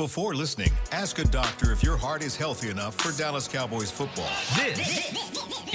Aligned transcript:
Before 0.00 0.34
listening, 0.34 0.70
ask 0.92 1.18
a 1.18 1.24
doctor 1.24 1.72
if 1.72 1.82
your 1.82 1.98
heart 1.98 2.24
is 2.24 2.34
healthy 2.34 2.70
enough 2.70 2.94
for 2.94 3.12
Dallas 3.18 3.46
Cowboys 3.46 3.90
football. 3.90 4.30
This 4.56 5.12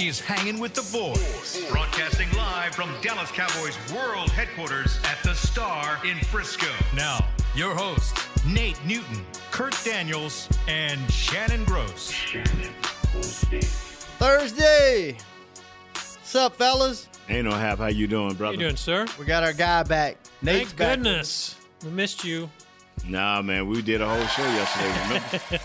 is 0.00 0.18
Hanging 0.18 0.58
with 0.58 0.74
the 0.74 0.82
Boys, 0.90 1.64
broadcasting 1.70 2.26
live 2.36 2.74
from 2.74 2.90
Dallas 3.00 3.30
Cowboys 3.30 3.78
World 3.94 4.28
Headquarters 4.30 4.98
at 5.04 5.22
the 5.22 5.32
Star 5.32 6.04
in 6.04 6.16
Frisco. 6.24 6.66
Now, 6.92 7.24
your 7.54 7.76
hosts, 7.76 8.20
Nate 8.44 8.84
Newton, 8.84 9.24
Kurt 9.52 9.78
Daniels, 9.84 10.48
and 10.66 11.08
Shannon 11.08 11.64
Gross. 11.64 12.10
Thursday. 14.18 15.18
What's 15.92 16.34
up, 16.34 16.56
fellas? 16.56 17.08
Ain't 17.28 17.44
no 17.44 17.52
hap. 17.52 17.78
How 17.78 17.86
you 17.86 18.08
doing, 18.08 18.30
How 18.30 18.34
brother? 18.34 18.54
you 18.54 18.58
doing, 18.58 18.76
sir? 18.76 19.06
We 19.20 19.24
got 19.24 19.44
our 19.44 19.52
guy 19.52 19.84
back. 19.84 20.16
Nate's 20.42 20.70
Thank 20.70 20.76
back. 20.78 20.96
goodness. 20.96 21.54
We 21.84 21.90
missed 21.90 22.24
you. 22.24 22.50
Nah, 23.04 23.42
man, 23.42 23.68
we 23.68 23.82
did 23.82 24.00
a 24.00 24.08
whole 24.08 24.26
show 24.26 24.42
yesterday. 24.42 25.60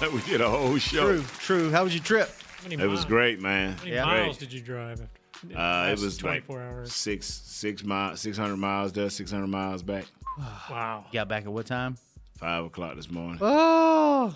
Remember? 0.00 0.16
we 0.16 0.22
did 0.30 0.40
a 0.40 0.48
whole 0.50 0.76
show. 0.78 1.16
True, 1.16 1.22
true. 1.38 1.70
How 1.70 1.84
was 1.84 1.94
your 1.94 2.04
trip? 2.04 2.30
It 2.70 2.78
miles, 2.78 2.90
was 2.90 3.04
great, 3.04 3.40
man. 3.40 3.76
How 3.76 3.84
many 3.84 3.94
Yeah. 3.96 4.04
miles 4.04 4.38
Great. 4.38 4.48
did 4.50 4.52
you 4.52 4.60
drive? 4.60 5.00
After, 5.00 5.46
Uh, 5.46 5.48
it 5.48 5.54
last 5.90 6.02
was 6.02 6.22
like 6.22 6.46
24 6.46 6.62
hours. 6.62 6.92
six 6.92 7.26
six 7.26 7.84
miles, 7.84 8.20
six 8.20 8.36
hundred 8.38 8.56
miles 8.56 8.92
there, 8.92 9.10
six 9.10 9.30
hundred 9.30 9.48
miles 9.48 9.82
back. 9.82 10.04
Wow. 10.70 11.04
You 11.08 11.12
got 11.14 11.28
back 11.28 11.44
at 11.44 11.52
what 11.52 11.66
time? 11.66 11.96
Five 12.38 12.64
o'clock 12.66 12.94
this 12.96 13.10
morning. 13.10 13.38
Oh. 13.40 14.34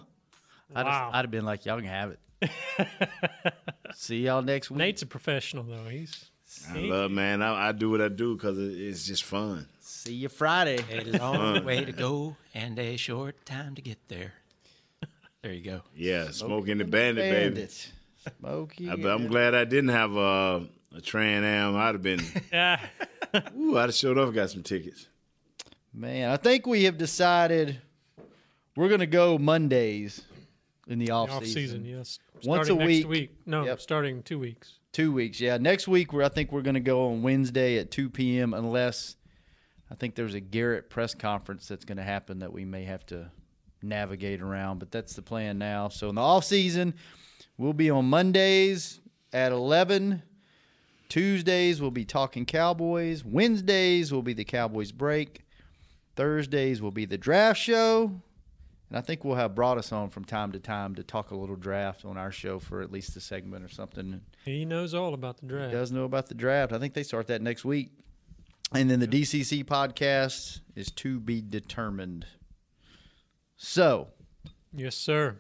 I'd, 0.75 0.85
Wow. 0.87 0.91
have, 1.07 1.15
I'd 1.15 1.21
have 1.25 1.31
been 1.31 1.45
like, 1.45 1.65
y'all 1.67 1.79
can 1.79 1.87
have 1.89 2.17
it. 2.41 2.51
See 3.95 4.25
y'all 4.27 4.43
next 4.43 4.71
week. 4.71 4.79
Nate's 4.79 5.03
a 5.03 5.07
professional, 5.07 5.65
though. 5.65 5.85
He's. 5.89 6.31
I 6.73 6.79
love, 6.79 7.11
man. 7.11 7.43
I, 7.43 7.69
I 7.69 7.73
do 7.73 7.91
what 7.91 8.01
I 8.01 8.09
do 8.09 8.35
because 8.37 8.59
it, 8.59 8.73
it's 8.79 9.05
just 9.07 9.25
fun. 9.25 9.67
See 10.03 10.15
you 10.15 10.31
Friday. 10.31 10.83
It 10.91 11.09
is 11.09 11.15
a 11.17 11.19
long 11.19 11.63
way 11.63 11.85
to 11.85 11.93
go 11.93 12.35
and 12.55 12.79
a 12.79 12.97
short 12.97 13.45
time 13.45 13.75
to 13.75 13.83
get 13.83 13.99
there. 14.09 14.33
There 15.43 15.53
you 15.53 15.63
go. 15.63 15.83
Yeah, 15.95 16.31
smoking 16.31 16.79
the 16.79 16.87
bandit, 16.87 17.31
baby. 17.31 17.55
Bandit. 17.57 17.93
Smokey. 18.39 18.89
I, 18.89 18.95
I'm 18.95 19.27
glad 19.27 19.55
I 19.55 19.65
didn't 19.65 19.91
have 19.91 20.17
uh, 20.17 20.61
a, 20.95 20.97
a 20.97 21.01
Trans 21.03 21.45
Am. 21.45 21.77
I'd 21.77 21.97
have 21.97 22.03
been. 22.03 22.23
Yeah. 22.51 22.81
Ooh, 23.59 23.77
I'd 23.77 23.91
have 23.91 23.95
showed 23.95 24.17
up, 24.17 24.29
and 24.29 24.35
got 24.35 24.49
some 24.49 24.63
tickets. 24.63 25.07
Man, 25.93 26.31
I 26.31 26.39
think 26.39 26.67
we 26.67 26.85
have 26.85 26.97
decided 26.97 27.79
we're 28.77 28.89
going 28.89 29.01
to 29.01 29.07
go 29.07 29.37
Mondays 29.37 30.23
in 30.89 30.99
the 30.99 31.11
off, 31.11 31.31
Off 31.31 31.45
season. 31.45 31.63
season, 31.63 31.85
yes. 31.85 32.19
Once 32.47 32.69
starting 32.69 32.81
a 32.81 32.91
next 32.91 33.05
week. 33.07 33.35
No, 33.45 33.67
Yep. 33.67 33.81
starting 33.83 34.23
two 34.23 34.39
weeks. 34.39 34.79
Two 34.93 35.13
weeks, 35.13 35.43
yeah. 35.43 35.59
Next 35.59 35.87
week, 35.87 36.15
we're, 36.15 36.23
I 36.23 36.31
think 36.31 36.53
we're 36.53 36.63
going 36.63 36.73
to 36.73 36.81
go 36.81 37.11
on 37.11 37.23
Wednesday 37.23 37.77
at 37.77 37.91
2 37.91 38.09
p.m. 38.09 38.55
unless 38.55 39.17
I 39.91 39.95
think 39.97 40.15
there's 40.15 40.35
a 40.35 40.41
Garrett 40.41 40.89
press 40.89 41.15
conference 41.15 41.67
that's 41.67 41.85
going 41.85 41.99
to 41.99 42.05
happen 42.05 42.39
that 42.41 42.53
we 42.53 42.65
may 42.65 42.85
have 42.85 43.05
to 43.07 43.31
navigate 43.83 44.41
around. 44.41 44.79
But 44.79 44.91
that's 44.91 45.15
the 45.15 45.23
plan 45.23 45.59
now. 45.59 45.89
So 45.89 46.09
in 46.09 46.15
the 46.15 46.21
off 46.21 46.45
season, 46.45 46.95
we'll 47.59 47.73
be 47.73 47.91
on 47.91 48.05
Mondays 48.09 49.01
at 49.33 49.53
11. 49.53 50.23
Tuesdays 51.09 51.81
we'll 51.81 51.91
be 51.91 52.05
talking 52.05 52.47
Cowboys. 52.47 53.25
Wednesdays 53.25 54.13
will 54.13 54.23
be 54.23 54.33
the 54.33 54.45
Cowboys 54.45 54.93
break. 54.93 55.45
Thursdays 56.15 56.81
will 56.81 56.93
be 56.93 57.05
the 57.05 57.19
draft 57.19 57.59
show. 57.59 58.13
And 58.89 58.99
I 58.99 59.01
think 59.01 59.25
we'll 59.25 59.37
have 59.37 59.53
Broaddus 59.53 59.93
on 59.93 60.11
from 60.11 60.25
time 60.25 60.53
to 60.53 60.59
time 60.59 60.97
to 60.97 61.03
talk 61.03 61.31
a 61.31 61.37
little 61.37 61.57
draft 61.57 62.05
on 62.05 62.17
our 62.17 62.33
show 62.33 62.59
for 62.59 62.81
at 62.81 62.93
least 62.93 63.17
a 63.17 63.21
segment 63.21 63.65
or 63.65 63.69
something. 63.69 64.21
He 64.45 64.65
knows 64.65 64.95
all 64.95 65.15
about 65.15 65.39
the 65.39 65.47
draft. 65.47 65.73
He 65.73 65.79
does 65.79 65.93
know 65.93 66.05
about 66.05 66.27
the 66.27 66.35
draft. 66.35 66.73
I 66.73 66.79
think 66.79 66.95
they 66.95 67.05
start 67.05 67.29
that 67.29 67.41
next 67.41 67.65
week. 67.65 67.91
And 68.73 68.89
then 68.91 69.01
the 69.01 69.09
DCC 69.09 69.65
podcast 69.65 70.61
is 70.77 70.91
to 70.93 71.19
be 71.19 71.41
determined. 71.41 72.27
So, 73.57 74.09
Yes, 74.73 74.95
sir. 74.97 75.37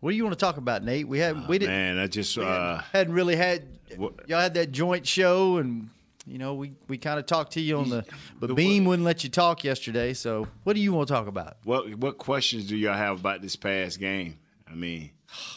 what 0.00 0.10
do 0.10 0.16
you 0.16 0.24
want 0.24 0.36
to 0.36 0.44
talk 0.44 0.56
about, 0.56 0.82
Nate? 0.82 1.06
We 1.06 1.18
had 1.20 1.46
we 1.48 1.58
didn't 1.58 1.74
Man, 1.74 1.98
I 1.98 2.06
just 2.08 2.36
uh, 2.36 2.78
hadn't 2.92 3.14
really 3.14 3.36
had 3.36 3.78
What- 3.96 4.28
y'all 4.28 4.40
had 4.40 4.54
that 4.54 4.72
joint 4.72 5.06
show 5.06 5.58
and 5.58 5.88
you 6.26 6.36
know 6.38 6.54
we, 6.54 6.72
we 6.88 6.98
kind 6.98 7.18
of 7.18 7.24
talked 7.26 7.52
to 7.52 7.60
you 7.60 7.78
on 7.78 7.88
the 7.88 8.04
but 8.38 8.48
the 8.48 8.54
Beam 8.54 8.84
wouldn't 8.84 9.06
let 9.06 9.22
you 9.24 9.30
talk 9.30 9.62
yesterday. 9.64 10.12
So 10.12 10.46
what 10.64 10.74
do 10.74 10.80
you 10.82 10.92
want 10.92 11.08
to 11.08 11.14
talk 11.14 11.26
about? 11.28 11.56
what 11.64 11.94
what 11.94 12.18
questions 12.18 12.66
do 12.66 12.76
y'all 12.76 12.94
have 12.94 13.20
about 13.20 13.40
this 13.40 13.54
past 13.56 13.98
game? 14.00 14.36
I 14.70 14.74
mean, 14.74 15.10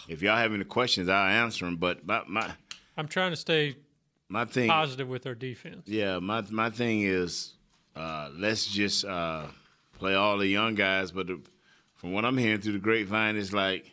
if 0.08 0.22
y'all 0.22 0.38
have 0.38 0.54
any 0.54 0.64
questions, 0.64 1.10
I'll 1.10 1.28
answer 1.28 1.66
them. 1.66 1.76
But 1.78 2.06
my 2.06 2.22
my 2.28 2.52
I'm 2.96 3.08
trying 3.08 3.32
to 3.32 3.36
stay 3.38 3.76
my 4.32 4.46
thing, 4.46 4.70
positive 4.70 5.10
with 5.10 5.28
our 5.28 5.36
defense. 5.36 5.88
yeah, 5.88 6.20
my 6.20 6.42
my 6.50 6.70
thing 6.70 7.02
is, 7.02 7.54
uh, 7.96 8.30
let's 8.34 8.66
just 8.66 9.04
uh, 9.06 9.48
play 10.00 10.16
all 10.16 10.38
the 10.38 10.48
young 10.48 10.74
guys. 10.76 11.12
But 11.12 11.28
the, 11.28 11.40
from 11.96 12.14
what 12.14 12.24
I'm 12.24 12.38
hearing 12.38 12.62
through 12.62 12.74
the 12.74 12.80
grapevine, 12.80 13.36
it's 13.36 13.52
like 13.52 13.92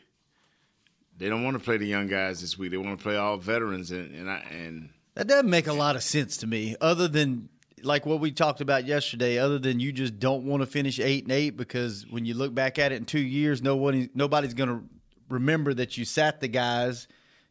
they 1.18 1.28
don't 1.28 1.42
want 1.42 1.58
to 1.58 1.62
play 1.62 1.76
the 1.76 1.86
young 1.86 2.06
guys 2.06 2.40
this 2.40 2.56
week. 2.56 2.70
They 2.70 2.76
want 2.76 2.98
to 2.98 3.02
play 3.02 3.16
all 3.16 3.36
veterans, 3.36 3.90
and 3.90 4.14
and 4.14 4.30
I, 4.30 4.38
and 4.50 4.90
That 5.14 5.26
doesn't 5.26 5.50
make 5.50 5.66
a 5.66 5.72
lot 5.72 5.96
of 5.96 6.02
sense 6.02 6.36
to 6.38 6.46
me, 6.46 6.76
other 6.80 7.08
than 7.08 7.48
like 7.82 8.06
what 8.06 8.20
we 8.20 8.30
talked 8.30 8.60
about 8.60 8.86
yesterday. 8.86 9.38
Other 9.38 9.58
than 9.58 9.80
you 9.80 9.90
just 9.90 10.20
don't 10.20 10.44
want 10.44 10.62
to 10.62 10.66
finish 10.66 11.00
eight 11.00 11.24
and 11.24 11.32
eight 11.32 11.56
because 11.56 12.06
when 12.08 12.24
you 12.24 12.34
look 12.34 12.54
back 12.54 12.78
at 12.78 12.92
it 12.92 12.96
in 12.96 13.04
two 13.04 13.20
years, 13.20 13.60
nobody 13.60 14.08
nobody's 14.14 14.54
going 14.54 14.70
to 14.70 14.84
remember 15.28 15.74
that 15.74 15.98
you 15.98 16.04
sat 16.04 16.40
the 16.40 16.48
guys. 16.48 17.08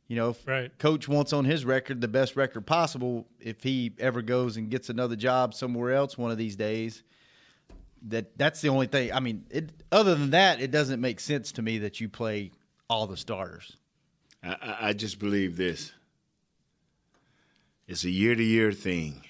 You 0.07 0.15
know, 0.15 0.29
if 0.29 0.47
Right. 0.47 0.77
Coach 0.79 1.07
wants 1.07 1.33
on 1.33 1.43
his 1.45 1.65
record 1.65 1.99
the 2.01 2.07
best 2.07 2.35
record 2.37 2.65
possible 2.65 3.27
if 3.41 3.61
he 3.63 3.91
ever 3.99 4.21
goes 4.21 4.55
and 4.57 4.69
gets 4.69 4.89
another 4.89 5.15
job 5.17 5.53
somewhere 5.53 5.91
else 5.93 6.17
one 6.17 6.31
of 6.31 6.37
these 6.37 6.55
days. 6.55 7.03
That 8.09 8.37
that's 8.37 8.61
the 8.61 8.69
only 8.69 8.87
thing. 8.87 9.11
I 9.11 9.19
mean, 9.19 9.45
it, 9.49 9.71
other 9.91 10.15
than 10.15 10.29
that, 10.29 10.61
it 10.61 10.71
doesn't 10.71 11.01
make 11.01 11.19
sense 11.19 11.51
to 11.53 11.61
me 11.61 11.79
that 11.79 11.99
you 11.99 12.07
play 12.07 12.51
all 12.89 13.05
the 13.07 13.17
starters. 13.17 13.75
I, 14.43 14.49
I- 14.61 14.77
I 14.89 14.93
just 14.93 15.19
believe 15.19 15.57
this. 15.57 15.91
It's 17.87 18.03
a 18.03 18.09
year 18.09 18.35
to 18.35 18.43
year 18.43 18.71
thing. 18.71 19.23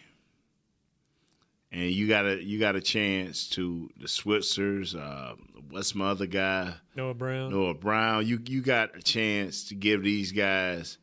And 1.72 1.92
you 1.92 2.08
got 2.08 2.26
a 2.26 2.42
you 2.42 2.60
got 2.60 2.76
a 2.76 2.82
chance 2.82 3.50
to 3.50 3.90
the 4.00 4.08
Switzers, 4.08 4.96
uh, 4.96 5.36
what's 5.70 5.94
my 5.94 6.10
other 6.10 6.26
guy? 6.26 6.74
Noah 6.96 7.14
Brown. 7.14 7.52
Noah 7.52 7.74
Brown. 7.74 8.26
You 8.26 8.40
you 8.46 8.62
got 8.62 8.96
a 8.96 9.02
chance 9.02 9.66
to 9.66 9.76
give 9.76 10.04
these 10.04 10.32
guys 10.32 10.98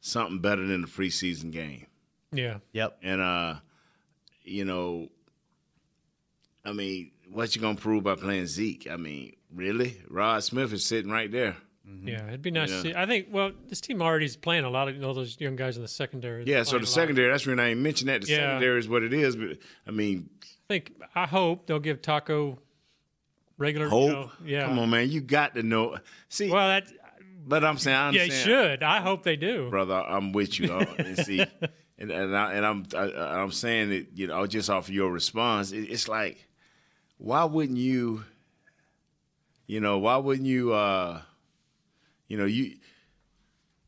something 0.00 0.38
better 0.38 0.64
than 0.66 0.82
the 0.82 0.86
preseason 0.86 1.50
game. 1.50 1.86
Yeah. 2.32 2.58
Yep. 2.72 2.98
And 3.02 3.20
uh, 3.20 3.54
you 4.44 4.64
know, 4.64 5.08
I 6.64 6.72
mean, 6.72 7.10
what 7.30 7.54
you 7.56 7.62
gonna 7.62 7.76
prove 7.76 8.04
by 8.04 8.14
playing 8.14 8.46
Zeke? 8.46 8.88
I 8.90 8.96
mean, 8.96 9.34
really? 9.52 10.00
Rod 10.08 10.44
Smith 10.44 10.72
is 10.72 10.84
sitting 10.84 11.10
right 11.10 11.30
there. 11.30 11.56
Yeah, 12.02 12.26
it'd 12.28 12.40
be 12.42 12.50
nice 12.50 12.70
Yeah. 12.70 12.76
to 12.76 12.82
see. 12.82 12.94
I 12.94 13.04
think. 13.06 13.28
Well, 13.30 13.52
this 13.68 13.80
team 13.80 14.00
already 14.00 14.24
is 14.24 14.36
playing 14.36 14.64
a 14.64 14.70
lot 14.70 14.88
of 14.88 15.02
all 15.04 15.12
those 15.14 15.38
young 15.40 15.54
guys 15.56 15.76
in 15.76 15.82
the 15.82 15.88
secondary. 15.88 16.44
Yeah, 16.46 16.62
so 16.62 16.78
the 16.78 16.86
secondary, 16.86 17.30
that's 17.30 17.46
when 17.46 17.60
I 17.60 17.70
ain't 17.70 17.80
mentioned 17.80 18.08
that. 18.08 18.22
The 18.22 18.28
Yeah. 18.28 18.36
secondary 18.38 18.78
is 18.78 18.88
what 18.88 19.02
it 19.02 19.12
is, 19.12 19.36
but 19.36 19.58
I 19.86 19.90
mean, 19.90 20.30
I 20.42 20.46
think. 20.68 20.92
I 21.14 21.26
hope 21.26 21.66
they'll 21.66 21.78
give 21.80 22.00
Taco 22.00 22.58
regular. 23.58 23.86
you 23.86 23.90
hope. 23.90 24.10
know, 24.10 24.32
yeah. 24.44 24.66
Come 24.66 24.78
on, 24.78 24.88
man. 24.90 25.10
You 25.10 25.20
got 25.20 25.54
to 25.56 25.62
know. 25.62 25.98
See, 26.30 26.50
Well, 26.50 26.68
that. 26.68 26.84
but 27.46 27.64
I'm 27.64 27.76
saying, 27.76 27.96
I 27.96 28.10
Yeah, 28.12 28.22
you 28.24 28.32
should. 28.32 28.82
I 28.82 29.00
hope 29.00 29.22
they 29.22 29.36
do. 29.36 29.68
Brother, 29.68 29.94
I'm 29.94 30.32
with 30.32 30.58
you. 30.58 30.72
uh, 30.72 30.86
and 30.98 31.18
see, 31.18 31.40
and, 31.98 32.10
and, 32.10 32.34
I, 32.36 32.54
and 32.54 32.64
I'm 32.64 32.86
I, 32.96 33.40
I'm 33.42 33.52
saying 33.52 33.92
it, 33.92 34.06
you 34.14 34.26
know, 34.26 34.46
just 34.46 34.70
off 34.70 34.88
your 34.88 35.10
response, 35.12 35.70
it, 35.72 35.82
it's 35.90 36.08
like, 36.08 36.48
why 37.18 37.44
wouldn't 37.44 37.78
you, 37.78 38.24
you 39.66 39.80
know, 39.80 39.98
why 39.98 40.16
wouldn't 40.16 40.46
you, 40.48 40.72
uh, 40.72 41.20
you 42.34 42.40
know, 42.40 42.46
you 42.46 42.74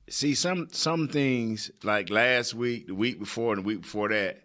see 0.09 0.37
some 0.37 0.69
some 0.71 1.09
things 1.09 1.69
like 1.83 2.11
last 2.11 2.55
week, 2.55 2.87
the 2.87 2.95
week 2.95 3.19
before, 3.19 3.53
and 3.53 3.65
the 3.65 3.67
week 3.67 3.81
before 3.81 4.09
that, 4.11 4.41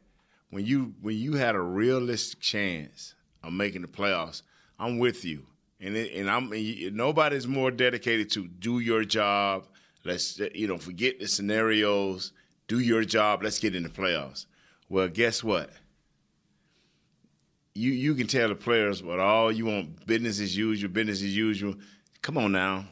when 0.49 0.65
you 0.65 0.95
when 1.01 1.15
you 1.15 1.33
had 1.33 1.53
a 1.53 1.61
realistic 1.61 2.39
chance 2.39 3.13
of 3.43 3.53
making 3.53 3.83
the 3.83 3.87
playoffs, 3.87 4.41
I'm 4.79 4.97
with 4.97 5.23
you, 5.23 5.45
and 5.79 5.95
it, 5.95 6.15
and 6.15 6.31
I'm 6.31 6.51
and 6.51 6.61
you, 6.63 6.89
nobody's 6.89 7.45
more 7.45 7.69
dedicated 7.69 8.31
to 8.31 8.47
do 8.47 8.79
your 8.79 9.03
job. 9.03 9.67
Let's 10.03 10.39
you 10.55 10.67
know 10.67 10.79
forget 10.79 11.19
the 11.19 11.27
scenarios. 11.27 12.33
Do 12.67 12.79
your 12.79 13.03
job. 13.03 13.43
Let's 13.43 13.59
get 13.59 13.75
in 13.75 13.83
the 13.83 13.89
playoffs. 13.89 14.47
Well, 14.89 15.09
guess 15.09 15.43
what? 15.43 15.69
You 17.75 17.91
you 17.91 18.15
can 18.15 18.25
tell 18.25 18.47
the 18.47 18.55
players 18.55 19.03
what 19.03 19.19
all 19.19 19.51
you 19.51 19.67
want 19.67 20.07
business 20.07 20.39
as 20.39 20.57
usual, 20.57 20.89
business 20.89 21.21
as 21.21 21.37
usual. 21.37 21.75
Come 22.23 22.39
on 22.39 22.51
now. 22.51 22.87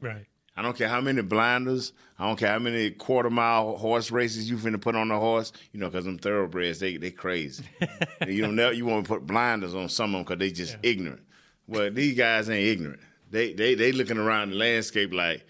Right. 0.00 0.26
I 0.56 0.60
don't 0.62 0.76
care 0.76 0.88
how 0.88 1.00
many 1.00 1.22
blinders. 1.22 1.92
I 2.18 2.26
don't 2.26 2.38
care 2.38 2.50
how 2.50 2.58
many 2.58 2.90
quarter 2.90 3.30
mile 3.30 3.76
horse 3.76 4.10
races 4.10 4.50
you 4.50 4.56
finna 4.56 4.80
put 4.80 4.94
on 4.94 5.08
the 5.08 5.18
horse. 5.18 5.52
You 5.72 5.80
know, 5.80 5.88
because 5.88 6.04
them 6.04 6.18
thoroughbreds, 6.18 6.78
they 6.78 6.96
they 6.98 7.10
crazy. 7.10 7.64
you 8.26 8.42
don't 8.42 8.56
know 8.56 8.70
you 8.70 8.84
want 8.84 9.06
to 9.06 9.08
put 9.08 9.26
blinders 9.26 9.74
on 9.74 9.88
some 9.88 10.10
of 10.10 10.18
them 10.18 10.22
because 10.24 10.38
they 10.38 10.50
just 10.50 10.76
ignorant. 10.82 11.22
Well, 11.66 11.90
these 11.90 12.16
guys 12.16 12.50
ain't 12.50 12.66
ignorant. 12.66 13.00
They 13.30 13.54
they 13.54 13.74
they 13.74 13.92
looking 13.92 14.18
around 14.18 14.50
the 14.50 14.56
landscape 14.56 15.12
like, 15.14 15.46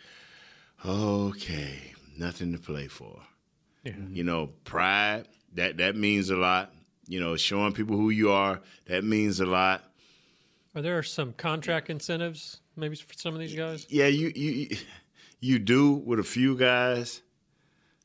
okay, 0.84 1.94
nothing 2.16 2.52
to 2.52 2.58
play 2.58 2.86
for. 2.86 3.20
Yeah. 3.82 3.92
Mm-hmm. 3.92 4.14
You 4.14 4.24
know, 4.24 4.50
pride 4.64 5.26
that 5.54 5.78
that 5.78 5.96
means 5.96 6.30
a 6.30 6.36
lot. 6.36 6.72
You 7.08 7.18
know, 7.18 7.36
showing 7.36 7.72
people 7.72 7.96
who 7.96 8.10
you 8.10 8.30
are 8.30 8.60
that 8.86 9.02
means 9.02 9.40
a 9.40 9.46
lot. 9.46 9.84
Are 10.74 10.80
there 10.80 11.02
some 11.02 11.34
contract 11.34 11.90
incentives 11.90 12.61
maybe 12.76 12.96
for 12.96 13.12
some 13.14 13.34
of 13.34 13.40
these 13.40 13.54
guys? 13.54 13.86
Yeah, 13.88 14.06
you 14.06 14.32
you 14.34 14.76
you 15.40 15.58
do 15.58 15.92
with 15.92 16.18
a 16.20 16.24
few 16.24 16.56
guys, 16.56 17.22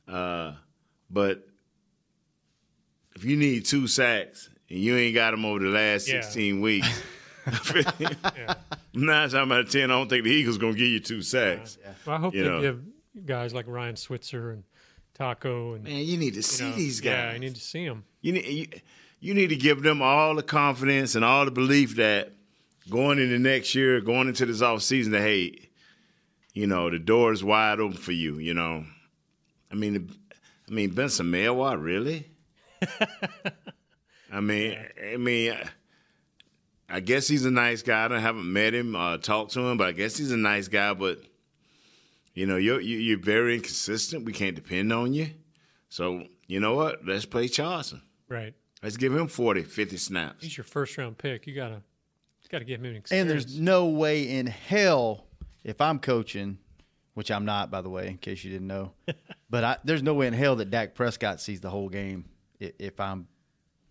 uh, 0.06 0.52
but 1.10 1.46
if 3.16 3.24
you 3.24 3.36
need 3.36 3.64
two 3.64 3.86
sacks 3.86 4.48
and 4.70 4.78
you 4.78 4.96
ain't 4.96 5.14
got 5.14 5.30
them 5.32 5.44
over 5.44 5.58
the 5.58 5.68
last 5.68 6.08
Yeah. 6.08 6.20
sixteen 6.20 6.60
weeks, 6.60 6.88
Yeah. 7.98 8.54
nine 8.94 9.28
times 9.30 9.34
out 9.34 9.50
of 9.52 9.70
ten, 9.70 9.90
I 9.90 9.94
don't 9.94 10.08
think 10.08 10.24
the 10.24 10.30
Eagles 10.30 10.58
gonna 10.58 10.72
give 10.74 10.88
you 10.88 11.00
two 11.00 11.22
sacks. 11.22 11.78
Well, 12.06 12.16
I 12.16 12.20
hope 12.20 12.34
You 12.34 12.42
they 12.44 12.48
know. 12.48 12.60
give 12.60 12.82
guys 13.26 13.54
like 13.54 13.66
Ryan 13.66 13.96
Switzer 13.96 14.50
and 14.50 14.64
Taco 15.14 15.74
and 15.74 15.84
Man, 15.84 15.96
you 16.04 16.16
need 16.16 16.30
to 16.32 16.36
you 16.36 16.42
see 16.42 16.70
know, 16.70 16.76
these 16.76 17.00
guys. 17.00 17.12
Yeah, 17.12 17.30
I 17.34 17.38
need 17.38 17.54
to 17.54 17.60
see 17.60 17.86
them. 17.86 18.04
You 18.20 18.32
need 18.34 18.44
you, 18.46 18.66
you 19.20 19.34
need 19.34 19.48
to 19.48 19.56
give 19.56 19.82
them 19.82 20.00
all 20.02 20.34
the 20.36 20.42
confidence 20.44 21.14
and 21.16 21.24
all 21.24 21.44
the 21.44 21.50
belief 21.50 21.96
that 21.96 22.32
going 22.90 23.18
into 23.18 23.38
next 23.38 23.74
year, 23.74 24.00
going 24.00 24.28
into 24.28 24.46
this 24.46 24.62
off 24.62 24.82
season, 24.82 25.12
that 25.12 25.20
hey, 25.22 25.68
you 26.54 26.66
know 26.66 26.90
the 26.90 26.98
door 26.98 27.32
is 27.32 27.42
wide 27.44 27.80
open 27.80 27.96
for 27.96 28.12
you. 28.12 28.38
You 28.38 28.54
know, 28.54 28.84
I 29.70 29.74
mean, 29.74 30.10
I 30.68 30.72
mean 30.72 30.90
Benson 30.90 31.26
Mayowa, 31.26 31.80
really? 31.82 32.28
I 34.32 34.40
mean, 34.40 34.78
I 35.12 35.16
mean, 35.16 35.54
I 36.88 37.00
guess 37.00 37.26
he's 37.28 37.44
a 37.44 37.50
nice 37.50 37.82
guy. 37.82 38.08
I 38.14 38.18
haven't 38.18 38.50
met 38.52 38.74
him, 38.74 38.94
uh, 38.94 39.16
talked 39.18 39.52
to 39.52 39.60
him, 39.60 39.78
but 39.78 39.88
I 39.88 39.92
guess 39.92 40.16
he's 40.16 40.32
a 40.32 40.36
nice 40.36 40.68
guy. 40.68 40.92
But 40.94 41.22
you 42.34 42.46
know, 42.46 42.56
you're 42.56 42.80
you- 42.80 42.98
you're 42.98 43.18
very 43.18 43.54
inconsistent. 43.54 44.24
We 44.24 44.32
can't 44.32 44.54
depend 44.56 44.92
on 44.92 45.12
you. 45.14 45.30
So 45.88 46.24
you 46.46 46.60
know 46.60 46.74
what? 46.74 47.04
Let's 47.06 47.24
play 47.24 47.48
Charlton. 47.48 48.02
Right. 48.28 48.54
Let's 48.82 48.96
give 48.96 49.12
him 49.14 49.26
40, 49.26 49.62
50 49.62 49.96
snaps. 49.96 50.44
He's 50.44 50.56
your 50.56 50.64
first 50.64 50.96
round 50.98 51.18
pick. 51.18 51.46
You 51.46 51.54
gotta 51.54 51.82
gotta 52.50 52.64
give 52.64 52.80
him 52.80 52.94
an 52.96 53.02
And 53.10 53.28
there's 53.28 53.58
no 53.58 53.86
way 53.86 54.28
in 54.28 54.46
hell 54.46 55.26
if 55.64 55.80
I'm 55.80 55.98
coaching, 55.98 56.58
which 57.14 57.30
I'm 57.30 57.44
not, 57.44 57.70
by 57.70 57.80
the 57.80 57.90
way, 57.90 58.08
in 58.08 58.18
case 58.18 58.44
you 58.44 58.50
didn't 58.50 58.66
know. 58.66 58.92
but 59.50 59.64
I, 59.64 59.76
there's 59.84 60.02
no 60.02 60.14
way 60.14 60.26
in 60.26 60.34
hell 60.34 60.56
that 60.56 60.70
Dak 60.70 60.94
Prescott 60.94 61.40
sees 61.40 61.60
the 61.60 61.70
whole 61.70 61.88
game 61.88 62.26
if 62.60 62.98
I'm 63.00 63.28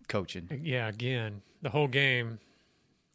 coaching. 0.08 0.60
yeah, 0.62 0.88
again, 0.88 1.42
the 1.62 1.70
whole 1.70 1.88
game. 1.88 2.38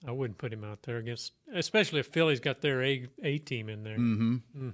I 0.05 0.11
wouldn't 0.11 0.37
put 0.37 0.51
him 0.51 0.65
out 0.65 0.83
there 0.83 0.97
against, 0.97 1.31
especially 1.53 2.01
if 2.01 2.07
Philly's 2.07 2.41
got 2.41 2.59
their 2.59 2.83
A 2.83 3.07
A 3.23 3.37
team 3.37 3.69
in 3.69 3.85
there. 3.85 3.97
Mm-hmm. 3.97 4.69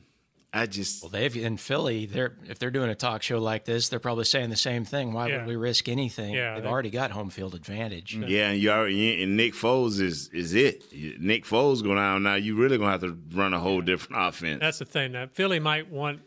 I 0.51 0.65
just, 0.65 1.03
Well, 1.03 1.11
they've 1.11 1.37
in 1.37 1.57
Philly. 1.57 2.07
They're 2.07 2.35
if 2.47 2.57
they're 2.57 2.71
doing 2.71 2.89
a 2.89 2.95
talk 2.95 3.21
show 3.21 3.37
like 3.37 3.65
this, 3.65 3.89
they're 3.89 3.99
probably 3.99 4.23
saying 4.23 4.49
the 4.49 4.55
same 4.55 4.83
thing. 4.83 5.13
Why 5.13 5.27
Yeah. 5.27 5.37
would 5.37 5.47
we 5.47 5.55
risk 5.55 5.87
anything? 5.87 6.33
Yeah, 6.33 6.55
they've 6.55 6.63
they- 6.63 6.69
already 6.69 6.89
got 6.89 7.11
home 7.11 7.29
field 7.29 7.53
advantage. 7.53 8.15
yeah, 8.15 8.49
and 8.49 8.59
you 8.59 8.71
already, 8.71 9.21
and 9.21 9.37
Nick 9.37 9.53
Foles 9.53 10.01
is 10.01 10.27
is 10.29 10.55
it. 10.55 10.85
Nick 11.21 11.45
Foles 11.45 11.83
going 11.83 11.99
out 11.99 12.17
now. 12.23 12.33
You 12.33 12.55
really 12.55 12.79
gonna 12.79 12.89
have 12.91 13.01
to 13.01 13.15
run 13.35 13.53
a 13.53 13.59
whole 13.59 13.81
different 13.81 14.27
offense. 14.27 14.59
That's 14.61 14.79
the 14.79 14.85
thing. 14.85 15.11
That 15.11 15.35
Philly 15.35 15.59
might 15.59 15.87
want 15.91 16.21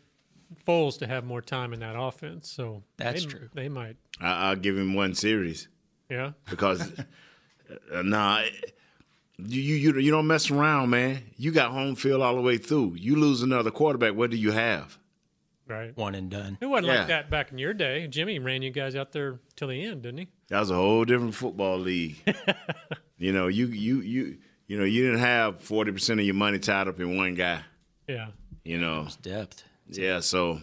Foles 0.68 0.98
to 1.00 1.06
have 1.08 1.24
more 1.24 1.42
time 1.42 1.72
in 1.72 1.80
that 1.80 1.96
offense. 1.98 2.48
So 2.48 2.84
That's 2.98 3.24
they, 3.24 3.30
true. 3.30 3.48
They 3.54 3.68
might. 3.68 3.96
I, 4.20 4.50
I'll 4.50 4.56
give 4.56 4.78
him 4.78 4.94
one 4.94 5.14
series 5.14 5.66
Yeah. 6.08 6.32
because, 6.48 6.92
uh, 7.92 8.02
nah, 8.02 8.42
you, 9.38 9.60
you 9.60 9.74
you 9.92 9.98
you 10.00 10.10
don't 10.10 10.26
mess 10.26 10.50
around, 10.50 10.90
man. 10.90 11.22
You 11.36 11.50
got 11.52 11.72
home 11.72 11.94
field 11.96 12.22
all 12.22 12.34
the 12.36 12.42
way 12.42 12.58
through. 12.58 12.94
You 12.96 13.16
lose 13.16 13.42
another 13.42 13.70
quarterback. 13.70 14.14
What 14.14 14.30
do 14.30 14.36
you 14.36 14.50
have? 14.52 14.98
Right. 15.68 15.96
One 15.96 16.14
and 16.14 16.30
done. 16.30 16.58
It 16.60 16.66
wasn't 16.66 16.88
Yeah. 16.88 16.98
like 16.98 17.08
that 17.08 17.30
back 17.30 17.50
in 17.52 17.58
your 17.58 17.72
day. 17.72 18.06
Jimmy 18.08 18.38
ran 18.38 18.62
you 18.62 18.70
guys 18.70 18.94
out 18.96 19.12
there 19.12 19.40
till 19.56 19.68
the 19.68 19.84
end, 19.84 20.02
didn't 20.02 20.18
he? 20.18 20.28
That 20.48 20.60
was 20.60 20.70
a 20.70 20.74
whole 20.74 21.04
different 21.04 21.34
football 21.34 21.78
league. 21.78 22.16
you 23.18 23.32
know, 23.32 23.46
you 23.48 23.66
you 23.66 24.00
you 24.00 24.38
you 24.66 24.78
know, 24.78 24.84
you 24.84 25.04
didn't 25.04 25.20
have 25.20 25.60
forty 25.62 25.92
percent 25.92 26.20
of 26.20 26.26
your 26.26 26.34
money 26.34 26.58
tied 26.58 26.88
up 26.88 27.00
in 27.00 27.16
one 27.16 27.34
guy. 27.34 27.60
Yeah. 28.08 28.28
You 28.64 28.78
know, 28.78 29.08
Depth. 29.22 29.64
yeah. 29.88 30.20
So 30.20 30.60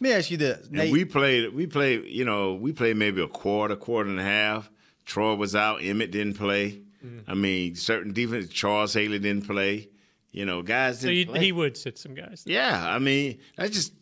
me 0.00 0.12
ask 0.12 0.30
you 0.30 0.36
this. 0.36 0.68
and 0.72 0.92
we 0.92 1.04
played, 1.04 1.54
we 1.54 1.66
played, 1.66 2.04
you 2.06 2.24
know, 2.24 2.54
we 2.54 2.72
played 2.72 2.96
maybe 2.96 3.22
a 3.22 3.28
quarter, 3.28 3.76
quarter 3.76 4.08
and 4.10 4.18
a 4.20 4.24
half. 4.24 4.70
Troy 5.04 5.34
was 5.34 5.54
out. 5.54 5.82
Emmett 5.82 6.10
didn't 6.10 6.34
play. 6.34 6.82
Mm-hmm. 7.04 7.30
I 7.30 7.34
mean, 7.34 7.74
certain 7.76 8.12
defense. 8.12 8.48
Charles 8.48 8.94
Haley 8.94 9.18
didn't 9.18 9.46
play. 9.46 9.88
You 10.30 10.44
know, 10.44 10.62
guys 10.62 11.00
So 11.00 11.08
didn't 11.08 11.36
he, 11.36 11.52
would 11.52 11.76
sit 11.76 11.98
some 11.98 12.14
guys. 12.14 12.42
Yeah, 12.46 12.86
I 12.86 12.98
mean, 12.98 13.38
that's 13.56 13.70
just 13.70 13.92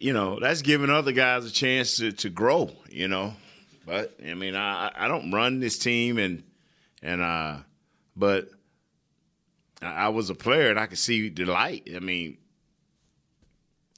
you 0.00 0.12
know, 0.12 0.38
that's 0.40 0.62
giving 0.62 0.90
other 0.90 1.12
guys 1.12 1.44
a 1.44 1.50
chance 1.50 1.96
to, 1.96 2.12
to 2.12 2.30
grow, 2.30 2.70
you 2.90 3.08
know. 3.08 3.34
But 3.84 4.14
I 4.26 4.34
mean, 4.34 4.54
I 4.54 4.90
I 4.94 5.08
don't 5.08 5.30
run 5.30 5.60
this 5.60 5.78
team 5.78 6.18
and 6.18 6.44
and 7.02 7.20
uh 7.20 7.58
but 8.16 8.50
I, 9.80 10.08
was 10.08 10.28
a 10.28 10.34
player 10.34 10.70
and 10.70 10.78
I 10.78 10.86
could 10.86 10.98
see 10.98 11.28
the 11.28 11.44
light. 11.44 11.88
I 11.94 12.00
mean, 12.00 12.36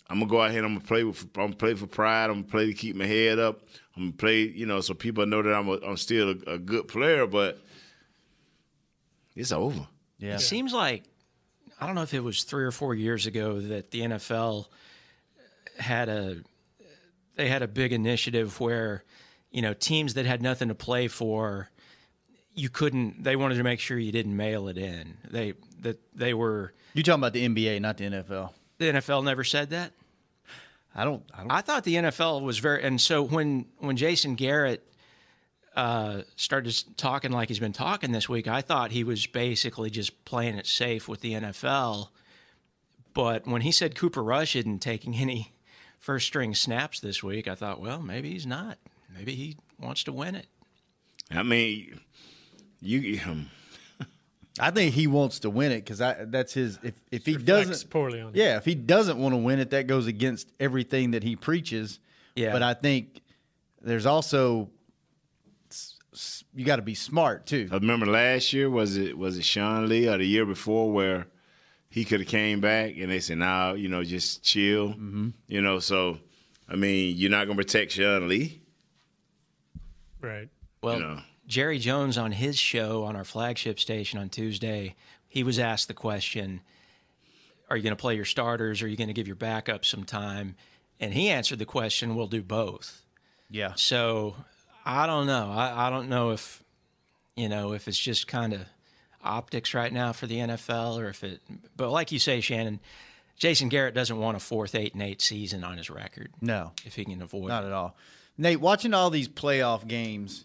I'm 0.09 0.19
gonna 0.19 0.31
go 0.31 0.43
out 0.43 0.51
here 0.51 0.59
and 0.59 0.67
I'm 0.67 0.75
gonna 0.75 0.87
play 0.87 1.05
with 1.05 1.23
I'm 1.37 1.45
gonna 1.45 1.57
play 1.57 1.75
for 1.75 1.87
pride. 1.87 2.25
I'm 2.25 2.43
gonna 2.43 2.45
play 2.45 2.67
to 2.67 2.75
keep 2.75 2.97
my 2.97 3.07
head 3.07 3.39
up. 3.39 3.63
I'm 3.97 4.03
gonna 4.03 4.13
play, 4.13 4.43
you 4.43 4.67
know, 4.67 4.81
so 4.81 4.93
people 4.95 5.25
know 5.27 5.43
that 5.43 5.55
I'm 5.55 5.69
a, 5.69 5.79
I'm 5.87 5.97
still 5.97 6.31
a, 6.47 6.53
a 6.55 6.59
good 6.59 6.87
player, 6.89 7.27
but 7.27 7.59
it's 9.41 9.53
over. 9.53 9.87
yeah. 10.19 10.35
It 10.35 10.41
seems 10.41 10.73
like 10.73 11.05
I 11.81 11.87
don't 11.87 11.95
know 11.95 12.03
if 12.03 12.15
it 12.15 12.21
was 12.21 12.43
three 12.45 12.65
or 12.65 12.71
four 12.71 12.95
years 12.95 13.27
ago 13.27 13.61
that 13.61 13.91
the 13.91 14.01
NFL 14.03 14.67
had 15.79 16.09
a 16.09 16.37
they 17.37 17.49
had 17.49 17.63
a 17.63 17.69
big 17.69 17.93
initiative 17.93 18.61
where 18.61 19.03
you 19.51 19.63
know 19.63 19.73
teams 19.75 20.15
that 20.15 20.27
had 20.27 20.43
nothing 20.43 20.69
to 20.69 20.75
play 20.75 21.09
for 21.09 21.71
you 22.55 22.69
couldn't 22.69 23.23
they 23.25 23.37
wanted 23.37 23.55
to 23.57 23.63
make 23.63 23.81
sure 23.81 23.99
you 23.99 24.13
didn't 24.13 24.37
mail 24.37 24.69
it 24.69 24.77
in 24.77 25.17
they 25.31 25.55
that 25.81 25.99
they 26.15 26.35
were 26.35 26.75
You 26.93 27.03
talking 27.03 27.21
about 27.21 27.33
the 27.33 27.49
NBA, 27.49 27.81
not 27.81 27.97
the 27.97 28.05
NFL? 28.05 28.51
the 28.79 28.87
NFL 28.93 29.25
never 29.25 29.45
said 29.45 29.71
that 29.71 29.93
I 30.95 31.05
don't. 31.05 31.23
I 31.33 31.39
don't. 31.39 31.53
I 31.53 31.61
thought 31.61 31.85
the 31.85 31.95
NFL 31.95 32.43
was 32.43 32.59
very, 32.59 32.83
and 32.83 33.01
so 33.01 33.23
when 33.23 33.67
when 33.79 33.97
Jason 33.97 34.35
Garrett 34.35 34.85
uh, 35.77 36.23
started 36.37 36.75
talking 36.97 37.31
like 37.33 37.49
he's 37.49 37.59
been 37.61 37.73
talking 37.73 38.13
this 38.13 38.29
week, 38.29 38.49
I 38.49 38.61
thought 38.61 38.91
he 38.91 39.05
was 39.05 39.27
basically 39.27 39.91
just 39.91 40.25
playing 40.25 40.57
it 40.57 40.67
safe 40.67 41.09
with 41.09 41.21
the 41.21 41.33
NFL. 41.35 42.09
But 43.15 43.47
when 43.47 43.63
he 43.63 43.73
said 43.73 43.95
Cooper 43.95 44.23
Rush 44.23 44.55
isn't 44.57 44.81
taking 44.81 45.17
any 45.17 45.53
first 45.99 46.27
string 46.27 46.55
snaps 46.55 47.01
this 47.01 47.23
week, 47.23 47.49
I 47.49 47.55
thought, 47.55 47.81
well, 47.81 48.01
maybe 48.03 48.31
he's 48.33 48.47
not. 48.47 48.79
Maybe 49.17 49.35
he 49.35 49.57
wants 49.79 50.05
to 50.05 50.13
win 50.13 50.35
it. 50.35 50.47
I 51.31 51.43
mean, 51.43 52.01
you 52.81 53.21
um, 53.27 53.51
I 54.61 54.71
think 54.71 54.95
he 54.95 55.07
wants 55.07 55.41
to 55.41 55.51
win 55.51 55.73
it 55.73 55.85
because 55.85 55.99
that's 55.99 56.53
his. 56.55 56.79
If 56.83 56.95
if 57.11 57.27
he 57.27 57.37
doesn't, 57.37 57.91
poorly 57.91 58.21
on 58.21 58.33
yeah, 58.35 58.57
if 58.57 58.65
he 58.65 58.75
doesn't 58.75 59.19
want 59.19 59.33
to 59.33 59.37
win 59.39 59.59
it, 59.61 59.71
that 59.71 59.87
goes 59.87 60.07
against 60.07 60.49
everything 60.59 61.13
that 61.13 61.23
he 61.23 61.37
preaches. 61.37 61.99
Yeah. 62.35 62.53
But 62.53 62.63
I 62.63 62.75
think 62.75 63.21
there's 63.81 64.07
also 64.07 64.63
s- 64.63 64.69
s- 64.69 64.80
you 66.55 66.65
got 66.65 66.77
to 66.77 66.83
be 66.83 66.95
smart 66.95 67.47
too. 67.47 67.69
I 67.71 67.77
remember 67.77 68.07
last 68.07 68.53
year 68.53 68.69
was 68.71 68.97
it 68.97 69.17
was 69.17 69.39
it 69.39 69.45
Sean 69.45 69.89
Lee 69.89 70.09
or 70.09 70.19
the 70.19 70.27
year 70.27 70.47
before 70.47 70.91
where 70.93 71.27
he 71.89 72.05
could 72.05 72.21
have 72.21 72.29
came 72.29 72.61
back 72.61 72.97
and 72.97 73.11
they 73.11 73.21
said, 73.21 73.39
"Now 73.39 73.75
you 73.75 73.89
know, 73.89 74.05
just 74.05 74.43
chill." 74.43 74.91
Mm-hmm. 74.91 75.29
You 75.49 75.61
know, 75.61 75.79
so 75.79 76.19
I 76.69 76.77
mean, 76.77 77.17
you're 77.17 77.31
not 77.31 77.47
gonna 77.47 77.57
protect 77.57 77.93
Sean 77.93 78.29
Lee. 78.29 78.61
Right. 80.21 80.49
Well, 80.83 80.95
You 80.95 81.01
know. 81.01 81.21
Jerry 81.47 81.79
Jones 81.79 82.17
on 82.17 82.33
his 82.33 82.59
show 82.59 83.05
on 83.05 83.17
our 83.17 83.25
flagship 83.25 83.81
station 83.81 84.19
on 84.19 84.29
Tuesday, 84.29 84.95
he 85.27 85.43
was 85.43 85.59
asked 85.59 85.89
the 85.89 85.95
question, 85.95 86.61
Are 87.69 87.77
you 87.77 87.83
going 87.83 87.97
to 87.97 88.01
play 88.01 88.15
your 88.15 88.25
starters? 88.25 88.83
Or 88.83 88.85
are 88.85 88.89
you 88.89 88.97
going 88.97 89.09
to 89.09 89.15
give 89.15 89.27
your 89.27 89.37
backup 89.37 89.85
some 89.85 90.05
time? 90.05 90.57
And 91.01 91.15
he 91.15 91.29
answered 91.29 91.59
the 91.59 91.67
question, 91.67 92.15
We'll 92.15 92.29
do 92.29 92.43
both. 92.43 93.05
Yeah. 93.51 93.73
So 93.75 94.37
I 94.85 95.07
don't 95.07 95.27
know. 95.27 95.51
I, 95.53 95.87
I 95.87 95.91
don't 95.91 96.09
know 96.09 96.31
if, 96.31 96.63
you 97.37 97.49
know, 97.49 97.73
if 97.73 97.87
it's 97.89 97.99
just 97.99 98.27
kind 98.27 98.53
of 98.53 98.63
optics 99.23 99.75
right 99.75 99.93
now 99.93 100.13
for 100.13 100.27
the 100.27 100.37
NFL 100.37 100.99
or 100.99 101.09
if 101.09 101.23
it, 101.25 101.41
but 101.77 101.91
like 101.91 102.11
you 102.13 102.19
say, 102.19 102.41
Shannon, 102.41 102.81
Jason 103.37 103.69
Garrett 103.69 103.95
doesn't 103.95 104.19
want 104.19 104.37
a 104.37 104.41
fourth, 104.41 104.75
eight, 104.75 104.95
and 104.95 105.03
eight 105.03 105.21
season 105.23 105.65
on 105.65 105.77
his 105.79 105.91
record 105.91 106.31
No, 106.41 106.73
if 106.85 106.95
he 106.95 107.05
can 107.05 107.21
avoid 107.23 107.49
not 107.49 107.65
it. 107.65 107.69
at 107.69 107.73
all. 107.73 107.97
Nate, 108.39 108.61
watching 108.61 108.95
all 108.95 109.11
these 109.11 109.29
playoff 109.29 109.87
games 109.87 110.45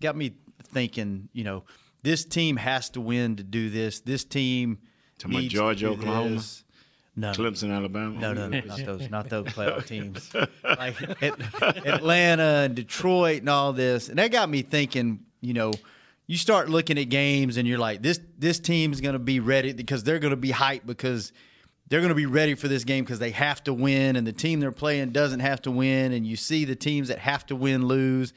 got 0.00 0.16
me 0.16 0.34
thinking. 0.62 1.28
You 1.32 1.44
know, 1.44 1.64
this 2.02 2.24
team 2.24 2.56
has 2.56 2.90
to 2.90 3.00
win 3.00 3.36
to 3.36 3.42
do 3.42 3.68
this. 3.70 4.00
This 4.00 4.24
team. 4.24 4.78
Talking 5.18 5.34
about 5.34 5.40
needs 5.42 5.54
Georgia, 5.54 5.86
to 5.88 5.94
do 5.94 6.00
Oklahoma? 6.00 6.30
this. 6.36 6.63
No, 7.16 7.30
Clemson, 7.32 7.72
Alabama. 7.74 8.18
No, 8.18 8.32
no, 8.32 8.48
no, 8.48 8.60
not 8.60 8.78
those, 8.84 9.10
not 9.10 9.28
those 9.28 9.46
playoff 9.46 9.86
teams. 9.86 10.32
Like 10.64 11.22
At- 11.22 11.86
Atlanta 11.86 12.62
and 12.64 12.74
Detroit 12.74 13.40
and 13.40 13.48
all 13.48 13.72
this, 13.72 14.08
and 14.08 14.18
that 14.18 14.32
got 14.32 14.48
me 14.48 14.62
thinking. 14.62 15.20
You 15.40 15.54
know, 15.54 15.72
you 16.26 16.36
start 16.38 16.70
looking 16.70 16.98
at 16.98 17.10
games 17.10 17.56
and 17.56 17.68
you're 17.68 17.78
like, 17.78 18.02
this 18.02 18.18
this 18.38 18.58
team's 18.58 19.00
going 19.00 19.12
to 19.12 19.18
be 19.18 19.40
ready 19.40 19.72
because 19.72 20.02
they're 20.02 20.18
going 20.18 20.32
to 20.32 20.36
be 20.36 20.50
hyped 20.50 20.86
because 20.86 21.32
they're 21.88 22.00
going 22.00 22.08
to 22.08 22.14
be 22.16 22.26
ready 22.26 22.54
for 22.54 22.66
this 22.66 22.82
game 22.84 23.04
because 23.04 23.18
they 23.18 23.30
have 23.30 23.62
to 23.64 23.74
win, 23.74 24.16
and 24.16 24.26
the 24.26 24.32
team 24.32 24.58
they're 24.58 24.72
playing 24.72 25.10
doesn't 25.10 25.40
have 25.40 25.62
to 25.62 25.70
win, 25.70 26.12
and 26.12 26.26
you 26.26 26.34
see 26.36 26.64
the 26.64 26.74
teams 26.76 27.08
that 27.08 27.18
have 27.18 27.46
to 27.46 27.54
win 27.56 27.86
lose. 27.86 28.32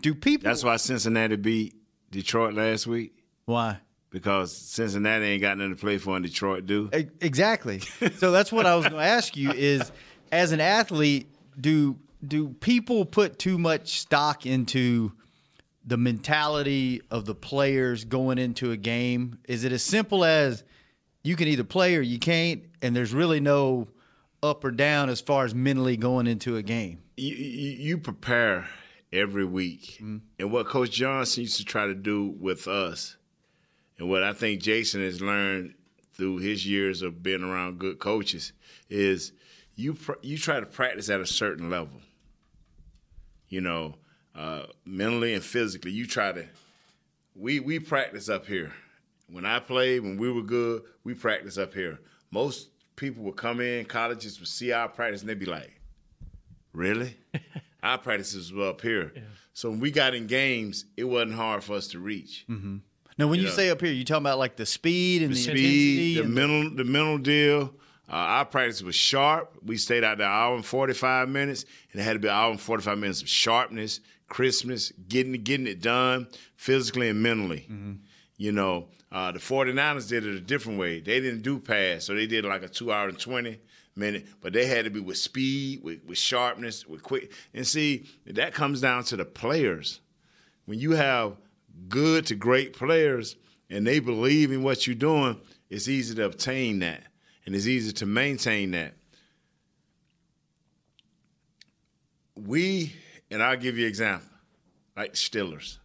Do 0.00 0.14
people? 0.14 0.44
That's 0.50 0.64
why 0.64 0.76
Cincinnati 0.76 1.36
beat 1.36 1.76
Detroit 2.10 2.54
last 2.54 2.86
week. 2.86 3.14
Why? 3.46 3.78
Because 4.12 4.56
Cincinnati 4.56 5.24
ain't 5.24 5.40
got 5.40 5.58
nothing 5.58 5.74
to 5.74 5.80
play 5.80 5.98
for, 5.98 6.16
and 6.16 6.24
Detroit 6.24 6.66
do. 6.66 6.90
Exactly. 7.20 7.80
so 8.16 8.30
that's 8.30 8.52
what 8.52 8.66
I 8.66 8.76
was 8.76 8.86
going 8.86 9.00
to 9.00 9.08
ask 9.08 9.36
you 9.36 9.50
is 9.50 9.90
as 10.30 10.52
an 10.52 10.60
athlete, 10.60 11.28
do 11.60 11.98
do 12.26 12.50
people 12.50 13.04
put 13.04 13.38
too 13.38 13.58
much 13.58 13.98
stock 14.00 14.46
into 14.46 15.12
the 15.84 15.96
mentality 15.96 17.02
of 17.10 17.24
the 17.24 17.34
players 17.34 18.04
going 18.04 18.38
into 18.38 18.70
a 18.70 18.76
game? 18.76 19.38
Is 19.48 19.64
it 19.64 19.72
as 19.72 19.82
simple 19.82 20.24
as 20.24 20.62
you 21.24 21.34
can 21.34 21.48
either 21.48 21.64
play 21.64 21.96
or 21.96 22.00
you 22.00 22.20
can't 22.20 22.62
and 22.80 22.94
there's 22.94 23.12
really 23.12 23.40
no 23.40 23.88
up 24.40 24.64
or 24.64 24.70
down 24.70 25.08
as 25.08 25.20
far 25.20 25.44
as 25.44 25.52
mentally 25.52 25.96
going 25.96 26.28
into 26.28 26.56
a 26.56 26.62
game? 26.62 27.02
you, 27.16 27.34
you, 27.34 27.70
you 27.70 27.98
prepare 27.98 28.68
every 29.12 29.44
week. 29.44 29.98
Mm-hmm. 30.00 30.18
And 30.38 30.52
what 30.52 30.66
Coach 30.66 30.90
Johnson 30.90 31.42
used 31.42 31.58
to 31.58 31.64
try 31.64 31.86
to 31.86 31.94
do 31.94 32.34
with 32.38 32.66
us, 32.68 33.16
and 34.02 34.10
what 34.10 34.24
I 34.24 34.32
think 34.32 34.60
Jason 34.60 35.00
has 35.00 35.20
learned 35.20 35.74
through 36.14 36.38
his 36.38 36.66
years 36.66 37.02
of 37.02 37.22
being 37.22 37.44
around 37.44 37.78
good 37.78 38.00
coaches, 38.00 38.52
is 38.90 39.30
you 39.76 39.94
pr- 39.94 40.18
you 40.22 40.36
try 40.36 40.58
to 40.58 40.66
practice 40.66 41.08
at 41.08 41.20
a 41.20 41.26
certain 41.26 41.70
level. 41.70 42.00
You 43.48 43.60
know, 43.60 43.94
uh, 44.34 44.64
mentally 44.84 45.34
and 45.34 45.44
physically, 45.44 45.92
you 45.92 46.08
try 46.08 46.32
to. 46.32 46.44
We 47.36 47.60
we 47.60 47.78
practice 47.78 48.28
up 48.28 48.44
here. 48.44 48.72
When 49.30 49.46
I 49.46 49.60
played, 49.60 50.00
when 50.00 50.18
we 50.18 50.32
were 50.32 50.42
good, 50.42 50.82
we 51.04 51.14
practice 51.14 51.56
up 51.56 51.72
here. 51.72 52.00
Most 52.32 52.70
people 52.96 53.22
would 53.22 53.36
come 53.36 53.60
in, 53.60 53.84
colleges 53.84 54.40
would 54.40 54.48
see 54.48 54.72
our 54.72 54.88
practice, 54.88 55.20
and 55.20 55.30
they'd 55.30 55.38
be 55.38 55.46
like, 55.46 55.80
Really? 56.72 57.16
Our 57.84 57.98
practices 57.98 58.52
were 58.52 58.68
up 58.70 58.80
here. 58.80 59.12
So 59.54 59.70
when 59.70 59.78
we 59.78 59.92
got 59.92 60.14
in 60.14 60.26
games, 60.26 60.86
it 60.96 61.04
wasn't 61.04 61.34
hard 61.34 61.62
for 61.62 61.74
us 61.74 61.86
to 61.88 62.00
reach. 62.00 62.44
Now, 63.22 63.28
when 63.28 63.38
you 63.38 63.48
say 63.48 63.70
up 63.70 63.80
here, 63.80 63.92
you 63.92 64.04
talking 64.04 64.22
about 64.24 64.38
like 64.40 64.56
the 64.56 64.66
speed 64.66 65.22
and 65.22 65.30
The 65.30 65.36
the, 65.36 65.42
speed, 65.42 66.16
intensity 66.16 66.22
the 66.22 66.28
mental, 66.28 66.76
the 66.76 66.84
mental 66.84 67.18
deal. 67.18 67.74
Uh, 68.08 68.14
our 68.14 68.44
practice 68.44 68.82
was 68.82 68.96
sharp. 68.96 69.56
We 69.64 69.76
stayed 69.76 70.02
out 70.02 70.18
there 70.18 70.26
an 70.26 70.32
hour 70.32 70.56
and 70.56 70.66
forty 70.66 70.92
five 70.92 71.28
minutes, 71.28 71.64
and 71.92 72.00
it 72.00 72.04
had 72.04 72.14
to 72.14 72.18
be 72.18 72.26
an 72.26 72.34
hour 72.34 72.50
and 72.50 72.60
forty 72.60 72.82
five 72.82 72.98
minutes 72.98 73.22
of 73.22 73.28
sharpness, 73.28 74.00
crispness, 74.28 74.92
getting 75.08 75.32
getting 75.34 75.68
it 75.68 75.80
done 75.80 76.26
physically 76.56 77.10
and 77.10 77.22
mentally. 77.22 77.68
You 78.38 78.50
know, 78.50 78.88
uh, 79.12 79.30
the 79.30 79.38
49ers 79.38 80.08
did 80.08 80.26
it 80.26 80.34
a 80.34 80.40
different 80.40 80.80
way. 80.80 80.98
They 80.98 81.20
didn't 81.20 81.42
do 81.42 81.60
pass, 81.60 82.04
so 82.04 82.14
they 82.14 82.26
did 82.26 82.44
like 82.44 82.64
a 82.64 82.68
two 82.68 82.90
hour 82.90 83.08
and 83.08 83.16
20 83.16 83.56
minute, 83.94 84.26
but 84.40 84.52
they 84.52 84.66
had 84.66 84.84
to 84.84 84.90
be 84.90 84.98
with 84.98 85.18
speed, 85.18 85.84
with, 85.84 86.02
with 86.04 86.18
sharpness, 86.18 86.84
with 86.88 87.04
quick. 87.04 87.30
And 87.54 87.64
see, 87.64 88.06
that 88.26 88.52
comes 88.52 88.80
down 88.80 89.04
to 89.04 89.16
the 89.16 89.24
players. 89.24 90.00
When 90.64 90.80
you 90.80 90.92
have 90.92 91.36
good 91.88 92.26
to 92.26 92.34
great 92.34 92.72
players 92.72 93.36
and 93.70 93.86
they 93.86 94.00
believe 94.00 94.52
in 94.52 94.62
what 94.62 94.86
you're 94.86 94.94
doing, 94.96 95.40
it's 95.70 95.88
easy 95.88 96.14
to 96.14 96.24
obtain 96.24 96.80
that 96.80 97.02
and 97.46 97.54
it's 97.54 97.66
easy 97.66 97.92
to 97.92 98.06
maintain 98.06 98.72
that. 98.72 98.94
We, 102.34 102.94
and 103.30 103.42
I'll 103.42 103.56
give 103.56 103.78
you 103.78 103.84
an 103.84 103.90
example, 103.90 104.28
like 104.96 105.14
Steelers. 105.14 105.78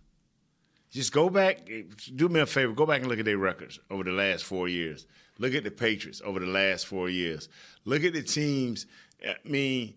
Just 0.92 1.12
go 1.12 1.30
back, 1.30 1.70
do 2.16 2.30
me 2.30 2.40
a 2.40 2.46
favor, 2.46 2.74
go 2.74 2.86
back 2.86 3.02
and 3.02 3.10
look 3.10 3.20
at 3.20 3.26
their 3.26 3.38
records 3.38 3.80
over 3.90 4.04
the 4.04 4.12
last 4.12 4.46
four 4.46 4.68
years. 4.68 5.06
Look 5.38 5.54
at 5.54 5.64
the 5.64 5.72
Patriots 5.72 6.22
over 6.26 6.40
the 6.40 6.48
last 6.48 6.88
four 6.88 7.10
years. 7.10 7.50
Look 7.86 8.04
at 8.04 8.14
the 8.14 8.24
teams. 8.24 8.88
I 9.26 9.36
mean, 9.44 9.94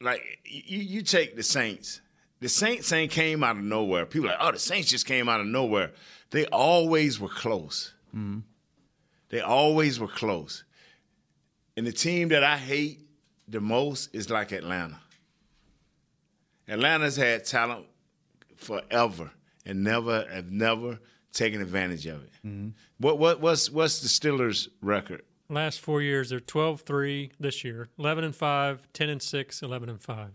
like 0.00 0.22
you, 0.44 0.78
you 0.78 1.02
take 1.02 1.36
the 1.36 1.42
Saints. 1.42 2.00
The 2.40 2.48
Saints 2.48 2.92
ain't 2.92 3.10
came 3.10 3.42
out 3.42 3.56
of 3.56 3.62
nowhere. 3.62 4.04
People 4.04 4.28
are 4.28 4.32
like, 4.32 4.40
oh, 4.40 4.52
the 4.52 4.58
Saints 4.58 4.90
just 4.90 5.06
came 5.06 5.28
out 5.28 5.40
of 5.40 5.46
nowhere. 5.46 5.92
They 6.30 6.46
always 6.46 7.18
were 7.18 7.28
close. 7.28 7.94
Mm-hmm. 8.14 8.40
They 9.30 9.40
always 9.40 9.98
were 9.98 10.08
close. 10.08 10.64
And 11.76 11.86
the 11.86 11.92
team 11.92 12.28
that 12.28 12.44
I 12.44 12.56
hate 12.56 13.06
the 13.48 13.60
most 13.60 14.14
is 14.14 14.30
like 14.30 14.52
Atlanta. 14.52 14.98
Atlanta's 16.68 17.16
had 17.16 17.44
talent 17.44 17.86
forever 18.56 19.30
and 19.64 19.84
never 19.84 20.26
have 20.32 20.50
never 20.50 20.98
taken 21.32 21.60
advantage 21.60 22.06
of 22.06 22.22
it. 22.22 22.30
Mm-hmm. 22.44 22.68
What 22.98 23.18
what 23.18 23.40
what's 23.40 23.70
what's 23.70 24.00
the 24.00 24.08
Steelers' 24.08 24.68
record? 24.80 25.22
Last 25.48 25.80
four 25.80 26.02
years, 26.02 26.30
they're 26.30 26.40
12 26.40 26.80
3 26.80 27.30
this 27.38 27.62
year, 27.62 27.88
11 27.98 28.24
and 28.24 28.34
5, 28.34 28.88
10 28.92 29.08
and 29.08 29.22
6, 29.22 29.62
11 29.62 29.88
and 29.88 30.00
5. 30.00 30.30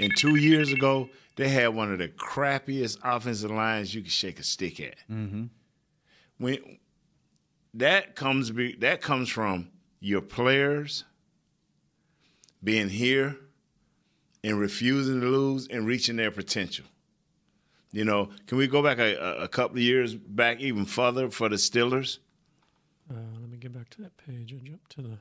And 0.00 0.10
two 0.16 0.36
years 0.36 0.72
ago, 0.72 1.08
they 1.36 1.48
had 1.48 1.68
one 1.68 1.92
of 1.92 1.98
the 1.98 2.08
crappiest 2.08 2.98
offensive 3.04 3.50
lines 3.50 3.94
you 3.94 4.02
could 4.02 4.10
shake 4.10 4.38
a 4.40 4.42
stick 4.42 4.80
at. 4.80 4.96
Mm-hmm. 5.10 5.44
When 6.38 6.78
that 7.74 8.16
comes 8.16 8.50
be, 8.50 8.74
that 8.76 9.02
comes 9.02 9.28
from 9.28 9.68
your 10.00 10.22
players 10.22 11.04
being 12.64 12.88
here 12.88 13.36
and 14.42 14.58
refusing 14.58 15.20
to 15.20 15.26
lose 15.26 15.68
and 15.68 15.86
reaching 15.86 16.16
their 16.16 16.30
potential. 16.30 16.86
You 17.92 18.04
know, 18.04 18.30
can 18.46 18.56
we 18.56 18.66
go 18.66 18.82
back 18.82 18.98
a, 18.98 19.16
a- 19.16 19.44
a 19.44 19.48
couple 19.48 19.76
of 19.76 19.82
years 19.82 20.14
back 20.14 20.60
even 20.60 20.84
further 20.86 21.28
for 21.30 21.48
the 21.48 21.56
Steelers? 21.56 22.18
Uh, 23.10 23.16
let 23.40 23.50
me 23.50 23.58
get 23.58 23.72
back 23.72 23.90
to 23.90 24.02
that 24.02 24.16
page. 24.16 24.52
and 24.52 24.64
jump 24.64 24.88
to 24.88 25.02
the. 25.02 25.18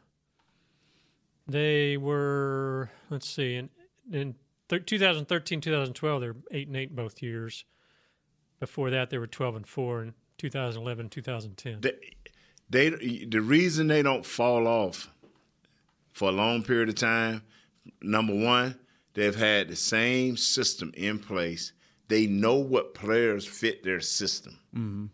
They 1.47 1.97
were, 1.97 2.91
let's 3.09 3.27
see, 3.27 3.55
in, 3.55 3.69
in 4.11 4.35
th- 4.69 4.85
2013, 4.85 5.61
2012, 5.61 6.21
they're 6.21 6.35
8 6.51 6.67
and 6.67 6.77
8 6.77 6.95
both 6.95 7.21
years. 7.21 7.65
Before 8.59 8.89
that, 8.89 9.09
they 9.09 9.17
were 9.17 9.27
12 9.27 9.55
and 9.57 9.67
4 9.67 10.03
in 10.03 10.13
2011, 10.37 11.09
2010. 11.09 11.81
they, 11.81 11.93
they 12.69 13.25
the 13.25 13.41
reason 13.41 13.87
they 13.87 14.01
don't 14.01 14.25
fall 14.25 14.67
off 14.67 15.09
for 16.13 16.29
a 16.29 16.31
long 16.31 16.63
period 16.63 16.89
of 16.89 16.95
time 16.95 17.41
number 18.01 18.35
one 18.35 18.77
they've 19.13 19.35
had 19.35 19.67
the 19.67 19.75
same 19.75 20.37
system 20.37 20.91
in 20.95 21.19
place. 21.19 21.73
They 22.07 22.27
know 22.27 22.55
what 22.55 22.93
players 22.93 23.45
fit 23.45 23.83
their 23.83 23.99
system. 23.99 24.59
Mm-hmm. 24.75 25.05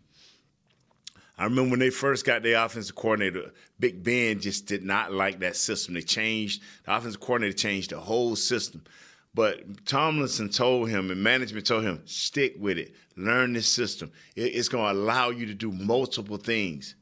I 1.38 1.44
remember 1.44 1.70
when 1.70 1.80
they 1.80 1.90
first 1.90 2.24
got 2.24 2.42
their 2.42 2.64
offensive 2.64 2.94
coordinator 2.94 3.52
big 3.78 4.02
ben 4.02 4.40
just 4.40 4.66
did 4.66 4.82
not 4.82 5.12
like 5.12 5.40
that 5.40 5.56
system. 5.56 5.94
They 5.94 6.02
changed 6.02 6.62
the 6.84 6.96
offensive 6.96 7.20
coordinator 7.20 7.56
changed 7.56 7.90
the 7.90 8.00
whole 8.00 8.36
system 8.36 8.84
but 9.36 9.84
Tomlinson 9.84 10.48
told 10.48 10.88
him 10.88 11.10
and 11.10 11.22
management 11.22 11.66
told 11.66 11.84
him, 11.84 12.00
stick 12.06 12.56
with 12.58 12.78
it. 12.78 12.94
Learn 13.18 13.52
this 13.52 13.68
system. 13.68 14.10
It's 14.34 14.68
going 14.68 14.86
to 14.86 14.98
allow 14.98 15.28
you 15.28 15.44
to 15.44 15.52
do 15.52 15.70
multiple 15.70 16.38
things. 16.38 16.94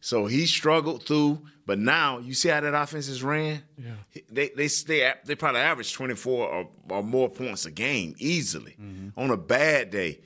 So 0.00 0.24
he 0.24 0.46
struggled 0.46 1.04
through, 1.04 1.42
but 1.66 1.78
now 1.78 2.18
you 2.18 2.32
see 2.32 2.48
how 2.48 2.62
that 2.62 2.74
offense 2.74 3.08
is 3.08 3.22
ran. 3.22 3.62
Yeah. 3.76 4.22
They 4.30 4.48
they 4.48 4.66
they 4.66 5.12
they 5.26 5.34
probably 5.34 5.60
average 5.60 5.92
twenty 5.92 6.14
four 6.14 6.48
or, 6.48 6.68
or 6.88 7.02
more 7.02 7.28
points 7.28 7.66
a 7.66 7.70
game 7.70 8.14
easily 8.18 8.74
mm-hmm. 8.80 9.20
on 9.20 9.30
a 9.30 9.36
bad 9.36 9.90
day. 9.90 10.20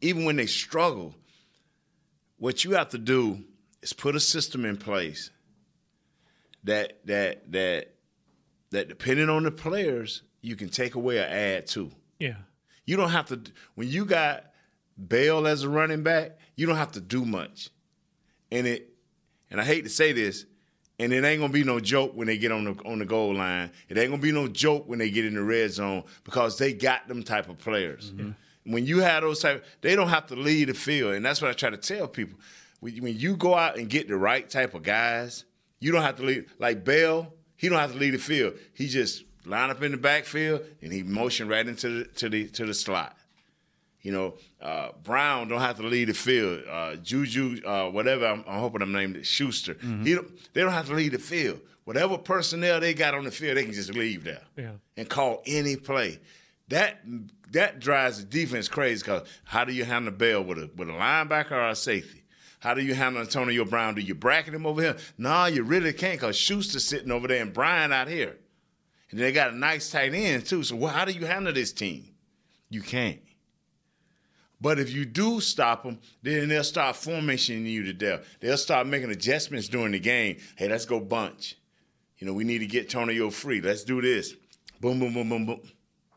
Even 0.00 0.24
when 0.24 0.36
they 0.36 0.46
struggle, 0.46 1.14
what 2.38 2.64
you 2.64 2.72
have 2.72 2.88
to 2.88 2.98
do 2.98 3.44
is 3.82 3.92
put 3.92 4.16
a 4.16 4.20
system 4.20 4.64
in 4.64 4.78
place 4.78 5.30
that 6.64 6.98
that 7.04 7.52
that 7.52 7.94
that 8.70 8.88
depending 8.88 9.28
on 9.28 9.44
the 9.44 9.50
players, 9.50 10.22
you 10.40 10.56
can 10.56 10.68
take 10.68 10.94
away 10.94 11.18
or 11.18 11.24
add 11.24 11.66
to. 11.68 11.90
Yeah. 12.18 12.36
You 12.86 12.96
don't 12.96 13.10
have 13.10 13.26
to 13.26 13.40
when 13.74 13.88
you 13.88 14.04
got 14.04 14.46
Bell 14.96 15.46
as 15.46 15.62
a 15.62 15.68
running 15.68 16.02
back, 16.02 16.38
you 16.56 16.66
don't 16.66 16.76
have 16.76 16.92
to 16.92 17.00
do 17.00 17.24
much. 17.24 17.70
And 18.50 18.66
it 18.66 18.90
and 19.50 19.60
I 19.60 19.64
hate 19.64 19.84
to 19.84 19.90
say 19.90 20.12
this, 20.12 20.46
and 20.98 21.12
it 21.12 21.24
ain't 21.24 21.40
gonna 21.40 21.52
be 21.52 21.64
no 21.64 21.80
joke 21.80 22.12
when 22.14 22.26
they 22.26 22.36
get 22.36 22.52
on 22.52 22.64
the 22.64 22.72
on 22.84 22.98
the 22.98 23.06
goal 23.06 23.34
line. 23.34 23.70
It 23.88 23.98
ain't 23.98 24.10
gonna 24.10 24.22
be 24.22 24.32
no 24.32 24.48
joke 24.48 24.88
when 24.88 24.98
they 24.98 25.10
get 25.10 25.24
in 25.24 25.34
the 25.34 25.42
red 25.42 25.70
zone 25.70 26.04
because 26.24 26.58
they 26.58 26.72
got 26.72 27.08
them 27.08 27.22
type 27.22 27.48
of 27.48 27.58
players. 27.58 28.12
Mm-hmm. 28.12 28.72
When 28.72 28.84
you 28.84 29.00
have 29.00 29.22
those 29.22 29.40
type, 29.40 29.64
they 29.80 29.96
don't 29.96 30.08
have 30.08 30.26
to 30.26 30.36
lead 30.36 30.68
the 30.68 30.74
field, 30.74 31.14
and 31.14 31.24
that's 31.24 31.40
what 31.40 31.50
I 31.50 31.54
try 31.54 31.70
to 31.70 31.76
tell 31.76 32.06
people. 32.06 32.38
When 32.80 32.94
when 33.02 33.18
you 33.18 33.36
go 33.36 33.54
out 33.54 33.78
and 33.78 33.88
get 33.88 34.08
the 34.08 34.16
right 34.16 34.48
type 34.48 34.74
of 34.74 34.82
guys, 34.82 35.44
you 35.80 35.92
don't 35.92 36.02
have 36.02 36.16
to 36.16 36.22
lead. 36.22 36.46
Like 36.58 36.84
Bell, 36.84 37.32
he 37.56 37.68
don't 37.68 37.78
have 37.78 37.92
to 37.92 37.98
lead 37.98 38.14
the 38.14 38.18
field. 38.18 38.54
He 38.74 38.86
just 38.88 39.24
line 39.50 39.70
up 39.70 39.82
in 39.82 39.90
the 39.92 39.98
backfield 39.98 40.62
and 40.82 40.92
he 40.92 41.02
motioned 41.02 41.50
right 41.50 41.66
into 41.66 41.88
the 41.90 42.04
to 42.04 42.28
the 42.28 42.48
to 42.48 42.64
the 42.66 42.74
slot. 42.74 43.16
You 44.02 44.12
know, 44.12 44.34
uh, 44.62 44.92
Brown 45.02 45.48
don't 45.48 45.60
have 45.60 45.76
to 45.76 45.82
lead 45.86 46.08
the 46.08 46.14
field. 46.14 46.62
Uh, 46.66 46.96
Juju, 46.96 47.60
uh, 47.66 47.90
whatever 47.90 48.26
I'm, 48.26 48.42
I'm 48.48 48.60
hoping 48.60 48.80
I'm 48.80 48.92
named 48.92 49.16
it, 49.16 49.26
Schuster. 49.26 49.76
He 50.02 50.14
don't, 50.14 50.26
they 50.54 50.62
don't 50.62 50.72
have 50.72 50.86
to 50.88 50.94
lead 50.94 51.12
the 51.12 51.18
field. 51.18 51.60
Whatever 51.84 52.16
personnel 52.16 52.80
they 52.80 52.94
got 52.94 53.12
on 53.14 53.24
the 53.24 53.30
field, 53.30 53.58
they 53.58 53.64
can 53.64 53.74
just 53.74 53.94
leave 53.94 54.24
there 54.24 54.40
Yeah. 54.56 54.70
and 54.96 55.06
call 55.08 55.42
any 55.44 55.76
play. 55.76 56.18
That 56.68 57.00
that 57.50 57.80
drives 57.80 58.18
the 58.18 58.24
defense 58.24 58.68
crazy 58.68 59.02
because 59.02 59.28
how 59.44 59.64
do 59.64 59.72
you 59.74 59.84
handle 59.84 60.12
Bell 60.14 60.44
with 60.44 60.58
a 60.58 60.70
with 60.76 60.88
a 60.88 60.92
linebacker 60.92 61.50
or 61.52 61.68
a 61.68 61.76
safety? 61.76 62.22
How 62.60 62.72
do 62.74 62.82
you 62.82 62.94
handle 62.94 63.20
Antonio 63.22 63.64
Brown? 63.66 63.94
Do 63.96 64.00
you 64.02 64.14
bracket 64.14 64.54
him 64.54 64.64
over 64.66 64.80
here? 64.80 64.96
No, 65.18 65.46
you 65.46 65.62
really 65.62 65.92
can't 65.92 66.20
because 66.20 66.36
Schuster's 66.36 66.84
sitting 66.84 67.10
over 67.10 67.26
there 67.28 67.42
and 67.42 67.52
Bryant 67.52 67.92
out 67.92 68.06
here. 68.08 68.36
And 69.10 69.20
they 69.20 69.32
got 69.32 69.52
a 69.52 69.56
nice 69.56 69.90
tight 69.90 70.14
end 70.14 70.46
too. 70.46 70.62
So 70.62 70.86
how 70.86 71.04
do 71.04 71.12
you 71.12 71.26
handle 71.26 71.52
this 71.52 71.72
team? 71.72 72.04
You 72.68 72.82
can't. 72.82 73.20
But 74.60 74.78
if 74.78 74.90
you 74.90 75.04
do 75.04 75.40
stop 75.40 75.84
them, 75.84 75.98
then 76.22 76.48
they'll 76.48 76.62
start 76.62 76.96
formationing 76.96 77.64
you 77.64 77.82
to 77.84 77.92
death. 77.92 78.26
They'll 78.40 78.58
start 78.58 78.86
making 78.86 79.10
adjustments 79.10 79.68
during 79.68 79.92
the 79.92 79.98
game. 79.98 80.36
Hey, 80.56 80.68
let's 80.68 80.84
go 80.84 81.00
bunch. 81.00 81.56
You 82.18 82.26
know, 82.26 82.34
we 82.34 82.44
need 82.44 82.58
to 82.58 82.66
get 82.66 82.90
Tonio 82.90 83.30
free. 83.30 83.62
Let's 83.62 83.84
do 83.84 84.02
this. 84.02 84.34
Boom, 84.80 85.00
boom, 85.00 85.14
boom, 85.14 85.28
boom, 85.30 85.46
boom. 85.46 85.60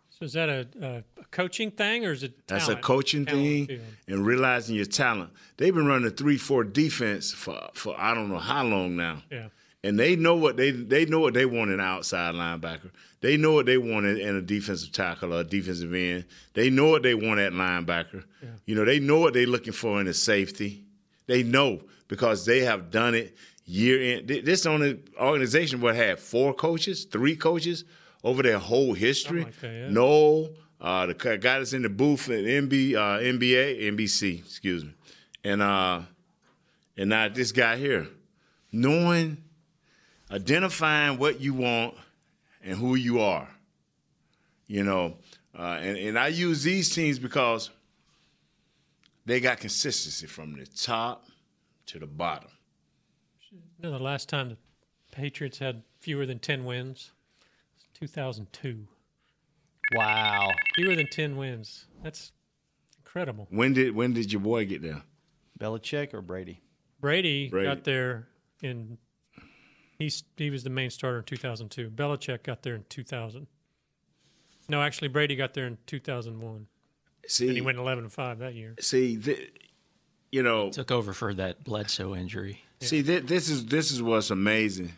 So 0.10 0.26
is 0.26 0.34
that 0.34 0.50
a, 0.50 0.68
a, 0.82 1.22
a 1.22 1.26
coaching 1.32 1.72
thing 1.72 2.06
or 2.06 2.12
is 2.12 2.24
it? 2.24 2.46
That's 2.48 2.68
a 2.68 2.76
coaching 2.76 3.26
Talent 3.26 3.68
thing 3.68 3.82
and 4.08 4.26
realizing 4.26 4.76
your 4.76 4.86
talent. 4.86 5.32
They've 5.58 5.74
been 5.74 5.88
running 5.88 6.08
a 6.08 6.12
three 6.12 6.38
four 6.38 6.64
defense 6.64 7.32
for 7.32 7.60
for 7.74 7.96
I 8.00 8.14
don't 8.14 8.30
know 8.30 8.38
how 8.38 8.64
long 8.64 8.96
now. 8.96 9.24
Yeah. 9.32 9.48
And 9.86 10.00
they 10.00 10.16
know 10.16 10.36
what 10.36 10.56
they 10.56 10.72
they 10.72 11.06
know 11.06 11.20
what 11.20 11.34
they 11.34 11.46
want 11.46 11.72
in 11.72 11.80
an 11.80 11.86
outside 11.86 12.36
linebacker. 12.36 12.90
They 13.20 13.36
know 13.38 13.52
what 13.54 13.66
they 13.66 13.78
want 13.78 14.06
in, 14.06 14.18
in 14.18 14.36
a 14.36 14.42
defensive 14.42 14.92
tackle 14.92 15.34
or 15.34 15.42
a 15.42 15.44
defensive 15.44 15.94
end. 15.94 16.26
They 16.54 16.70
know 16.70 16.88
what 16.88 17.04
they 17.04 17.16
want 17.16 17.40
at 17.40 17.52
linebacker. 17.54 18.24
You 18.66 18.76
know, 18.76 18.86
they 18.86 19.00
know 19.00 19.20
what 19.20 19.34
they're 19.34 19.46
looking 19.46 19.74
for 19.74 20.00
in 20.00 20.08
a 20.08 20.14
safety. 20.14 20.84
They 21.28 21.44
know 21.44 21.82
because 22.08 22.46
they 22.46 22.62
have 22.62 22.92
done 22.92 23.16
it 23.16 23.36
year 23.66 24.20
in. 24.20 24.26
This 24.26 24.66
only 24.66 25.00
organization 25.20 25.82
what 25.82 25.96
had 25.96 26.20
four 26.20 26.54
coaches, 26.54 27.06
three 27.06 27.36
coaches 27.36 27.86
over 28.24 28.44
their 28.44 28.60
whole 28.60 28.94
history. 28.94 29.44
Like 29.44 29.60
that, 29.60 29.68
yeah. 29.68 29.90
No, 29.90 30.50
uh, 30.80 31.06
the 31.08 31.14
guy 31.14 31.38
that's 31.38 31.74
in 31.74 31.82
the 31.82 31.90
booth 31.90 32.30
at 32.30 32.40
uh, 32.40 32.44
NBA, 32.44 33.84
NBC, 33.84 34.40
excuse 34.40 34.84
me, 34.84 34.94
and 35.44 35.62
uh, 35.62 36.02
and 36.98 37.10
now 37.10 37.30
this 37.30 37.52
guy 37.52 37.78
here, 37.78 38.08
knowing, 38.72 39.38
identifying 40.34 41.18
what 41.18 41.40
you 41.40 41.54
want 41.54 41.96
and 42.64 42.78
who 42.78 42.96
you 42.96 43.22
are. 43.22 43.48
You 44.68 44.84
know, 44.84 45.18
uh, 45.58 45.80
and 45.82 45.98
and 45.98 46.18
I 46.18 46.28
use 46.28 46.64
these 46.64 46.94
teams 46.94 47.20
because 47.20 47.70
they 49.26 49.40
got 49.40 49.60
consistency 49.60 50.26
from 50.26 50.58
the 50.58 50.66
top 50.66 51.26
to 51.88 52.00
the 52.00 52.08
bottom. 52.08 52.50
You 53.52 53.60
know, 53.84 53.92
the 53.92 54.04
last 54.04 54.30
time 54.30 54.50
the 54.50 54.58
Patriots 55.12 55.60
had 55.60 55.84
fewer 56.00 56.26
than 56.26 56.40
10 56.40 56.66
wins? 56.66 57.12
was 57.76 57.86
2002. 58.00 58.88
Wow. 59.96 60.50
Fewer 60.76 60.96
than 60.96 61.08
10 61.08 61.38
wins. 61.38 61.86
That's 62.02 62.32
incredible. 62.98 63.48
When 63.52 63.74
did 63.74 63.94
when 63.94 64.14
did 64.14 64.32
your 64.32 64.42
boy 64.42 64.66
get 64.66 64.82
there? 64.82 65.04
Belichick 65.60 66.14
or 66.14 66.22
Brady? 66.22 66.62
Brady, 67.00 67.50
Brady. 67.50 67.68
got 67.68 67.84
there 67.84 68.28
in 68.62 68.98
he's 70.04 70.24
he 70.38 70.50
was 70.50 70.64
the 70.64 70.70
main 70.70 70.90
starter 70.90 71.18
in 71.20 71.24
2002. 71.24 71.90
Belichick 71.90 72.44
got 72.44 72.62
there 72.64 72.76
in 72.76 72.86
2000. 72.90 73.48
No, 74.70 74.82
actually 74.82 75.08
Brady 75.10 75.36
got 75.36 75.54
there 75.54 75.66
in 75.68 75.78
2001. 75.88 76.68
See, 77.28 77.48
And 77.48 77.56
he 77.56 77.62
went 77.62 77.78
11 77.78 78.06
and 78.06 78.14
5 78.14 78.40
that 78.40 78.54
year. 78.54 78.76
see, 78.80 79.18
th- 79.18 79.52
you 80.32 80.42
know, 80.44 80.70
Took 80.72 80.92
over 80.92 81.14
for 81.14 81.34
that 81.36 81.64
Bledsoe 81.64 82.16
injury. 82.16 82.62
See, 82.82 83.02
th- 83.04 83.24
this 83.24 83.50
is 83.50 83.66
this 83.68 83.92
is 83.92 84.02
what's 84.02 84.30
amazing 84.30 84.92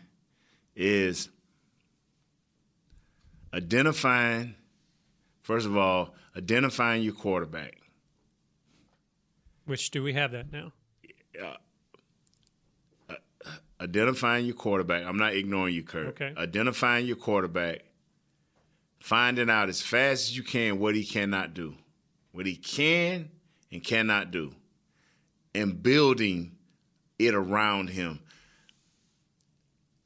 is 0.74 1.28
identifying. 3.54 4.54
First 5.42 5.66
of 5.66 5.76
all, 5.76 6.14
identifying 6.36 7.02
your 7.02 7.12
quarterback. 7.14 7.76
Which 9.66 9.90
do 9.90 10.02
we 10.02 10.12
have 10.14 10.32
that 10.32 10.52
now? 10.52 10.72
Identifying 13.80 14.46
your 14.46 14.54
quarterback. 14.54 15.04
I'm 15.04 15.18
not 15.18 15.34
ignoring 15.34 15.74
you, 15.74 15.82
Kurt. 15.82 16.08
Okay. 16.08 16.32
Identifying 16.36 17.06
your 17.06 17.16
quarterback. 17.16 17.82
Finding 19.00 19.50
out 19.50 19.68
as 19.68 19.82
fast 19.82 20.28
as 20.28 20.36
you 20.36 20.42
can 20.42 20.78
what 20.78 20.94
he 20.94 21.04
cannot 21.04 21.54
do, 21.54 21.74
what 22.32 22.46
he 22.46 22.56
can 22.56 23.28
and 23.70 23.84
cannot 23.84 24.30
do, 24.30 24.52
and 25.54 25.82
building 25.82 26.56
it 27.18 27.34
around 27.34 27.88
him. 27.88 28.20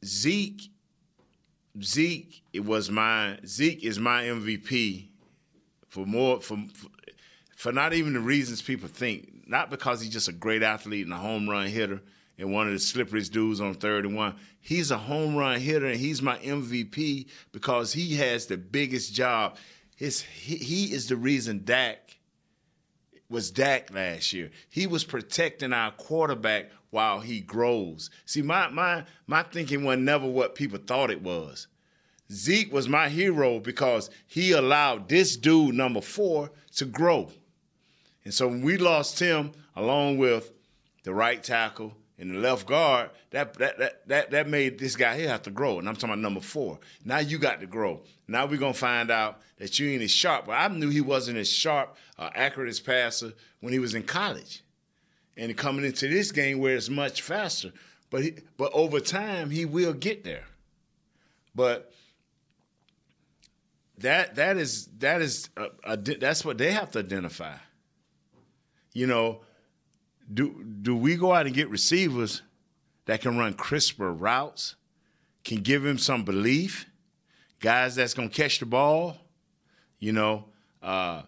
Zeke, 0.04 0.70
Zeke, 1.80 2.42
it 2.52 2.64
was 2.64 2.90
my 2.90 3.38
Zeke 3.46 3.84
is 3.84 3.98
my 3.98 4.24
MVP 4.24 5.08
for 5.88 6.04
more 6.04 6.40
for 6.40 6.58
for 7.56 7.72
not 7.72 7.92
even 7.92 8.12
the 8.12 8.20
reasons 8.20 8.60
people 8.60 8.88
think. 8.88 9.46
Not 9.46 9.70
because 9.70 10.00
he's 10.00 10.12
just 10.12 10.28
a 10.28 10.32
great 10.32 10.62
athlete 10.62 11.04
and 11.04 11.14
a 11.14 11.18
home 11.18 11.48
run 11.48 11.68
hitter 11.68 12.02
and 12.40 12.50
one 12.50 12.66
of 12.66 12.72
the 12.72 12.78
slipperiest 12.78 13.30
dudes 13.30 13.60
on 13.60 13.74
third 13.74 14.06
and 14.06 14.16
one. 14.16 14.34
He's 14.60 14.90
a 14.90 14.96
home 14.96 15.36
run 15.36 15.60
hitter 15.60 15.86
and 15.86 16.00
he's 16.00 16.22
my 16.22 16.38
MVP 16.38 17.26
because 17.52 17.92
he 17.92 18.16
has 18.16 18.46
the 18.46 18.56
biggest 18.56 19.14
job. 19.14 19.56
His 19.94 20.22
he, 20.22 20.56
he 20.56 20.84
is 20.94 21.06
the 21.08 21.16
reason 21.16 21.62
Dak 21.64 22.18
was 23.28 23.50
Dak 23.50 23.92
last 23.92 24.32
year. 24.32 24.50
He 24.70 24.86
was 24.86 25.04
protecting 25.04 25.72
our 25.74 25.92
quarterback 25.92 26.70
while 26.88 27.20
he 27.20 27.40
grows. 27.40 28.10
See, 28.24 28.42
my 28.42 28.68
my 28.68 29.04
my 29.26 29.42
thinking 29.42 29.84
was 29.84 29.98
never 29.98 30.26
what 30.26 30.54
people 30.54 30.78
thought 30.78 31.10
it 31.10 31.22
was. 31.22 31.68
Zeke 32.32 32.72
was 32.72 32.88
my 32.88 33.08
hero 33.08 33.58
because 33.58 34.08
he 34.26 34.52
allowed 34.52 35.08
this 35.08 35.36
dude, 35.36 35.74
number 35.74 36.00
four, 36.00 36.52
to 36.76 36.84
grow. 36.84 37.28
And 38.24 38.32
so 38.32 38.46
when 38.46 38.62
we 38.62 38.76
lost 38.76 39.18
him, 39.18 39.50
along 39.74 40.18
with 40.18 40.52
the 41.02 41.12
right 41.12 41.42
tackle 41.42 41.96
and 42.20 42.34
the 42.34 42.38
left 42.38 42.66
guard, 42.66 43.10
that 43.30 43.54
that 43.54 43.78
that 43.78 44.06
that, 44.08 44.30
that 44.30 44.48
made 44.48 44.78
this 44.78 44.94
guy 44.94 45.18
here 45.18 45.28
have 45.28 45.42
to 45.42 45.50
grow. 45.50 45.78
And 45.78 45.88
I'm 45.88 45.94
talking 45.94 46.10
about 46.10 46.18
number 46.18 46.40
four. 46.40 46.78
Now 47.04 47.18
you 47.18 47.38
got 47.38 47.60
to 47.60 47.66
grow. 47.66 48.02
Now 48.28 48.46
we're 48.46 48.58
gonna 48.58 48.74
find 48.74 49.10
out 49.10 49.40
that 49.56 49.78
you 49.78 49.88
ain't 49.88 50.02
as 50.02 50.10
sharp. 50.10 50.46
But 50.46 50.52
I 50.52 50.68
knew 50.68 50.90
he 50.90 51.00
wasn't 51.00 51.38
as 51.38 51.50
sharp, 51.50 51.96
uh, 52.18 52.30
accurate 52.34 52.68
as 52.68 52.78
passer 52.78 53.32
when 53.60 53.72
he 53.72 53.78
was 53.78 53.94
in 53.94 54.02
college. 54.02 54.62
And 55.36 55.56
coming 55.56 55.84
into 55.84 56.08
this 56.08 56.30
game 56.30 56.58
where 56.58 56.76
it's 56.76 56.90
much 56.90 57.22
faster. 57.22 57.72
But 58.10 58.22
he, 58.22 58.34
but 58.58 58.70
over 58.74 59.00
time 59.00 59.48
he 59.50 59.64
will 59.64 59.94
get 59.94 60.22
there. 60.22 60.44
But 61.54 61.92
that 63.98 64.34
that 64.34 64.58
is 64.58 64.88
that 64.98 65.22
is 65.22 65.48
a, 65.56 65.68
a, 65.84 65.96
that's 65.96 66.44
what 66.44 66.58
they 66.58 66.72
have 66.72 66.90
to 66.90 66.98
identify. 66.98 67.54
You 68.92 69.06
know, 69.06 69.40
do 70.32 70.64
do 70.82 70.96
we 70.96 71.16
go 71.16 71.32
out 71.32 71.46
and 71.46 71.54
get 71.54 71.68
receivers 71.68 72.42
that 73.06 73.20
can 73.20 73.36
run 73.38 73.54
crisper 73.54 74.12
routes, 74.12 74.76
can 75.44 75.58
give 75.58 75.84
him 75.84 75.98
some 75.98 76.24
belief, 76.24 76.86
guys 77.60 77.94
that's 77.94 78.14
gonna 78.14 78.28
catch 78.28 78.58
the 78.60 78.66
ball? 78.66 79.16
You 79.98 80.12
know, 80.12 80.46
uh, 80.82 81.22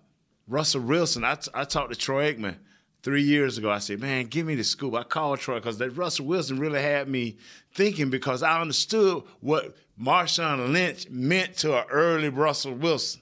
Russell 0.48 0.82
Wilson. 0.82 1.24
I, 1.24 1.34
t- 1.34 1.50
I 1.54 1.64
talked 1.64 1.92
to 1.92 1.98
Troy 1.98 2.32
Aikman 2.32 2.56
three 3.02 3.22
years 3.22 3.58
ago. 3.58 3.70
I 3.70 3.78
said, 3.78 4.00
man, 4.00 4.26
give 4.26 4.46
me 4.46 4.54
the 4.54 4.64
scoop. 4.64 4.94
I 4.94 5.02
called 5.02 5.40
Troy 5.40 5.56
because 5.56 5.78
that 5.78 5.90
Russell 5.90 6.26
Wilson 6.26 6.58
really 6.58 6.80
had 6.80 7.08
me 7.08 7.36
thinking 7.74 8.10
because 8.10 8.42
I 8.42 8.60
understood 8.60 9.24
what 9.40 9.76
Marshawn 10.00 10.72
Lynch 10.72 11.10
meant 11.10 11.56
to 11.58 11.76
an 11.78 11.84
early 11.90 12.28
Russell 12.28 12.74
Wilson. 12.74 13.20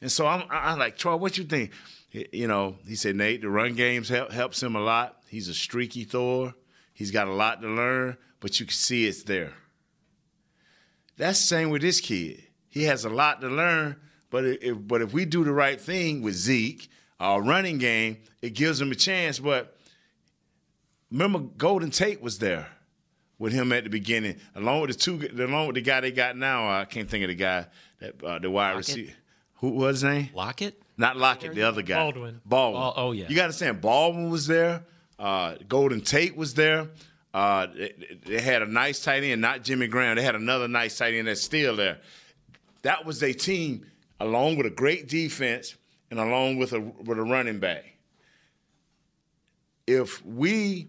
And 0.00 0.12
so 0.12 0.26
I'm, 0.26 0.44
I'm 0.50 0.78
like, 0.78 0.96
Troy, 0.96 1.16
what 1.16 1.38
you 1.38 1.44
think? 1.44 1.72
You 2.10 2.46
know, 2.46 2.76
he 2.86 2.96
said, 2.96 3.16
Nate, 3.16 3.42
the 3.42 3.50
run 3.50 3.74
games 3.74 4.08
help, 4.08 4.32
helps 4.32 4.62
him 4.62 4.76
a 4.76 4.80
lot. 4.80 5.22
He's 5.28 5.48
a 5.48 5.54
streaky 5.54 6.04
thrower. 6.04 6.54
He's 6.94 7.10
got 7.10 7.28
a 7.28 7.32
lot 7.32 7.60
to 7.62 7.68
learn, 7.68 8.16
but 8.40 8.58
you 8.58 8.66
can 8.66 8.74
see 8.74 9.06
it's 9.06 9.22
there. 9.24 9.52
That's 11.16 11.38
the 11.38 11.46
same 11.46 11.70
with 11.70 11.82
this 11.82 12.00
kid. 12.00 12.44
He 12.70 12.84
has 12.84 13.04
a 13.04 13.10
lot 13.10 13.40
to 13.40 13.48
learn, 13.48 13.96
but 14.30 14.44
if, 14.44 14.76
but 14.80 15.02
if 15.02 15.12
we 15.12 15.24
do 15.24 15.44
the 15.44 15.52
right 15.52 15.80
thing 15.80 16.22
with 16.22 16.34
Zeke, 16.34 16.88
our 17.20 17.42
running 17.42 17.78
game, 17.78 18.18
it 18.40 18.50
gives 18.50 18.80
him 18.80 18.92
a 18.92 18.94
chance. 18.94 19.38
But 19.38 19.76
remember, 21.10 21.40
Golden 21.40 21.90
Tate 21.90 22.22
was 22.22 22.38
there 22.38 22.68
with 23.38 23.52
him 23.52 23.72
at 23.72 23.84
the 23.84 23.90
beginning, 23.90 24.36
along 24.54 24.82
with 24.82 24.90
the 24.90 24.96
two, 24.96 25.28
along 25.42 25.68
with 25.68 25.74
the 25.74 25.82
guy 25.82 26.00
they 26.00 26.12
got 26.12 26.36
now. 26.36 26.68
I 26.68 26.84
can't 26.84 27.08
think 27.08 27.24
of 27.24 27.28
the 27.28 27.34
guy 27.34 27.66
that 28.00 28.22
uh, 28.22 28.38
the 28.38 28.50
wide 28.50 28.74
Lockett? 28.74 28.88
receiver. 28.88 29.12
Who 29.56 29.70
was 29.70 30.00
his 30.00 30.04
name? 30.04 30.30
Lockett? 30.34 30.80
Not 30.98 31.16
Lockett, 31.16 31.54
the 31.54 31.62
other 31.62 31.82
guy. 31.82 31.94
Baldwin. 31.94 32.40
Baldwin. 32.44 32.82
Bal- 32.82 32.94
oh, 32.96 33.12
yeah. 33.12 33.26
You 33.28 33.36
got 33.36 33.42
to 33.42 33.44
understand, 33.44 33.80
Baldwin 33.80 34.30
was 34.30 34.48
there. 34.48 34.82
Uh, 35.18 35.54
Golden 35.68 36.00
Tate 36.00 36.36
was 36.36 36.54
there. 36.54 36.88
Uh, 37.32 37.68
they, 37.74 37.94
they 38.26 38.40
had 38.40 38.62
a 38.62 38.66
nice 38.66 39.02
tight 39.02 39.22
end, 39.22 39.40
not 39.40 39.62
Jimmy 39.62 39.86
Graham. 39.86 40.16
They 40.16 40.22
had 40.22 40.34
another 40.34 40.66
nice 40.66 40.98
tight 40.98 41.14
end 41.14 41.28
that's 41.28 41.40
still 41.40 41.76
there. 41.76 41.98
That 42.82 43.04
was 43.04 43.20
their 43.20 43.32
team, 43.32 43.86
along 44.18 44.56
with 44.56 44.66
a 44.66 44.70
great 44.70 45.08
defense 45.08 45.76
and 46.10 46.18
along 46.18 46.56
with 46.56 46.72
a 46.72 46.80
with 46.80 47.18
a 47.18 47.22
running 47.22 47.58
back. 47.60 47.84
If 49.86 50.24
we 50.24 50.88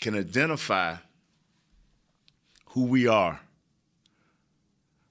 can 0.00 0.16
identify 0.16 0.96
who 2.66 2.84
we 2.84 3.06
are, 3.06 3.40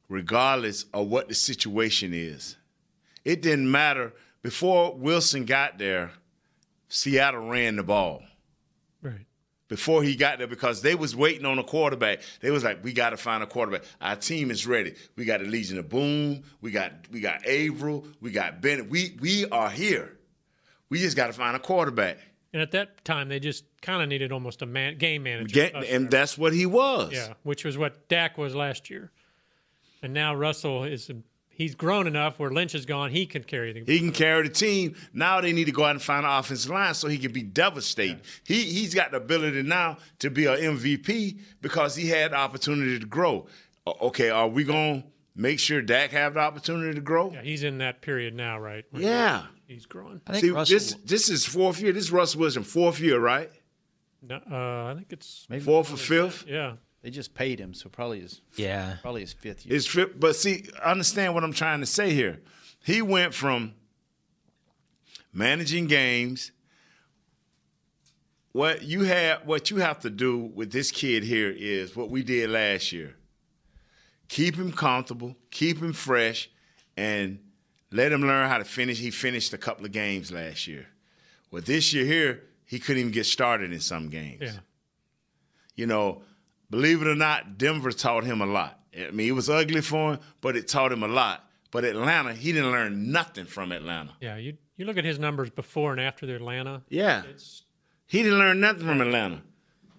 regardless 0.10 0.86
of 0.94 1.08
what 1.08 1.28
the 1.28 1.36
situation 1.36 2.14
is, 2.14 2.56
it 3.28 3.42
didn't 3.42 3.70
matter. 3.70 4.14
Before 4.42 4.96
Wilson 4.96 5.46
got 5.46 5.78
there, 5.78 6.12
Seattle 6.88 7.48
ran 7.50 7.76
the 7.76 7.84
ball 7.84 8.24
Right. 9.02 9.26
before 9.68 10.04
he 10.04 10.16
got 10.16 10.38
there 10.38 10.48
because 10.48 10.82
they 10.82 10.96
was 10.96 11.16
waiting 11.16 11.46
on 11.46 11.60
a 11.60 11.64
quarterback. 11.64 12.22
They 12.40 12.50
was 12.52 12.64
like, 12.64 12.84
we 12.84 12.94
got 12.94 13.10
to 13.10 13.18
find 13.18 13.44
a 13.44 13.48
quarterback. 13.48 13.84
Our 14.00 14.16
team 14.16 14.50
is 14.52 14.66
ready. 14.66 14.96
We 15.18 15.26
got 15.26 15.42
the 15.42 15.46
Legion 15.48 15.78
of 15.78 15.90
Boom. 15.90 16.44
We 16.62 16.72
got 16.72 16.94
we 17.12 17.20
got 17.20 17.46
Avril. 17.46 18.08
We 18.22 18.32
got 18.32 18.62
Bennett. 18.62 18.90
We 18.90 19.18
we 19.20 19.46
are 19.50 19.70
here. 19.70 20.18
We 20.90 21.00
just 21.00 21.18
got 21.18 21.28
to 21.28 21.34
find 21.34 21.56
a 21.56 21.60
quarterback. 21.60 22.18
And 22.54 22.62
at 22.62 22.72
that 22.72 23.04
time, 23.04 23.28
they 23.28 23.42
just 23.42 23.66
kind 23.82 24.02
of 24.02 24.08
needed 24.08 24.32
almost 24.32 24.62
a 24.62 24.66
man, 24.66 24.98
game 24.98 25.24
manager. 25.24 25.54
Get, 25.54 25.76
and 25.76 26.10
that's 26.10 26.38
what 26.38 26.54
he 26.54 26.66
was. 26.66 27.12
yeah, 27.12 27.34
which 27.44 27.66
was 27.66 27.78
what 27.78 28.08
Dak 28.08 28.38
was 28.38 28.56
last 28.56 28.90
year. 28.90 29.12
And 30.02 30.14
now 30.14 30.34
Russell 30.34 30.86
is 30.86 31.12
he's 31.58 31.76
grown 31.76 32.08
enough 32.08 32.40
where 32.40 32.52
Lynch 32.52 32.76
is 32.76 32.86
gone. 32.86 33.10
He 33.12 33.26
can 33.26 33.44
carry 33.44 33.74
the. 33.74 33.80
Team. 33.82 33.86
He 33.88 34.00
can 34.00 34.12
carry 34.12 34.44
the 34.48 34.54
team. 34.54 34.96
Now 35.14 35.42
they 35.42 35.52
need 35.52 35.66
to 35.66 35.72
go 35.72 35.84
out 35.84 35.92
and 35.92 36.02
find 36.02 36.26
an 36.26 36.32
offensive 36.32 36.72
line 36.72 36.94
so 36.94 37.08
he 37.08 37.18
can 37.18 37.32
be 37.32 37.42
devastating. 37.44 38.22
He 38.46 38.62
he's 38.64 38.94
got 38.94 39.12
the 39.12 39.18
ability 39.18 39.64
now 39.64 39.98
to 40.20 40.30
be 40.30 40.46
an 40.46 40.58
MVP 40.60 41.40
because 41.62 41.96
he 41.96 42.08
had 42.08 42.32
the 42.32 42.36
opportunity 42.38 43.00
to 43.00 43.06
grow. 43.06 43.48
Okay, 44.02 44.30
are 44.30 44.48
we 44.48 44.64
gonna 44.64 45.04
make 45.36 45.60
sure 45.60 45.82
Dak 45.82 46.12
have 46.12 46.36
the 46.36 46.40
opportunity 46.42 46.94
to 46.96 47.02
grow? 47.02 47.32
yeah, 47.32 47.42
he's 47.42 47.64
in 47.64 47.80
that 47.80 48.02
period 48.02 48.34
now, 48.36 48.60
right? 48.60 48.86
where 48.92 49.02
Yeah. 49.04 49.44
he's 49.68 49.86
growing. 49.86 50.22
I 50.28 50.34
think 50.34 50.44
See, 50.46 50.52
Russell. 50.52 50.76
this 50.76 50.94
this 51.06 51.30
is 51.30 51.46
fourth 51.46 51.82
year. 51.82 51.92
This 51.94 52.06
is 52.06 52.12
Russell 52.12 52.42
Wilson 52.42 52.64
fourth 52.64 53.00
year, 53.00 53.20
right? 53.20 53.50
No, 54.22 54.36
uh, 54.52 54.92
I 54.92 54.94
think 54.96 55.08
it's 55.14 55.46
Maybe 55.50 55.64
Fourth 55.64 55.94
or 55.94 55.98
fifth. 55.98 56.46
yeah. 56.48 56.74
They 57.08 57.12
just 57.12 57.34
paid 57.34 57.58
him, 57.58 57.74
so 57.74 57.88
probably 57.88 58.20
his 58.20 58.42
yeah. 58.58 58.98
probably 59.02 59.22
his 59.22 59.32
fifth 59.32 59.66
year. 59.66 59.74
It's 59.78 59.86
fifth, 59.88 60.20
but 60.20 60.36
see, 60.36 60.66
understand 60.84 61.34
what 61.34 61.46
I'm 61.46 61.54
trying 61.54 61.80
to 61.80 61.86
say 61.86 62.14
here. 62.14 62.42
He 62.84 63.02
went 63.02 63.34
from 63.34 63.74
managing 65.32 65.88
games. 65.88 66.52
What 68.52 68.84
you 68.84 69.04
have, 69.04 69.46
what 69.46 69.72
you 69.72 69.78
have 69.78 70.02
to 70.02 70.10
do 70.10 70.52
with 70.54 70.74
this 70.74 70.92
kid 70.92 71.24
here 71.24 71.50
is 71.50 71.96
what 71.96 72.10
we 72.10 72.24
did 72.24 72.50
last 72.50 72.92
year. 72.92 73.16
Keep 74.28 74.58
him 74.58 74.74
comfortable, 74.74 75.34
keep 75.50 75.78
him 75.78 75.94
fresh, 75.94 76.50
and 76.98 77.40
let 77.90 78.12
him 78.12 78.24
learn 78.24 78.50
how 78.50 78.58
to 78.58 78.66
finish. 78.66 79.00
He 79.00 79.12
finished 79.12 79.54
a 79.54 79.58
couple 79.58 79.86
of 79.86 79.94
games 79.94 80.30
last 80.30 80.68
year. 80.68 80.88
Well, 81.52 81.62
this 81.62 81.94
year 81.94 82.04
here, 82.04 82.44
he 82.66 82.80
couldn't 82.80 83.00
even 83.00 83.14
get 83.14 83.28
started 83.28 83.72
in 83.72 83.80
some 83.80 84.10
games 84.10 84.42
Yeah. 84.42 84.60
you 85.78 85.86
know, 85.86 86.24
believe 86.70 87.02
it 87.02 87.08
or 87.08 87.16
not, 87.16 87.58
Denver 87.58 87.92
taught 87.92 88.24
him 88.24 88.42
a 88.42 88.46
lot. 88.46 88.80
I 88.98 89.12
mean, 89.12 89.28
it 89.28 89.34
was 89.34 89.50
ugly 89.50 89.82
for 89.82 90.14
him, 90.14 90.20
but 90.42 90.56
it 90.56 90.68
taught 90.68 90.92
him 90.92 91.04
a 91.04 91.08
lot. 91.08 91.44
But 91.72 91.84
Atlanta, 91.84 92.34
he 92.34 92.52
didn't 92.54 92.72
learn 92.72 93.12
nothing 93.12 93.46
from 93.46 93.72
Atlanta. 93.72 94.12
Yeah, 94.22 94.38
you 94.38 94.58
you 94.78 94.86
look 94.86 94.98
at 94.98 95.06
his 95.06 95.20
numbers 95.20 95.50
before 95.50 95.92
and 95.92 96.00
after 96.02 96.26
the 96.26 96.36
Atlanta. 96.36 96.84
Yeah, 96.90 97.24
It's 97.30 97.64
he 98.06 98.24
didn't 98.24 98.40
learn 98.40 98.60
nothing 98.60 98.86
from 98.86 99.02
Atlanta. 99.02 99.42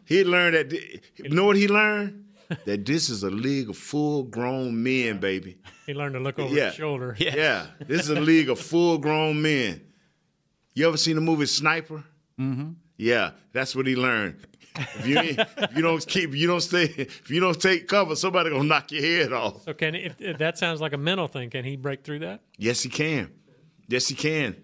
He 0.04 0.24
learned 0.24 0.54
that. 0.56 0.72
You 0.72 1.28
know 1.30 1.44
what 1.44 1.56
he 1.56 1.68
learned? 1.68 2.24
that 2.64 2.86
this 2.86 3.10
is 3.10 3.22
a 3.22 3.30
league 3.30 3.68
of 3.68 3.76
full-grown 3.76 4.82
men, 4.82 5.18
baby. 5.18 5.58
he 5.86 5.92
learned 5.92 6.14
to 6.14 6.20
look 6.20 6.38
over 6.38 6.54
Yeah. 6.54 6.66
his 6.66 6.74
shoulder. 6.76 7.14
Yeah, 7.18 7.66
this 7.86 8.00
is 8.02 8.08
a 8.10 8.18
league 8.20 8.48
of 8.48 8.58
full-grown 8.58 9.40
men. 9.42 9.82
You 10.74 10.88
ever 10.88 10.96
seen 10.96 11.16
the 11.16 11.20
movie 11.20 11.44
Sniper? 11.44 12.02
Mm-hmm. 12.40 12.70
Yeah, 12.96 13.32
that's 13.52 13.76
what 13.76 13.86
he 13.86 13.96
learned. 13.96 14.36
If 14.78 15.06
you, 15.06 15.16
if 15.18 15.76
you 15.76 15.82
don't 15.82 16.06
keep, 16.06 16.34
you 16.34 16.46
don't 16.46 16.60
stay, 16.60 16.84
if 16.84 17.30
you 17.30 17.40
don't 17.40 17.60
take 17.60 17.88
cover, 17.88 18.14
somebody 18.16 18.50
gonna 18.50 18.64
knock 18.64 18.92
your 18.92 19.02
head 19.02 19.32
off. 19.32 19.64
So 19.64 19.74
can 19.74 19.94
if, 19.94 20.20
if 20.20 20.38
that 20.38 20.56
sounds 20.58 20.80
like 20.80 20.92
a 20.92 20.98
mental 20.98 21.26
thing, 21.28 21.50
can 21.50 21.64
he 21.64 21.76
break 21.76 22.04
through 22.04 22.20
that? 22.20 22.40
Yes, 22.56 22.82
he 22.82 22.88
can. 22.88 23.30
Yes, 23.88 24.06
he 24.08 24.14
can. 24.14 24.56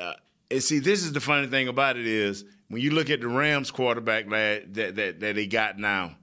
Uh, 0.00 0.12
and 0.50 0.62
see, 0.62 0.78
this 0.78 1.02
is 1.02 1.12
the 1.12 1.20
funny 1.20 1.46
thing 1.48 1.68
about 1.68 1.96
it 1.96 2.06
is 2.06 2.44
when 2.68 2.80
you 2.80 2.90
look 2.92 3.10
at 3.10 3.20
the 3.20 3.28
Rams 3.28 3.70
quarterback 3.70 4.30
lad, 4.30 4.74
that 4.74 4.96
that 4.96 5.20
that 5.20 5.34
they 5.34 5.46
got 5.46 5.78
now. 5.78 6.16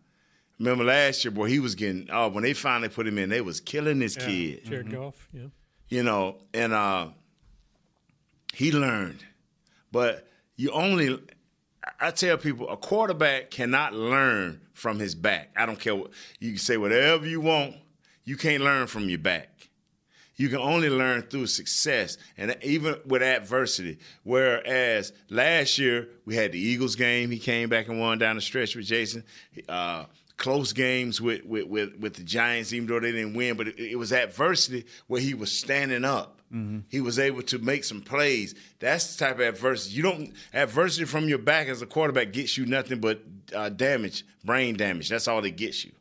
Remember 0.59 0.83
last 0.83 1.25
year, 1.25 1.31
boy, 1.31 1.45
he 1.47 1.59
was 1.59 1.73
getting. 1.75 2.07
Oh, 2.11 2.29
when 2.29 2.43
they 2.43 2.53
finally 2.53 2.89
put 2.89 3.07
him 3.07 3.17
in, 3.17 3.29
they 3.29 3.41
was 3.41 3.59
killing 3.59 3.99
this 3.99 4.15
Yeah. 4.15 4.25
kid. 4.25 4.65
Jared 4.65 4.91
Goff. 4.91 5.27
Yeah. 5.33 5.47
You 5.89 6.03
know, 6.03 6.37
and 6.53 6.71
uh, 6.71 7.07
he 8.53 8.71
learned. 8.71 9.23
But 9.91 10.27
you 10.55 10.71
only. 10.71 11.19
I 11.99 12.11
tell 12.11 12.37
people, 12.37 12.69
a 12.69 12.77
quarterback 12.77 13.51
cannot 13.51 13.93
learn 13.93 14.61
from 14.73 14.99
his 14.99 15.15
back. 15.15 15.49
I 15.55 15.65
don't 15.65 15.79
care 15.79 15.95
what 15.95 16.11
you 16.39 16.51
can 16.51 16.59
say, 16.59 16.77
whatever 16.77 17.27
you 17.27 17.41
want. 17.41 17.75
You 18.23 18.37
can't 18.37 18.63
learn 18.63 18.87
from 18.87 19.09
your 19.09 19.19
back. 19.19 19.69
You 20.35 20.49
can 20.49 20.59
only 20.59 20.89
learn 20.89 21.21
through 21.23 21.47
success 21.47 22.17
and 22.37 22.55
even 22.63 22.95
with 23.05 23.21
adversity. 23.21 23.99
Whereas 24.23 25.13
last 25.29 25.77
year 25.77 26.09
we 26.25 26.35
had 26.35 26.51
the 26.51 26.59
Eagles 26.59 26.95
game, 26.95 27.29
he 27.29 27.37
came 27.37 27.69
back 27.69 27.89
and 27.89 27.99
won 27.99 28.17
down 28.17 28.37
the 28.37 28.41
stretch 28.41 28.75
with 28.75 28.85
Jason. 28.85 29.23
Uh, 29.69 30.05
close 30.37 30.73
games 30.73 31.21
with, 31.21 31.45
with 31.45 31.67
with 31.67 31.95
with 31.99 32.15
the 32.15 32.23
Giants, 32.23 32.73
even 32.73 32.87
though 32.87 32.99
they 32.99 33.11
didn't 33.11 33.35
win, 33.35 33.55
but 33.55 33.67
it, 33.67 33.79
it 33.79 33.95
was 33.95 34.11
adversity 34.11 34.85
where 35.05 35.21
he 35.21 35.35
was 35.35 35.51
standing 35.51 36.03
up. 36.03 36.40
He 36.89 36.99
was 36.99 37.17
able 37.17 37.43
to 37.43 37.59
make 37.59 37.85
some 37.85 38.01
plays. 38.01 38.55
That's 38.79 39.15
the 39.15 39.25
type 39.25 39.35
of 39.35 39.41
adversity. 39.41 39.95
You 39.95 40.03
don't 40.03 40.33
adversity 40.53 41.05
from 41.05 41.29
your 41.29 41.37
back 41.37 41.69
as 41.69 41.81
a 41.81 41.85
quarterback 41.85 42.33
gets 42.33 42.57
you 42.57 42.65
nothing 42.65 42.99
but 42.99 43.21
uh, 43.55 43.69
damage, 43.69 44.25
brain 44.43 44.75
damage. 44.75 45.07
That's 45.07 45.29
all 45.29 45.43
it 45.45 45.55
gets 45.55 45.85
you. 45.85 45.91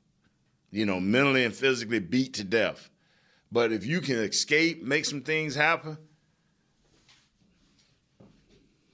You 0.73 0.87
know, 0.87 0.99
mentally 0.99 1.45
and 1.45 1.55
physically 1.55 2.01
beat 2.01 2.35
to 2.35 2.45
death. 2.45 2.91
But 3.53 3.71
if 3.73 3.87
you 3.87 4.01
can 4.01 4.17
escape, 4.17 4.83
make 4.83 5.05
some 5.05 5.23
things 5.23 5.55
happen, 5.55 5.99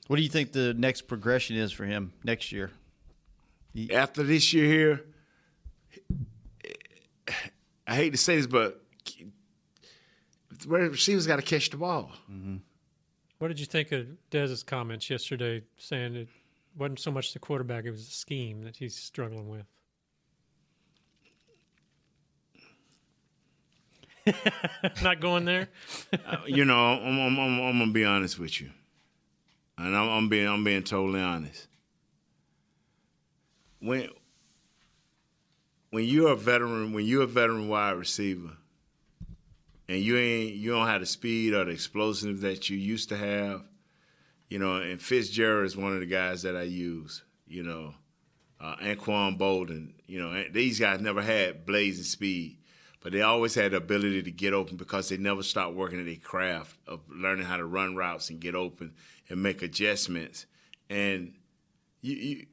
What 0.09 0.16
do 0.16 0.23
you 0.23 0.29
think 0.29 0.53
the 0.53 0.73
next 0.75 1.03
progression 1.09 1.57
is 1.57 1.73
for 1.73 1.85
him 1.85 2.12
next 2.23 2.53
year? 2.53 2.71
after 3.92 4.23
this 4.23 4.55
year 4.55 4.66
here, 4.66 5.05
I 7.87 7.95
hate 7.95 8.11
to 8.11 8.19
say 8.19 8.37
this, 8.37 8.47
but 8.47 8.83
receivers 10.66 11.26
got 11.26 11.37
to 11.37 11.42
catch 11.42 11.70
the 11.70 11.76
ball. 11.76 12.11
Mm-hmm. 12.31 12.57
What 13.38 13.48
did 13.48 13.61
you 13.61 13.66
think 13.66 13.92
of 13.92 14.07
Dez's 14.31 14.62
comments 14.62 15.11
yesterday 15.11 15.62
saying 15.76 16.16
it 16.16 16.29
wasn't 16.76 17.00
so 17.00 17.11
much 17.11 17.33
the 17.33 17.38
quarterback, 17.38 17.85
it 17.85 17.90
was 17.90 18.07
the 18.07 18.14
scheme 18.14 18.62
that 18.62 18.76
he's 18.76 18.94
struggling 18.94 19.48
with? 19.48 19.66
Not 25.02 25.20
going 25.20 25.44
there. 25.44 25.68
Uh, 26.26 26.38
you 26.46 26.64
know, 26.64 26.74
I'm, 26.74 27.20
I'm, 27.20 27.38
I'm, 27.38 27.61
I'm 27.61 27.79
gonna 27.79 27.92
be 27.92 28.05
honest 28.05 28.38
with 28.38 28.61
you, 28.61 28.70
and 29.79 29.96
I'm, 29.96 30.09
I'm 30.09 30.29
being 30.29 30.48
I'm 30.48 30.64
being 30.64 30.83
totally 30.83 31.20
honest. 31.20 31.68
When 33.81 34.09
when 35.90 36.05
you're 36.05 36.31
a 36.31 36.37
veteran, 36.37 36.92
when 36.92 37.05
you're 37.05 37.22
a 37.22 37.26
veteran 37.26 37.68
wide 37.68 37.92
receiver, 37.92 38.57
and 39.88 40.01
you 40.01 40.16
ain't 40.16 40.55
you 40.55 40.72
don't 40.72 40.87
have 40.87 41.01
the 41.01 41.07
speed 41.07 41.55
or 41.55 41.64
the 41.64 41.72
explosiveness 41.72 42.40
that 42.40 42.68
you 42.68 42.77
used 42.77 43.09
to 43.11 43.16
have, 43.16 43.62
you 44.49 44.59
know, 44.59 44.77
and 44.77 45.01
Fitzgerald 45.01 45.66
is 45.66 45.77
one 45.77 45.92
of 45.92 46.01
the 46.01 46.07
guys 46.07 46.42
that 46.42 46.57
I 46.57 46.62
use, 46.62 47.22
you 47.46 47.62
know, 47.62 47.94
uh, 48.61 48.77
Anquan 48.77 49.38
Boldin, 49.38 49.92
you 50.07 50.20
know, 50.20 50.44
these 50.51 50.81
guys 50.81 51.01
never 51.01 51.22
had 51.22 51.66
blazing 51.66 52.05
speed, 52.05 52.59
but 53.03 53.12
they 53.12 53.22
always 53.22 53.55
had 53.55 53.72
the 53.72 53.77
ability 53.77 54.22
to 54.22 54.31
get 54.31 54.55
open 54.55 54.77
because 54.77 55.09
they 55.09 55.16
never 55.16 55.42
stopped 55.42 55.75
working 55.75 56.01
at 56.01 56.07
their 56.07 56.16
craft 56.16 56.77
of 56.87 57.01
learning 57.09 57.44
how 57.44 57.57
to 57.57 57.66
run 57.66 57.96
routes 57.96 58.31
and 58.31 58.40
get 58.40 58.55
open 58.55 58.94
and 59.29 59.42
make 59.42 59.62
adjustments. 59.62 60.46
And 60.88 61.35
you, 62.01 62.16
you 62.16 62.46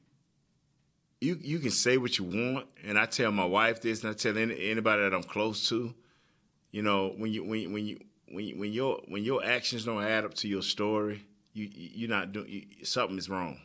you 1.20 1.38
you 1.40 1.58
can 1.58 1.70
say 1.70 1.96
what 1.96 2.18
you 2.18 2.24
want, 2.24 2.66
and 2.84 2.98
I 2.98 3.06
tell 3.06 3.32
my 3.32 3.44
wife 3.44 3.80
this, 3.80 4.02
and 4.02 4.10
I 4.10 4.14
tell 4.14 4.36
any, 4.36 4.70
anybody 4.70 5.02
that 5.02 5.14
I'm 5.14 5.22
close 5.22 5.68
to, 5.70 5.94
you 6.74 6.82
know, 6.82 7.14
when 7.16 7.32
you 7.32 7.44
when 7.44 7.72
when 7.72 7.86
you 7.86 8.00
when 8.26 8.44
you, 8.44 8.58
when 8.58 8.72
your 8.72 9.00
when 9.06 9.22
your 9.22 9.44
actions 9.44 9.84
don't 9.84 10.02
add 10.02 10.24
up 10.24 10.34
to 10.34 10.48
your 10.48 10.60
story, 10.60 11.24
you 11.52 11.68
you're 11.72 12.10
not 12.10 12.32
doing 12.32 12.48
you, 12.48 12.84
something 12.84 13.16
is 13.16 13.30
wrong. 13.30 13.60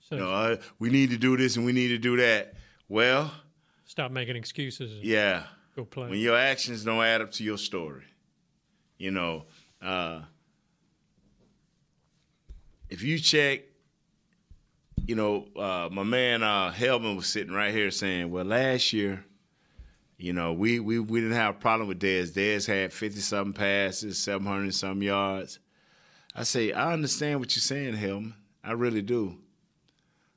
So 0.00 0.16
You 0.16 0.22
know, 0.22 0.32
uh, 0.32 0.56
we 0.80 0.90
need 0.90 1.10
to 1.10 1.16
do 1.16 1.36
this 1.36 1.54
and 1.54 1.64
we 1.64 1.70
need 1.70 1.88
to 1.88 1.98
do 1.98 2.16
that. 2.16 2.54
Well, 2.88 3.30
stop 3.84 4.10
making 4.10 4.34
excuses 4.34 4.92
yeah, 5.04 5.44
go 5.76 5.84
play. 5.84 6.10
when 6.10 6.18
your 6.18 6.36
actions 6.36 6.84
don't 6.84 7.04
add 7.04 7.20
up 7.20 7.30
to 7.30 7.44
your 7.44 7.58
story, 7.58 8.06
you 8.98 9.12
know, 9.12 9.44
uh, 9.80 10.22
if 12.90 13.04
you 13.04 13.20
check, 13.20 13.60
you 15.06 15.14
know, 15.14 15.46
uh, 15.54 15.90
my 15.92 16.02
man 16.02 16.42
uh, 16.42 16.72
Hellman 16.72 17.14
was 17.14 17.28
sitting 17.28 17.52
right 17.52 17.72
here 17.72 17.92
saying, 17.92 18.32
"Well, 18.32 18.46
last 18.46 18.92
year, 18.92 19.24
you 20.22 20.32
know, 20.32 20.52
we 20.52 20.78
we, 20.78 21.00
we 21.00 21.20
didn't 21.20 21.36
have 21.36 21.56
a 21.56 21.58
problem 21.58 21.88
with 21.88 22.00
Dez. 22.00 22.30
Dez 22.30 22.64
had 22.64 22.92
fifty 22.92 23.18
something 23.18 23.52
passes, 23.52 24.18
seven 24.18 24.46
hundred 24.46 24.72
some 24.72 25.02
yards." 25.02 25.58
I 26.32 26.44
say, 26.44 26.72
I 26.72 26.92
understand 26.92 27.40
what 27.40 27.56
you're 27.56 27.60
saying, 27.60 27.96
Hellman. 27.96 28.34
I 28.62 28.72
really 28.72 29.02
do. 29.02 29.38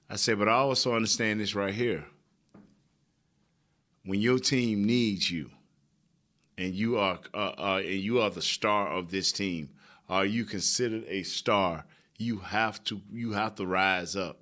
I 0.10 0.16
say, 0.16 0.34
but 0.34 0.50
I 0.50 0.54
also 0.54 0.96
understand 0.96 1.40
this 1.40 1.54
right 1.54 1.74
here. 1.74 2.04
When 4.04 4.20
your 4.20 4.40
team 4.40 4.86
needs 4.86 5.30
you, 5.30 5.52
and 6.58 6.74
you 6.74 6.98
are 6.98 7.20
uh, 7.36 7.54
uh, 7.56 7.82
and 7.84 8.00
you 8.00 8.22
are 8.22 8.32
the 8.32 8.42
star 8.42 8.88
of 8.88 9.12
this 9.12 9.32
team, 9.32 9.70
are 10.10 10.26
you 10.26 10.46
considered 10.46 11.04
a 11.08 11.22
star? 11.22 11.86
You 12.18 12.40
have 12.40 12.84
to 12.86 13.02
you 13.12 13.34
have 13.34 13.54
to 13.56 13.68
rise 13.68 14.16
up. 14.16 14.40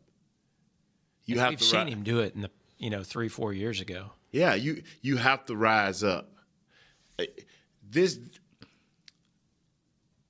You 1.25 1.39
have 1.39 1.49
We've 1.49 1.61
seen 1.61 1.85
ri- 1.85 1.91
him 1.91 2.03
do 2.03 2.19
it 2.19 2.33
in 2.33 2.43
the 2.43 2.51
you 2.77 2.89
know 2.89 3.03
three 3.03 3.27
four 3.27 3.51
years 3.51 3.81
ago. 3.81 4.11
Yeah, 4.33 4.55
you 4.55 4.83
you 5.01 5.15
have 5.15 5.45
to 5.45 5.55
rise 5.55 6.03
up. 6.03 6.29
Eh, 7.19 7.27
This 7.89 8.19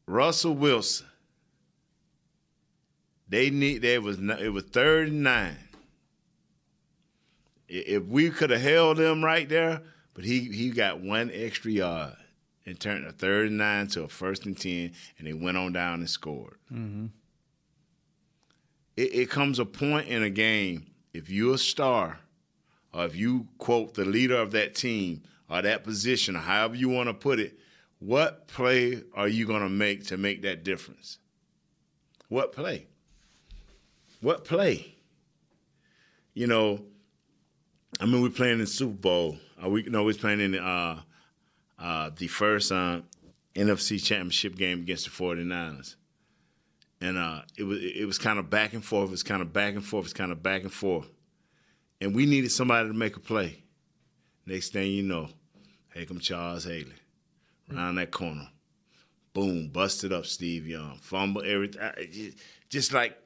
Russell 0.06 0.54
Wilson 0.56 1.08
They 3.30 3.50
need. 3.50 3.82
There 3.82 4.02
was 4.02 4.20
it 4.20 4.52
was 4.54 4.66
third 4.66 5.08
and 5.08 5.24
nine. 5.24 5.58
If 7.68 8.04
we 8.04 8.30
could 8.30 8.52
have 8.52 8.62
held 8.62 8.98
them 8.98 9.24
right 9.24 9.48
there, 9.50 9.82
but 10.13 10.24
he 10.26 10.42
he 10.52 10.70
got 10.70 11.00
one 11.02 11.32
extra 11.34 11.72
yard 11.72 12.16
and 12.66 12.80
turned 12.80 13.06
a 13.08 13.12
third 13.12 13.48
and 13.48 13.58
nine 13.58 13.88
to 13.88 14.04
a 14.04 14.08
first 14.08 14.46
and 14.46 14.56
ten, 14.58 14.92
and 15.18 15.26
they 15.28 15.34
went 15.34 15.58
on 15.58 15.74
down 15.74 16.00
and 16.00 16.10
scored. 16.10 16.58
It, 18.96 19.16
it 19.16 19.30
comes 19.30 19.58
a 19.60 19.66
point 19.66 20.08
in 20.08 20.22
a 20.22 20.30
game 20.30 20.86
if 21.13 21.30
you're 21.30 21.56
a 21.56 21.58
star, 21.58 22.20
or 22.93 23.06
if 23.06 23.15
you 23.15 23.47
quote 23.58 23.93
the 23.95 24.06
leader 24.06 24.38
of 24.38 24.51
that 24.51 24.75
team 24.75 25.23
or 25.49 25.62
that 25.62 25.84
position, 25.84 26.36
or 26.36 26.39
however 26.39 26.75
you 26.75 26.89
want 26.89 27.10
to 27.10 27.13
put 27.13 27.39
it, 27.39 27.58
what 27.99 28.47
play 28.47 29.01
are 29.13 29.27
you 29.27 29.45
going 29.47 29.62
to 29.62 29.69
make 29.69 30.08
to 30.08 30.17
make 30.17 30.41
that 30.43 30.63
difference? 30.63 31.19
What 32.29 32.51
play? 32.51 32.88
What 34.21 34.45
play? 34.45 34.95
You 36.34 36.47
know, 36.47 36.84
I 37.99 38.06
mean, 38.06 38.21
we're 38.21 38.29
playing 38.29 38.53
in 38.53 38.60
the 38.60 38.67
Super 38.67 38.93
Bowl. 38.93 39.38
Uh, 39.63 39.69
we 39.69 39.84
no, 39.84 40.03
we're 40.03 40.13
playing 40.13 40.39
in 40.39 40.51
the, 40.51 40.65
uh, 40.65 40.99
uh, 41.79 42.10
the 42.17 42.27
first 42.27 42.71
uh, 42.71 43.01
NFC 43.56 44.03
Championship 44.03 44.56
game 44.56 44.79
against 44.79 45.06
the 45.06 45.12
49ers. 45.12 45.95
And 47.01 47.17
uh, 47.17 47.41
it 47.58 47.63
was 47.63 47.79
it 47.82 48.06
was 48.06 48.17
kind 48.17 48.39
of 48.39 48.49
back 48.49 48.73
and 48.73 48.84
forth. 48.84 49.10
It 49.10 49.12
was 49.12 49.23
kind 49.23 49.41
of 49.41 49.53
back 49.53 49.75
and 49.75 49.86
forth. 49.86 50.03
It 50.03 50.06
was 50.06 50.13
kind 50.13 50.32
of 50.32 50.41
back 50.41 50.63
and 50.63 50.71
forth. 50.71 51.10
And 52.04 52.13
we 52.13 52.26
needed 52.26 52.52
somebody 52.52 52.89
to 52.89 52.94
make 52.94 53.16
a 53.16 53.22
play. 53.22 53.63
Next 54.46 54.74
thing 54.74 54.92
you 54.92 55.04
know, 55.04 55.30
here 55.94 56.06
come 56.06 56.20
Charles 56.20 56.66
Haley 56.66 56.92
around 57.74 57.96
that 57.96 58.12
corner. 58.12 58.50
Boom, 59.34 59.70
busted 59.70 60.12
up 60.12 60.26
Steve 60.26 60.68
Young. 60.68 60.98
Fumble, 61.02 61.44
everything. 61.46 62.34
Just 62.68 62.92
like 62.92 63.18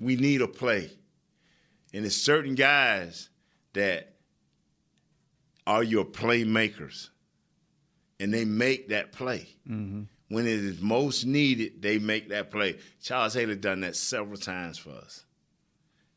we 0.00 0.16
need 0.16 0.42
a 0.42 0.48
play. 0.48 0.90
And 1.94 2.04
it's 2.04 2.16
certain 2.16 2.56
guys 2.56 3.28
that 3.74 4.16
are 5.64 5.84
your 5.84 6.04
playmakers. 6.04 7.10
And 8.18 8.34
they 8.34 8.44
make 8.44 8.88
that 8.88 9.12
play. 9.12 9.46
Mm-hmm. 9.70 10.02
When 10.26 10.44
it 10.44 10.58
is 10.58 10.80
most 10.80 11.24
needed, 11.24 11.80
they 11.80 12.00
make 12.00 12.30
that 12.30 12.50
play. 12.50 12.78
Charles 13.00 13.34
Haley 13.34 13.54
done 13.54 13.82
that 13.82 13.94
several 13.94 14.38
times 14.38 14.76
for 14.76 14.90
us. 14.90 15.24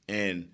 And 0.10 0.50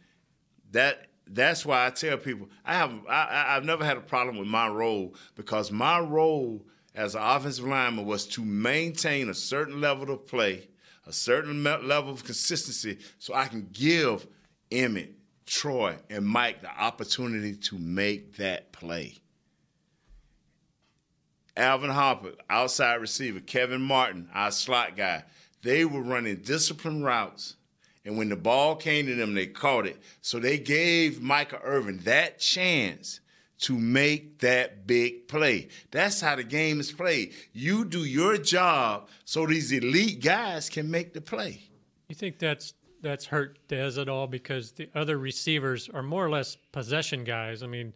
that 0.72 1.08
that's 1.32 1.66
why 1.66 1.86
I 1.86 1.90
tell 1.90 2.18
people 2.18 2.50
I 2.66 2.74
have 2.76 2.94
I, 3.08 3.56
I've 3.56 3.66
never 3.66 3.84
had 3.84 3.98
a 3.98 4.02
problem 4.02 4.38
with 4.38 4.48
my 4.48 4.68
role 4.68 5.16
because 5.36 5.72
my 5.72 6.00
role 6.00 6.66
as 6.96 7.16
an 7.16 7.22
offensive 7.22 7.66
lineman 7.66 8.06
was 8.06 8.26
to 8.26 8.44
maintain 8.44 9.30
a 9.30 9.34
certain 9.34 9.80
level 9.80 10.12
of 10.12 10.26
play, 10.26 10.68
a 11.06 11.14
certain 11.14 11.64
level 11.64 12.12
of 12.12 12.24
consistency, 12.24 12.98
so 13.20 13.36
I 13.36 13.46
can 13.46 13.70
give 13.72 14.28
Emmett, 14.72 15.14
Troy, 15.46 15.96
and 16.10 16.26
Mike 16.26 16.62
the 16.62 16.70
opportunity 16.70 17.56
to 17.56 17.78
make 17.78 18.38
that 18.38 18.72
play. 18.72 19.16
Alvin 21.56 21.90
Harper, 21.90 22.34
outside 22.50 22.96
receiver, 22.96 23.40
Kelvin 23.40 23.82
Martin, 23.82 24.30
our 24.34 24.52
slot 24.52 24.96
guy, 24.96 25.24
they 25.64 25.86
were 25.86 26.02
running 26.02 26.38
disciplined 26.38 27.04
routes. 27.04 27.56
And 28.08 28.18
when 28.18 28.30
the 28.30 28.38
ball 28.38 28.78
came 28.78 29.06
to 29.08 29.16
them, 29.16 29.34
they 29.34 29.48
caught 29.48 29.86
it. 29.86 29.98
So 30.22 30.40
they 30.40 30.58
gave 30.58 31.22
Michael 31.22 31.60
Irvin 31.62 32.00
that 32.06 32.40
chance 32.40 33.20
to 33.60 33.78
make 33.78 34.40
that 34.40 34.88
big 34.88 35.28
play. 35.28 35.68
That's 35.92 36.22
how 36.22 36.38
the 36.38 36.44
game 36.46 36.80
is 36.80 36.90
played. 36.90 37.34
You 37.52 37.84
do 37.84 38.06
your 38.06 38.38
job 38.38 39.10
so 39.26 39.46
these 39.46 39.74
elite 39.74 40.24
guys 40.24 40.70
can 40.70 40.90
make 40.90 41.14
the 41.14 41.20
play. 41.20 41.64
You 42.08 42.16
think 42.16 42.40
that's 42.40 42.74
that's 43.02 43.26
hurt 43.26 43.60
Dez 43.68 44.02
at 44.02 44.08
all 44.08 44.26
because 44.26 44.72
the 44.72 44.90
other 44.96 45.18
receivers 45.18 45.90
are 45.90 46.02
more 46.02 46.26
or 46.26 46.30
less 46.30 46.56
possession 46.72 47.26
guys. 47.26 47.62
I 47.62 47.68
mean, 47.68 47.94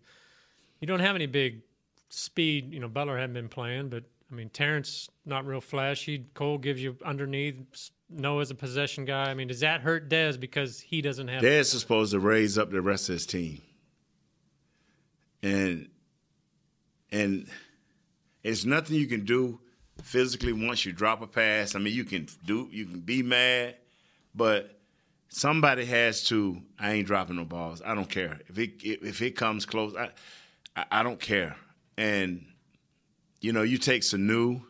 you 0.82 0.88
don't 0.88 1.00
have 1.00 1.16
any 1.16 1.26
big 1.26 1.62
speed. 2.10 2.74
You 2.74 2.82
know, 2.82 2.90
Butler 2.90 3.18
hadn't 3.18 3.34
been 3.34 3.50
playing, 3.50 3.88
but 3.90 4.04
I 4.30 4.36
mean, 4.36 4.50
Terrence 4.50 5.10
not 5.26 5.46
real 5.46 5.62
flashy. 5.62 6.26
Cole 6.34 6.58
gives 6.58 6.84
you 6.84 6.98
underneath. 7.06 7.92
Noah's 8.12 8.52
a 8.52 8.56
possession 8.56 9.06
guy. 9.06 9.30
I 9.30 9.34
mean, 9.34 9.48
does 9.48 9.62
that 9.62 9.82
hurt 9.82 10.10
Dez 10.10 10.40
because 10.40 10.80
he 10.80 11.02
doesn't 11.02 11.28
have? 11.28 11.42
They're 11.42 11.64
supposed 11.64 12.12
to 12.12 12.20
raise 12.20 12.58
up 12.58 12.72
the 12.72 12.82
rest 12.82 13.10
of 13.10 13.14
his 13.14 13.26
team. 13.26 13.62
And 15.44 15.90
and 17.12 17.48
it's 18.44 18.66
nothing 18.66 18.96
you 18.96 19.08
can 19.08 19.26
do 19.26 19.60
physically 20.04 20.54
once 20.54 20.86
you 20.86 20.92
drop 20.92 21.22
a 21.22 21.28
pass. 21.28 21.76
I 21.76 21.80
mean, 21.80 21.94
you 21.94 22.04
can 22.04 22.28
do 22.46 22.68
you 22.72 22.86
can 22.86 23.00
be 23.00 23.24
mad, 23.24 23.76
but 24.36 24.80
somebody 25.30 25.86
has 25.86 26.24
to. 26.26 26.62
I 26.80 26.94
ain't 26.94 27.08
dropping 27.08 27.38
no 27.38 27.46
balls. 27.46 27.82
I 27.84 27.96
don't 27.96 28.10
care 28.10 28.40
if 28.48 28.60
it 28.60 28.84
if 28.84 29.22
it 29.22 29.36
comes 29.36 29.66
close. 29.66 29.96
I 29.96 30.10
I, 30.76 30.86
I 30.92 31.04
don't 31.04 31.20
care. 31.20 31.56
And 31.98 32.46
you 33.42 33.54
know, 33.54 33.64
you 33.64 33.78
take 33.78 34.04
Sanu, 34.04 34.62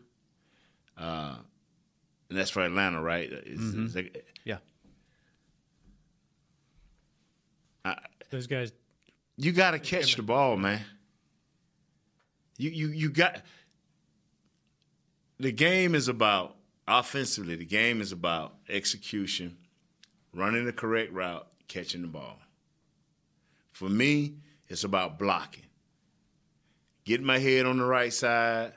uh, 0.97 1.35
and 2.31 2.39
that's 2.39 2.49
for 2.49 2.63
Atlanta, 2.63 3.01
right? 3.01 3.29
It's- 3.31 3.57
it's 3.75 3.93
like- 3.95 4.25
Yeah. 4.45 4.57
Those 8.29 8.47
guys. 8.47 8.71
you 9.35 9.51
got 9.51 9.71
to 9.71 9.79
catch 9.79 10.15
the 10.15 10.21
ball, 10.23 10.55
man. 10.55 10.81
You 12.57 12.69
you 12.69 12.87
you 12.87 13.09
got 13.09 13.41
the 15.37 15.51
game 15.51 15.95
is 15.95 16.07
about 16.07 16.55
offensively. 16.87 17.55
The 17.55 17.65
game 17.65 17.99
is 17.99 18.13
about 18.13 18.55
execution, 18.69 19.57
running 20.33 20.63
the 20.65 20.71
correct 20.71 21.11
route, 21.11 21.45
catching 21.67 22.01
the 22.03 22.07
ball. 22.07 22.39
For 23.73 23.89
me, 23.89 24.35
it's 24.69 24.85
about 24.85 25.19
blocking, 25.19 25.65
getting 27.03 27.25
my 27.25 27.39
head 27.39 27.65
on 27.65 27.79
the 27.79 27.85
right 27.85 28.13
side, 28.13 28.71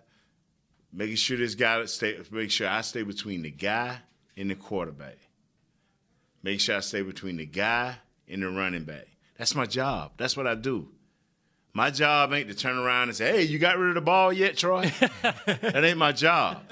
making 0.94 1.16
sure 1.16 1.36
this 1.36 1.54
guy 1.54 1.84
stay. 1.86 2.18
Make 2.30 2.50
sure 2.50 2.68
I 2.68 2.80
stay 2.82 3.02
between 3.02 3.42
the 3.42 3.50
guy 3.50 3.98
and 4.36 4.50
the 4.50 4.54
quarterback. 4.54 5.18
Make 6.42 6.60
sure 6.60 6.76
I 6.76 6.80
stay 6.80 7.02
between 7.02 7.36
the 7.36 7.46
guy 7.46 7.96
and 8.28 8.42
the 8.42 8.48
running 8.48 8.84
back. 8.84 9.06
That's 9.38 9.54
my 9.54 9.66
job. 9.66 10.12
That's 10.16 10.36
what 10.36 10.46
I 10.46 10.54
do. 10.54 10.88
My 11.72 11.90
job 11.90 12.32
ain't 12.32 12.48
to 12.48 12.54
turn 12.54 12.78
around 12.78 13.08
and 13.08 13.16
say, 13.16 13.32
"Hey, 13.32 13.42
you 13.42 13.58
got 13.58 13.78
rid 13.78 13.90
of 13.90 13.94
the 13.96 14.00
ball 14.00 14.32
yet, 14.32 14.56
Troy?" 14.56 14.92
that 15.00 15.82
ain't 15.84 15.98
my 15.98 16.12
job. 16.12 16.62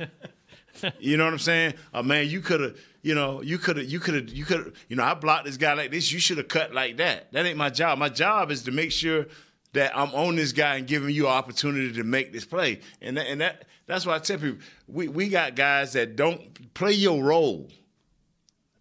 You 0.98 1.16
know 1.16 1.24
what 1.24 1.32
I'm 1.32 1.38
saying? 1.38 1.74
Oh 1.92 2.02
man, 2.02 2.28
you 2.28 2.40
could 2.40 2.60
have, 2.60 2.76
you 3.02 3.14
know, 3.14 3.42
you 3.42 3.58
could 3.58 3.76
have, 3.76 3.86
you 3.86 3.98
could 4.00 4.14
have, 4.14 4.28
you 4.30 4.44
could 4.44 4.74
you 4.88 4.96
know, 4.96 5.04
I 5.04 5.14
blocked 5.14 5.44
this 5.44 5.56
guy 5.56 5.74
like 5.74 5.90
this. 5.90 6.12
You 6.12 6.18
should 6.18 6.38
have 6.38 6.48
cut 6.48 6.72
like 6.72 6.98
that. 6.98 7.32
That 7.32 7.44
ain't 7.44 7.58
my 7.58 7.68
job. 7.68 7.98
My 7.98 8.08
job 8.08 8.50
is 8.50 8.62
to 8.62 8.70
make 8.70 8.92
sure 8.92 9.26
that 9.72 9.96
I'm 9.96 10.14
on 10.14 10.36
this 10.36 10.52
guy 10.52 10.76
and 10.76 10.86
giving 10.86 11.10
you 11.10 11.26
an 11.26 11.32
opportunity 11.32 11.92
to 11.92 12.04
make 12.04 12.32
this 12.32 12.44
play. 12.44 12.80
And 13.00 13.16
that, 13.16 13.26
and 13.26 13.40
that 13.40 13.66
that's 13.92 14.06
why 14.06 14.14
I 14.14 14.20
tell 14.20 14.38
people 14.38 14.58
we 14.88 15.08
we 15.08 15.28
got 15.28 15.54
guys 15.54 15.92
that 15.92 16.16
don't 16.16 16.72
play 16.72 16.92
your 16.92 17.22
role. 17.22 17.68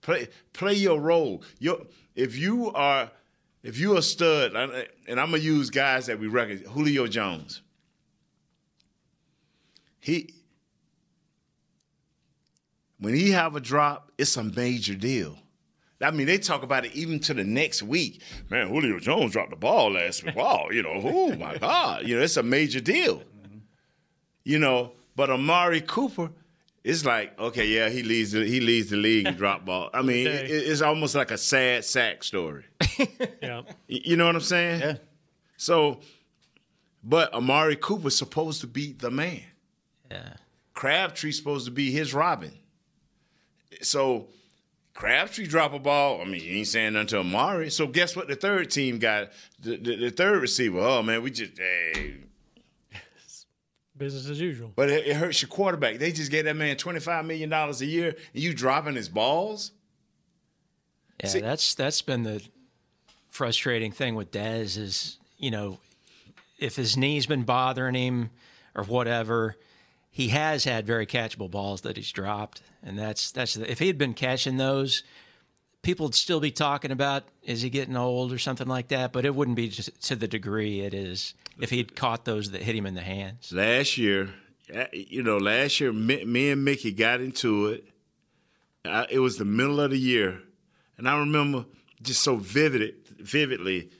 Play 0.02 0.30
play 0.54 0.76
your 0.76 1.02
role. 1.02 1.43
Your 1.60 1.82
if 2.15 2.38
you 2.38 2.71
are 2.71 3.12
if 3.62 3.78
you 3.78 3.97
a 3.97 4.02
stud, 4.02 4.56
and 4.56 5.19
I'm 5.19 5.32
gonna 5.32 5.38
use 5.38 5.69
guys 5.69 6.06
that 6.06 6.17
we 6.17 6.28
recognize, 6.28 6.65
Julio 6.71 7.08
Jones. 7.08 7.62
He 10.00 10.34
when 13.00 13.13
he 13.13 13.32
have 13.32 13.58
a 13.58 13.60
drop, 13.60 14.13
it's 14.17 14.38
a 14.38 14.43
major 14.43 14.95
deal. 14.95 15.38
I 16.02 16.12
mean, 16.12 16.26
they 16.26 16.38
talk 16.38 16.63
about 16.63 16.86
it 16.86 16.95
even 16.95 17.19
to 17.19 17.34
the 17.34 17.43
next 17.43 17.84
week. 17.84 18.21
Man, 18.50 18.69
Julio 18.69 18.97
Jones 19.00 19.34
dropped 19.34 19.50
the 19.50 19.58
ball 19.58 19.91
last 19.91 20.24
week. 20.24 20.38
Wow, 20.38 20.69
you 20.71 20.82
know, 20.82 21.02
oh 21.04 21.36
my 21.36 21.58
God, 21.58 22.08
you 22.08 22.15
know, 22.15 22.24
it's 22.24 22.38
a 22.38 22.43
major 22.43 22.80
deal. 22.80 23.24
You 24.43 24.58
know, 24.58 24.93
but 25.15 25.30
Amari 25.30 25.82
Cooper, 25.82 26.32
it's 26.84 27.06
like, 27.06 27.38
okay, 27.39 27.67
yeah, 27.67 27.89
he 27.89 28.02
leads 28.04 28.32
the, 28.32 28.45
he 28.45 28.60
leads 28.60 28.89
the 28.89 28.97
league 28.97 29.28
in 29.28 29.36
drop 29.36 29.65
ball. 29.65 29.89
I 29.93 30.02
mean, 30.04 30.28
it, 30.28 30.50
it's 30.50 30.82
almost 30.82 31.15
like 31.15 31.32
a 31.32 31.38
sad 31.38 31.86
sack 31.86 32.24
story. 32.24 32.65
Yeah. 33.41 33.63
You 33.88 34.15
know 34.15 34.28
what 34.28 34.36
I'm 34.36 34.41
saying? 34.41 34.80
Yeah. 34.82 34.95
So, 35.58 36.02
but 37.04 37.34
Amari 37.34 37.76
Cooper's 37.76 38.15
supposed 38.15 38.62
to 38.62 38.67
be 38.67 38.93
the 38.93 39.10
man. 39.10 39.41
Yeah. 40.12 40.34
Crabtree's 40.74 41.38
supposed 41.38 41.65
to 41.65 41.71
be 41.71 41.91
his 41.91 42.13
Robin. 42.13 42.52
So, 43.82 44.28
Crabtree 44.93 45.47
drop 45.47 45.74
a 45.74 45.80
ball. 45.80 46.21
I 46.21 46.26
mean, 46.26 46.41
you 46.43 46.58
ain't 46.58 46.67
saying 46.67 46.93
nothing 46.93 47.08
to 47.08 47.19
Amari. 47.19 47.71
So, 47.71 47.88
guess 47.88 48.15
what? 48.15 48.28
The 48.28 48.36
third 48.36 48.69
team 48.69 49.00
got 49.00 49.32
the, 49.60 49.78
the, 49.78 49.95
the 49.95 50.10
third 50.12 50.41
receiver. 50.41 50.80
Oh 50.80 51.02
man, 51.02 51.24
we 51.24 51.32
just 51.32 51.58
hey. 51.58 52.17
Business 54.02 54.28
as 54.30 54.42
usual. 54.42 54.72
But 54.76 54.90
it, 54.90 55.06
it 55.06 55.16
hurts 55.16 55.44
your 55.44 55.50
quarterback. 55.50 56.00
They 56.00 56.12
just 56.12 56.32
gave 56.32 56.46
that 56.46 56.56
man 56.56 56.76
twenty 56.76 57.00
five 57.00 57.24
million 57.24 57.50
dollars 57.52 57.82
a 57.82 57.86
year, 57.86 58.16
and 58.34 58.44
you 58.44 58.52
dropping 58.52 58.96
his 58.96 59.08
balls. 59.08 59.72
Yeah, 61.20 61.28
See- 61.30 61.40
that's 61.40 61.76
that's 61.76 62.02
been 62.02 62.24
the 62.24 62.42
frustrating 63.30 63.92
thing 63.92 64.16
with 64.16 64.32
Dez 64.32 64.76
is 64.76 65.20
you 65.38 65.52
know 65.52 65.78
if 66.58 66.76
his 66.76 66.98
knee's 66.98 67.28
been 67.28 67.44
bothering 67.44 67.94
him 67.94 68.32
or 68.74 68.84
whatever, 68.86 69.56
he 70.10 70.30
has 70.30 70.64
had 70.64 70.88
very 70.88 71.06
catchable 71.06 71.52
balls 71.52 71.82
that 71.82 71.96
he's 71.96 72.12
dropped, 72.12 72.64
and 72.82 72.98
that's 72.98 73.32
that's 73.32 73.54
the, 73.54 73.70
if 73.70 73.78
he 73.78 73.86
had 73.86 74.00
been 74.00 74.16
catching 74.16 74.58
those, 74.58 75.04
people 75.84 76.08
would 76.08 76.16
still 76.16 76.40
be 76.40 76.50
talking 76.50 76.90
about 76.90 77.26
is 77.44 77.62
he 77.62 77.70
getting 77.70 77.96
old 77.96 78.34
or 78.34 78.40
something 78.40 78.68
like 78.68 78.88
that, 78.88 79.14
but 79.14 79.26
it 79.26 79.36
wouldn't 79.36 79.58
be 79.58 79.68
just 79.68 80.02
to 80.08 80.16
the 80.16 80.28
degree 80.28 80.82
it 80.82 80.96
is 80.96 81.36
if 81.62 81.69
he'd 81.69 81.95
caught 81.95 82.26
those 82.26 82.52
that 82.52 82.62
hit 82.62 82.76
him 82.76 82.86
in 82.86 82.95
the 82.95 83.02
hands. 83.02 83.54
last 83.54 83.97
year, 83.97 84.34
you 84.91 85.21
know, 85.24 85.38
last 85.38 85.80
year 85.80 85.93
me, 85.93 86.50
and 86.50 86.65
Mickey 86.65 86.91
got 86.91 87.21
into 87.21 87.67
it. 87.67 87.86
I, 88.84 89.06
it 89.10 89.19
was 89.19 89.38
the 89.38 89.45
middle 89.45 89.80
of 89.80 89.91
the 89.91 90.00
year, 90.00 90.41
and 90.97 91.08
I 91.08 91.19
remember 91.19 91.65
just 92.02 92.24
so 92.24 92.36
vivid, 92.36 92.95
vividly. 93.19 93.91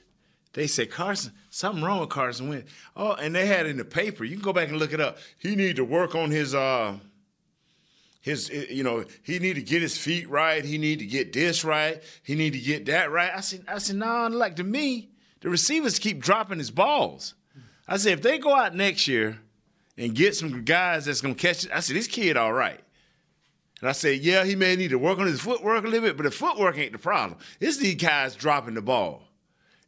They 0.54 0.66
said 0.66 0.90
Carson, 0.90 1.32
something 1.50 1.82
wrong 1.82 2.00
with 2.00 2.10
Carson 2.10 2.48
Wentz. 2.48 2.70
Oh, 2.96 3.12
and 3.12 3.34
they 3.34 3.46
had 3.46 3.66
in 3.66 3.76
the 3.76 3.84
paper. 3.84 4.24
You 4.24 4.34
can 4.34 4.42
go 4.42 4.52
back 4.52 4.68
and 4.68 4.78
look 4.78 4.92
it 4.92 5.00
up. 5.00 5.18
He 5.38 5.56
need 5.56 5.76
to 5.76 5.84
work 5.84 6.14
on 6.14 6.30
his 6.30 6.54
uh 6.54 6.98
his 8.20 8.50
you 8.50 8.82
know 8.82 9.04
he 9.22 9.38
need 9.38 9.54
to 9.54 9.62
get 9.62 9.82
his 9.82 9.96
feet 9.96 10.28
right. 10.28 10.64
He 10.64 10.78
need 10.78 10.98
to 10.98 11.06
get 11.06 11.32
this 11.32 11.64
right. 11.64 12.02
He 12.22 12.34
need 12.34 12.52
to 12.54 12.58
get 12.58 12.86
that 12.86 13.10
right. 13.10 13.30
I 13.34 13.40
said 13.40 13.64
I 13.68 13.78
said 13.78 13.96
no. 13.96 14.28
Nah, 14.28 14.36
like 14.36 14.56
to 14.56 14.64
me, 14.64 15.10
the 15.40 15.48
receivers 15.48 15.98
keep 15.98 16.20
dropping 16.20 16.58
his 16.58 16.70
balls. 16.70 17.34
I 17.92 17.98
said 17.98 18.14
if 18.14 18.22
they 18.22 18.38
go 18.38 18.56
out 18.56 18.74
next 18.74 19.06
year 19.06 19.38
and 19.98 20.14
get 20.14 20.34
some 20.34 20.64
guys 20.64 21.04
that's 21.04 21.20
gonna 21.20 21.34
catch 21.34 21.66
it, 21.66 21.70
I 21.74 21.80
said 21.80 21.94
this 21.94 22.06
kid 22.06 22.38
all 22.38 22.54
right. 22.54 22.80
And 23.80 23.88
I 23.90 23.92
said 23.92 24.20
yeah, 24.20 24.44
he 24.44 24.56
may 24.56 24.76
need 24.76 24.92
to 24.92 24.98
work 24.98 25.18
on 25.18 25.26
his 25.26 25.42
footwork 25.42 25.84
a 25.84 25.88
little 25.88 26.08
bit, 26.08 26.16
but 26.16 26.22
the 26.22 26.30
footwork 26.30 26.78
ain't 26.78 26.92
the 26.92 26.98
problem. 26.98 27.38
It's 27.60 27.76
these 27.76 27.96
guys 27.96 28.34
dropping 28.34 28.72
the 28.72 28.80
ball. 28.80 29.24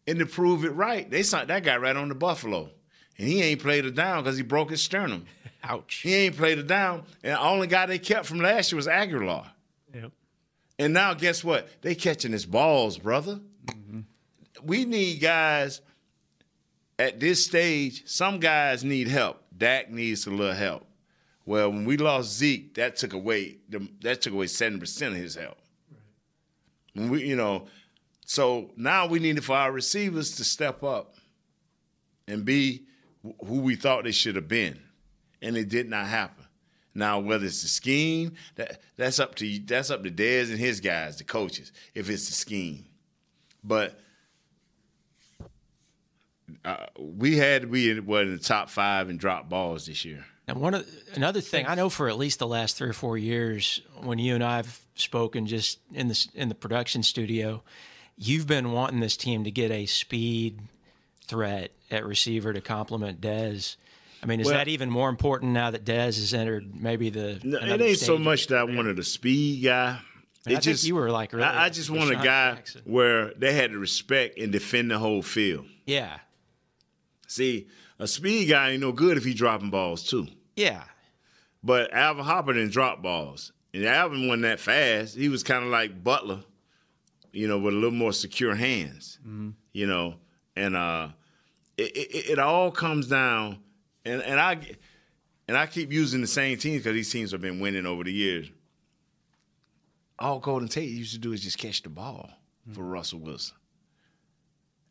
And 0.07 0.19
to 0.19 0.27
prove 0.27 0.67
it 0.67 0.75
right, 0.75 1.11
they 1.11 1.23
signed 1.23 1.49
that 1.49 1.65
guy 1.65 1.79
right 1.79 1.97
on 1.97 2.11
the 2.11 2.15
Buffalo. 2.15 2.69
And 3.17 3.27
he 3.27 3.41
ain't 3.41 3.63
played 3.63 3.87
it 3.87 3.95
down 3.95 4.23
because 4.23 4.37
he 4.37 4.43
broke 4.43 4.69
his 4.69 4.83
sternum. 4.83 5.25
Ouch. 5.65 5.95
He 5.95 6.15
ain't 6.15 6.37
played 6.37 6.59
it 6.59 6.67
down. 6.67 7.05
And 7.23 7.33
the 7.33 7.41
only 7.41 7.69
guy 7.69 7.87
they 7.87 7.99
kept 7.99 8.27
from 8.27 8.39
last 8.39 8.71
year 8.71 8.77
was 8.77 8.87
Agholor. 8.87 9.49
Yep. 9.95 10.13
And 10.79 10.93
now 10.93 11.15
guess 11.15 11.43
what? 11.43 11.69
They 11.81 11.95
catching 11.95 12.33
his 12.33 12.45
balls, 12.45 12.99
brother. 12.99 13.41
Mm-hmm. 13.65 14.01
We 14.63 14.85
need 14.85 15.23
guys 15.23 15.81
at 16.99 17.21
this 17.21 17.45
stage. 17.45 18.03
Some 18.07 18.41
guys 18.41 18.85
need 18.85 19.09
help. 19.09 19.43
Dak 19.57 19.91
needs 19.91 20.27
a 20.27 20.31
little 20.31 20.55
help. 20.55 20.87
Well, 21.47 21.71
when 21.71 21.85
we 21.85 21.97
lost 21.97 22.33
Zeke, 22.33 22.75
that 22.75 22.97
took 22.97 23.13
away 23.13 23.59
that 24.01 24.23
took 24.23 24.33
away 24.33 24.47
seventy 24.47 24.81
percent 24.81 25.15
of 25.15 25.21
his 25.21 25.35
help. 25.35 25.59
We, 26.95 27.27
you 27.27 27.37
know, 27.37 27.67
so 28.25 28.71
now 28.77 29.07
we 29.07 29.19
need 29.19 29.45
for 29.45 29.55
our 29.55 29.73
receivers 29.73 30.37
to 30.37 30.45
step 30.45 30.83
up 30.83 31.17
and 32.27 32.45
be 32.45 32.85
who 33.45 33.61
we 33.61 33.77
thought 33.77 34.05
they 34.05 34.13
should 34.13 34.37
have 34.37 34.49
been, 34.49 34.81
and 35.43 35.57
it 35.57 35.69
did 35.69 35.91
not 35.91 36.07
happen. 36.07 36.45
Now, 36.95 37.19
whether 37.19 37.45
it's 37.45 37.63
the 37.63 37.69
scheme, 37.69 38.35
that 38.55 38.81
that's 38.97 39.19
up 39.19 39.35
to 39.37 39.59
that's 39.67 39.91
up 39.91 40.03
to 40.05 40.11
Dez 40.11 40.49
and 40.51 40.59
his 40.59 40.81
guys, 40.81 41.19
the 41.19 41.25
coaches, 41.25 41.73
if 41.95 42.09
it's 42.09 42.27
the 42.27 42.35
scheme. 42.35 42.87
But 43.63 44.01
we 46.99 47.37
had 47.37 47.63
to 47.63 47.69
be 47.69 47.91
in, 47.91 48.07
what, 48.07 48.23
in 48.23 48.33
the 48.33 48.39
top 48.43 48.69
five 48.71 49.09
and 49.09 49.19
drop 49.19 49.49
balls 49.49 49.87
this 49.87 50.05
year. 50.05 50.25
And 50.47 50.61
one 50.61 50.75
of 50.75 50.87
another 51.15 51.41
thing 51.41 51.67
I 51.67 51.75
know 51.75 51.89
for 51.89 52.09
at 52.09 52.19
least 52.19 52.39
the 52.39 52.47
last 52.47 52.77
three 52.77 52.89
or 52.89 52.93
four 52.93 53.17
years, 53.17 53.81
when 54.03 54.19
you 54.19 54.35
and 54.35 54.45
I've 54.45 54.79
spoken 54.95 55.47
just 55.47 55.79
in 55.93 56.09
the 56.09 56.27
in 56.35 56.51
the 56.51 56.55
production 56.55 57.03
studio, 57.03 57.63
you've 58.19 58.47
been 58.47 58.73
wanting 58.73 59.01
this 59.01 59.17
team 59.17 59.45
to 59.45 59.51
get 59.51 59.71
a 59.71 59.87
speed 59.87 60.61
threat 61.27 61.71
at 61.91 62.05
receiver 62.05 62.53
to 62.53 62.61
complement 62.61 63.21
Dez. 63.23 63.77
I 64.23 64.27
mean, 64.27 64.41
is 64.41 64.47
Well- 64.47 64.57
that 64.57 64.69
even 64.69 64.91
more 64.91 65.09
important 65.09 65.53
now 65.53 65.71
that 65.71 65.85
Dez 65.85 66.17
has 66.19 66.35
entered 66.35 66.75
maybe 66.79 67.09
the? 67.09 67.41
No, 67.43 67.59
it 67.59 67.81
ain't 67.81 67.99
so 67.99 68.19
much 68.19 68.47
that 68.49 68.59
I 68.59 68.65
wanted 68.65 68.99
a 68.99 69.03
speed 69.05 69.65
guy. 69.65 69.99
I 70.47 70.51
It 70.51 70.53
think 70.57 70.61
just 70.63 70.85
you 70.85 70.95
were 70.95 71.11
like 71.11 71.33
really 71.33 71.45
I, 71.45 71.65
I 71.65 71.69
just 71.71 71.89
want 71.89 72.11
a 72.11 72.17
guy 72.17 72.55
Jackson. 72.57 72.83
where 72.85 73.33
they 73.33 73.55
had 73.55 73.71
to 73.73 73.79
respect 73.79 74.39
and 74.39 74.53
defend 74.53 74.91
the 74.91 74.99
whole 74.99 75.23
field. 75.23 75.65
Yeah, 75.87 76.19
See, 77.27 77.67
a 77.99 78.07
speed 78.07 78.47
guy 78.49 78.71
ain't 78.71 78.81
no 78.81 78.93
good 78.93 79.17
if 79.17 79.25
he 79.25 79.35
dropping 79.35 79.71
balls 79.71 80.03
too. 80.03 80.27
yeah, 80.57 80.85
But 81.63 81.93
Alvin 81.95 82.25
Harper 82.25 82.53
didn't 82.53 82.73
drop 82.73 83.03
balls. 83.03 83.53
And 83.73 83.85
Alvin 83.85 84.29
wasn't 84.29 84.43
that 84.43 84.61
fast. 84.61 85.17
He 85.17 85.29
was 85.29 85.43
kind 85.43 85.65
of 85.65 85.71
like 85.71 86.05
Butler, 86.05 86.41
you 87.33 87.49
know, 87.49 87.59
with 87.59 87.75
a 87.75 87.77
little 87.77 87.91
more 87.91 88.13
secure 88.13 88.55
hands, 88.55 89.19
you 89.73 89.87
know. 89.87 90.15
And 90.55 90.77
uh, 90.77 91.09
it, 91.77 91.97
it, 91.97 92.31
it 92.33 92.39
all 92.39 92.71
comes 92.71 93.09
down, 93.09 93.59
and, 94.05 94.23
and 94.23 94.39
I 94.39 94.59
and 95.49 95.57
I 95.57 95.67
keep 95.67 95.91
using 95.93 96.21
the 96.21 96.29
same 96.29 96.57
teams 96.59 96.85
because 96.85 96.95
these 96.95 97.11
teams 97.11 97.33
have 97.33 97.41
been 97.41 97.59
winning 97.59 97.85
over 97.87 98.05
the 98.05 98.13
years. 98.13 98.49
All 100.19 100.39
Golden 100.39 100.69
Tate 100.69 100.91
used 100.91 101.13
to 101.15 101.19
do 101.19 101.33
is 101.33 101.41
just 101.43 101.59
catch 101.59 101.83
the 101.83 101.89
ball 101.89 102.31
for 102.73 102.83
Russell 102.85 103.19
Wilson. 103.19 103.57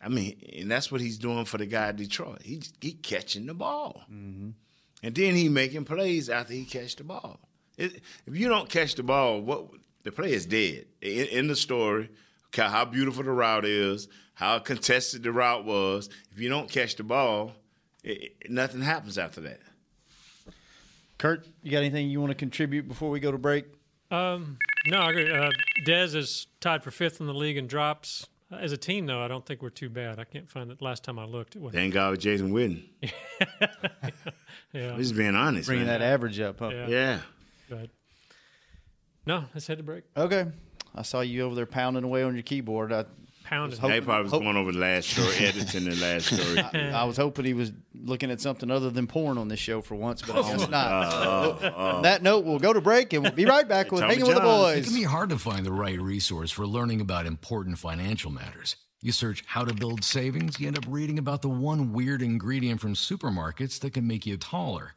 I 0.04 0.10
mean, 0.10 0.38
and 0.58 0.70
that's 0.70 0.92
what 0.92 1.00
he's 1.02 1.18
doing 1.18 1.46
for 1.46 1.58
the 1.58 1.66
guy 1.66 1.88
at 1.88 1.96
Detroit. 1.96 2.42
He 2.44 2.62
he 2.82 2.92
catching 2.94 3.46
the 3.46 3.54
ball. 3.54 4.04
And 4.10 4.54
then 5.02 5.36
he 5.36 5.50
making 5.50 5.86
plays 5.86 6.30
after 6.30 6.54
he 6.54 6.66
catch 6.66 6.96
the 6.96 7.04
ball. 7.04 7.40
It, 7.78 8.02
if 8.26 8.36
you 8.38 8.48
don't 8.50 8.70
catch 8.70 8.96
the 8.96 9.04
ball, 9.04 9.42
what 9.42 9.66
the 10.04 10.12
play 10.12 10.34
is 10.34 10.46
dead. 10.46 10.86
In, 11.02 11.28
in 11.28 11.48
the 11.48 11.56
story, 11.56 12.10
ca- 12.52 12.70
how 12.70 12.86
beautiful 12.86 13.24
the 13.24 13.32
route 13.32 13.66
is, 13.66 14.08
how 14.34 14.60
contested 14.60 15.24
the 15.24 15.32
route 15.32 15.66
was. 15.66 16.10
If 16.32 16.40
you 16.40 16.50
don't 16.50 16.70
catch 16.70 16.96
the 16.96 17.04
ball, 17.04 17.54
it, 18.04 18.34
it- 18.42 18.52
nothing 18.52 18.82
happens 18.82 19.18
after 19.18 19.42
that. 19.42 19.60
Kurt, 21.18 21.48
you 21.62 21.72
got 21.72 21.78
anything 21.80 22.10
you 22.10 22.20
want 22.20 22.32
to 22.32 22.36
contribute 22.36 22.88
before 22.88 23.10
we 23.10 23.20
go 23.20 23.32
to 23.32 23.38
break? 23.38 23.66
Um, 24.12 24.58
no, 24.88 25.00
I 25.00 25.10
agree. 25.12 25.32
Uh, 25.32 25.50
Dez 25.86 26.16
is 26.16 26.48
tied 26.60 26.84
for 26.84 26.92
fifth 26.92 27.20
in 27.22 27.28
the 27.28 27.34
league 27.34 27.58
in 27.58 27.68
drops. 27.68 28.28
As 28.60 28.72
a 28.72 28.78
team, 28.78 29.06
though, 29.06 29.22
I 29.22 29.28
don't 29.28 29.46
think 29.46 29.62
we're 29.62 29.70
too 29.70 29.90
bad. 29.90 30.20
I 30.20 30.24
can't 30.24 30.50
find 30.50 30.72
it. 30.72 30.82
Last 30.82 31.04
time 31.04 31.20
I 31.20 31.26
looked, 31.26 31.56
it 31.56 31.62
was 31.62 31.74
Thank 31.74 31.94
God 31.94 32.12
with 32.12 32.20
Jason 32.20 32.52
Witten. 32.52 32.84
yeah, 34.74 34.92
I'm 34.94 34.98
just 34.98 35.16
being 35.16 35.36
honest, 35.36 35.68
Bringing 35.68 35.88
man. 35.88 36.00
that 36.00 36.06
average 36.06 36.40
up, 36.40 36.60
huh? 36.60 36.70
yeah. 36.70 36.88
yeah. 36.88 37.20
But 37.70 37.90
no, 39.26 39.46
let's 39.54 39.68
head 39.68 39.78
to 39.78 39.84
break. 39.84 40.04
Okay. 40.16 40.46
I 40.96 41.02
saw 41.02 41.22
you 41.22 41.42
over 41.44 41.56
there 41.56 41.66
pounding 41.66 42.04
away 42.04 42.24
on 42.24 42.36
your 42.36 42.44
keyboard. 42.44 42.94
I, 42.94 43.06
Pounded. 43.44 43.80
Hope- 43.80 43.90
They 43.92 44.02
probably 44.02 44.24
was 44.24 44.32
hope- 44.32 44.44
going 44.44 44.58
over 44.58 44.72
the 44.72 44.80
last 44.80 45.10
story, 45.10 45.36
editing 45.40 45.86
the 45.86 45.96
last 45.96 46.28
story. 46.28 46.60
I 46.60 47.04
was 47.04 47.18
hoping 47.18 47.46
he 47.46 47.54
was 47.54 47.72
looking 47.94 48.32
at 48.32 48.40
something 48.42 48.72
other 48.72 48.90
than 48.90 49.08
porn 49.08 49.38
on 49.38 49.48
this 49.48 49.60
show 49.60 49.82
for 49.82 49.96
once, 49.96 50.22
but 50.22 50.36
I 50.36 50.40
Oh, 50.40 50.58
guess 50.58 50.70
not. 50.70 51.14
Oh, 51.14 51.52
on 51.76 51.96
oh. 52.00 52.02
that 52.04 52.24
note, 52.24 52.46
we'll 52.46 52.60
go 52.60 52.74
to 52.74 52.82
break 52.82 53.14
and 53.14 53.24
we'll 53.24 53.32
be 53.32 53.46
right 53.46 53.68
back 53.68 53.92
with 53.92 54.02
Tommy 54.02 54.16
Hanging 54.16 54.28
with 54.28 54.38
the 54.38 54.42
John. 54.42 54.78
It 54.78 54.84
can 54.86 54.94
be 54.96 55.04
hard 55.04 55.30
to 55.30 55.38
find 55.38 55.66
the 55.66 55.72
right 55.72 56.00
resource 56.00 56.52
for 56.52 56.66
learning 56.66 57.02
about 57.02 57.26
important 57.26 57.78
financial 57.78 58.32
matters. 58.32 58.76
You 59.02 59.12
search 59.12 59.44
how 59.48 59.66
to 59.66 59.74
build 59.74 60.04
savings, 60.04 60.60
you 60.62 60.68
end 60.68 60.78
up 60.78 60.86
reading 60.88 61.20
about 61.20 61.42
the 61.42 61.50
one 61.50 61.92
weird 61.92 62.22
ingredient 62.22 62.80
from 62.80 62.94
supermarkets 62.94 63.80
that 63.82 63.94
can 63.94 64.08
make 64.08 64.26
you 64.26 64.38
taller. 64.38 64.94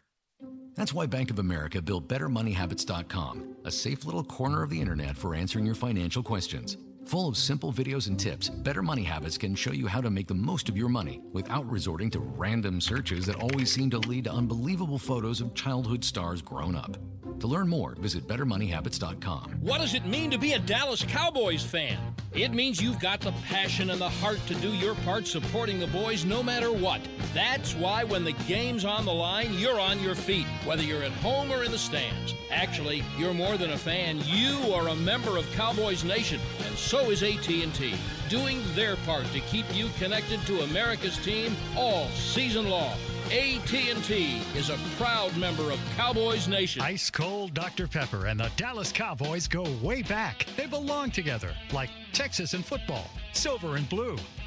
That's 0.76 0.92
why 0.92 1.06
Bank 1.06 1.30
of 1.30 1.38
America 1.38 1.80
built 1.82 2.06
BetterMoneyHabits.com, 2.06 3.56
a 3.64 3.70
safe 3.70 4.04
little 4.04 4.22
corner 4.22 4.62
of 4.62 4.70
the 4.70 4.80
internet 4.80 5.16
for 5.16 5.34
answering 5.34 5.66
your 5.66 5.74
financial 5.74 6.22
questions. 6.22 6.76
Full 7.06 7.28
of 7.28 7.36
simple 7.36 7.72
videos 7.72 8.08
and 8.08 8.18
tips, 8.18 8.48
Better 8.48 8.82
Money 8.82 9.04
Habits 9.04 9.38
can 9.38 9.54
show 9.54 9.70
you 9.70 9.86
how 9.86 10.00
to 10.00 10.10
make 10.10 10.26
the 10.26 10.34
most 10.34 10.68
of 10.68 10.76
your 10.76 10.88
money 10.88 11.20
without 11.32 11.64
resorting 11.70 12.10
to 12.10 12.18
random 12.18 12.80
searches 12.80 13.26
that 13.26 13.36
always 13.36 13.70
seem 13.70 13.90
to 13.90 13.98
lead 13.98 14.24
to 14.24 14.32
unbelievable 14.32 14.98
photos 14.98 15.40
of 15.40 15.54
childhood 15.54 16.02
stars 16.02 16.42
grown 16.42 16.74
up. 16.74 16.96
To 17.40 17.46
learn 17.46 17.68
more, 17.68 17.94
visit 17.96 18.26
BetterMoneyHabits.com. 18.26 19.58
What 19.60 19.80
does 19.80 19.94
it 19.94 20.06
mean 20.06 20.30
to 20.30 20.38
be 20.38 20.54
a 20.54 20.58
Dallas 20.58 21.04
Cowboys 21.04 21.62
fan? 21.62 21.98
It 22.32 22.52
means 22.52 22.82
you've 22.82 22.98
got 22.98 23.20
the 23.20 23.32
passion 23.46 23.90
and 23.90 24.00
the 24.00 24.08
heart 24.08 24.40
to 24.46 24.54
do 24.56 24.70
your 24.70 24.94
part 24.96 25.26
supporting 25.26 25.78
the 25.78 25.86
boys 25.86 26.24
no 26.24 26.42
matter 26.42 26.72
what. 26.72 27.00
That's 27.34 27.74
why 27.74 28.04
when 28.04 28.24
the 28.24 28.32
game's 28.32 28.84
on 28.84 29.04
the 29.04 29.12
line, 29.12 29.54
you're 29.54 29.80
on 29.80 30.00
your 30.00 30.14
feet, 30.14 30.46
whether 30.64 30.82
you're 30.82 31.02
at 31.02 31.12
home 31.12 31.52
or 31.52 31.62
in 31.62 31.72
the 31.72 31.78
stands. 31.78 32.34
Actually, 32.50 33.02
you're 33.18 33.34
more 33.34 33.56
than 33.56 33.72
a 33.72 33.78
fan. 33.78 34.20
You 34.24 34.72
are 34.72 34.88
a 34.88 34.96
member 34.96 35.36
of 35.36 35.50
Cowboys 35.52 36.04
Nation, 36.04 36.40
and 36.66 36.76
so 36.76 36.95
is 37.10 37.22
AT&T, 37.22 37.94
doing 38.28 38.62
their 38.74 38.96
part 38.96 39.24
to 39.32 39.40
keep 39.40 39.64
you 39.74 39.88
connected 39.98 40.40
to 40.46 40.60
America's 40.62 41.18
team 41.18 41.54
all 41.76 42.08
season 42.08 42.68
long. 42.68 42.98
AT&T 43.26 44.42
is 44.54 44.70
a 44.70 44.78
proud 44.96 45.36
member 45.36 45.70
of 45.70 45.80
Cowboys 45.96 46.48
Nation. 46.48 46.82
Ice 46.82 47.10
cold 47.10 47.54
Dr. 47.54 47.86
Pepper 47.86 48.26
and 48.26 48.38
the 48.38 48.50
Dallas 48.56 48.92
Cowboys 48.92 49.48
go 49.48 49.64
way 49.82 50.02
back. 50.02 50.46
They 50.56 50.66
belong 50.66 51.10
together, 51.10 51.52
like 51.72 51.90
Texas 52.12 52.54
and 52.54 52.64
football, 52.64 53.10
silver 53.32 53.76
and 53.76 53.88
blue, 53.88 54.16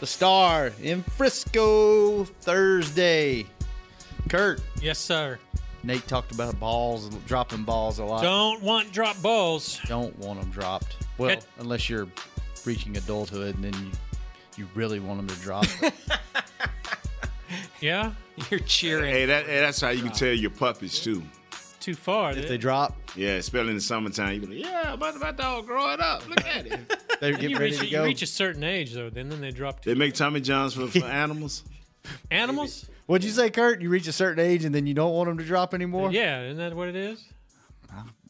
the 0.00 0.06
star 0.06 0.70
in 0.82 1.02
Frisco 1.02 2.24
Thursday. 2.24 3.46
Kurt, 4.28 4.60
Yes, 4.80 4.98
sir. 4.98 5.38
Nate 5.84 6.06
talked 6.08 6.32
about 6.32 6.58
balls, 6.58 7.08
dropping 7.26 7.62
balls 7.64 7.98
a 7.98 8.04
lot. 8.04 8.22
Don't 8.22 8.62
want 8.62 8.92
drop 8.92 9.20
balls. 9.22 9.78
Don't 9.86 10.16
want 10.18 10.40
them 10.40 10.50
dropped. 10.50 10.96
Well, 11.18 11.30
It- 11.30 11.46
unless 11.58 11.88
you're 11.88 12.08
reaching 12.64 12.96
adulthood 12.96 13.54
and 13.54 13.64
then 13.64 13.74
you, 13.84 13.90
you 14.56 14.68
really 14.74 15.00
want 15.00 15.18
them 15.18 15.28
to 15.36 15.42
drop. 15.42 15.66
Yeah, 17.80 18.12
You're 18.50 18.58
cheering. 18.60 19.12
Hey, 19.14 19.24
that, 19.26 19.46
hey, 19.46 19.60
that's 19.60 19.80
how 19.80 19.90
you 19.90 20.02
can 20.02 20.10
tell 20.12 20.32
your 20.32 20.50
puppies 20.50 20.98
too. 20.98 21.22
too 21.78 21.94
far. 21.94 22.32
if 22.32 22.48
they 22.48 22.58
drop, 22.58 22.96
Yeah, 23.14 23.34
especially 23.34 23.68
in 23.70 23.76
the 23.76 23.80
summertime, 23.80 24.34
you 24.34 24.40
be 24.40 24.46
like, 24.56 24.64
yeah, 24.66 24.92
about 24.94 25.14
my 25.20 25.30
dog 25.30 25.66
growing 25.66 26.00
up. 26.00 26.28
Look 26.28 26.44
at 26.44 26.66
it. 26.66 27.00
they 27.20 27.32
get 27.32 27.42
you 27.50 27.58
ready 27.58 27.70
reach, 27.72 27.80
to 27.80 27.86
you 27.86 27.92
go. 27.92 28.04
reach 28.04 28.22
a 28.22 28.26
certain 28.26 28.64
age 28.64 28.92
though, 28.94 29.10
then 29.10 29.28
then 29.28 29.40
they 29.40 29.50
drop 29.50 29.80
to 29.80 29.88
they 29.88 29.94
make 29.94 30.14
Tommy 30.14 30.40
Johns 30.40 30.74
for, 30.74 30.86
for 30.86 31.04
animals. 31.04 31.64
animals. 32.30 32.86
What'd 33.06 33.24
you 33.24 33.30
say, 33.30 33.48
Kurt? 33.50 33.80
You 33.80 33.88
reach 33.88 34.06
a 34.06 34.12
certain 34.12 34.44
age 34.44 34.64
and 34.64 34.74
then 34.74 34.86
you 34.86 34.94
don't 34.94 35.12
want 35.14 35.28
them 35.28 35.38
to 35.38 35.44
drop 35.44 35.72
anymore? 35.72 36.10
Yeah, 36.12 36.42
isn't 36.42 36.58
that 36.58 36.74
what 36.74 36.88
it 36.88 36.96
is? 36.96 37.24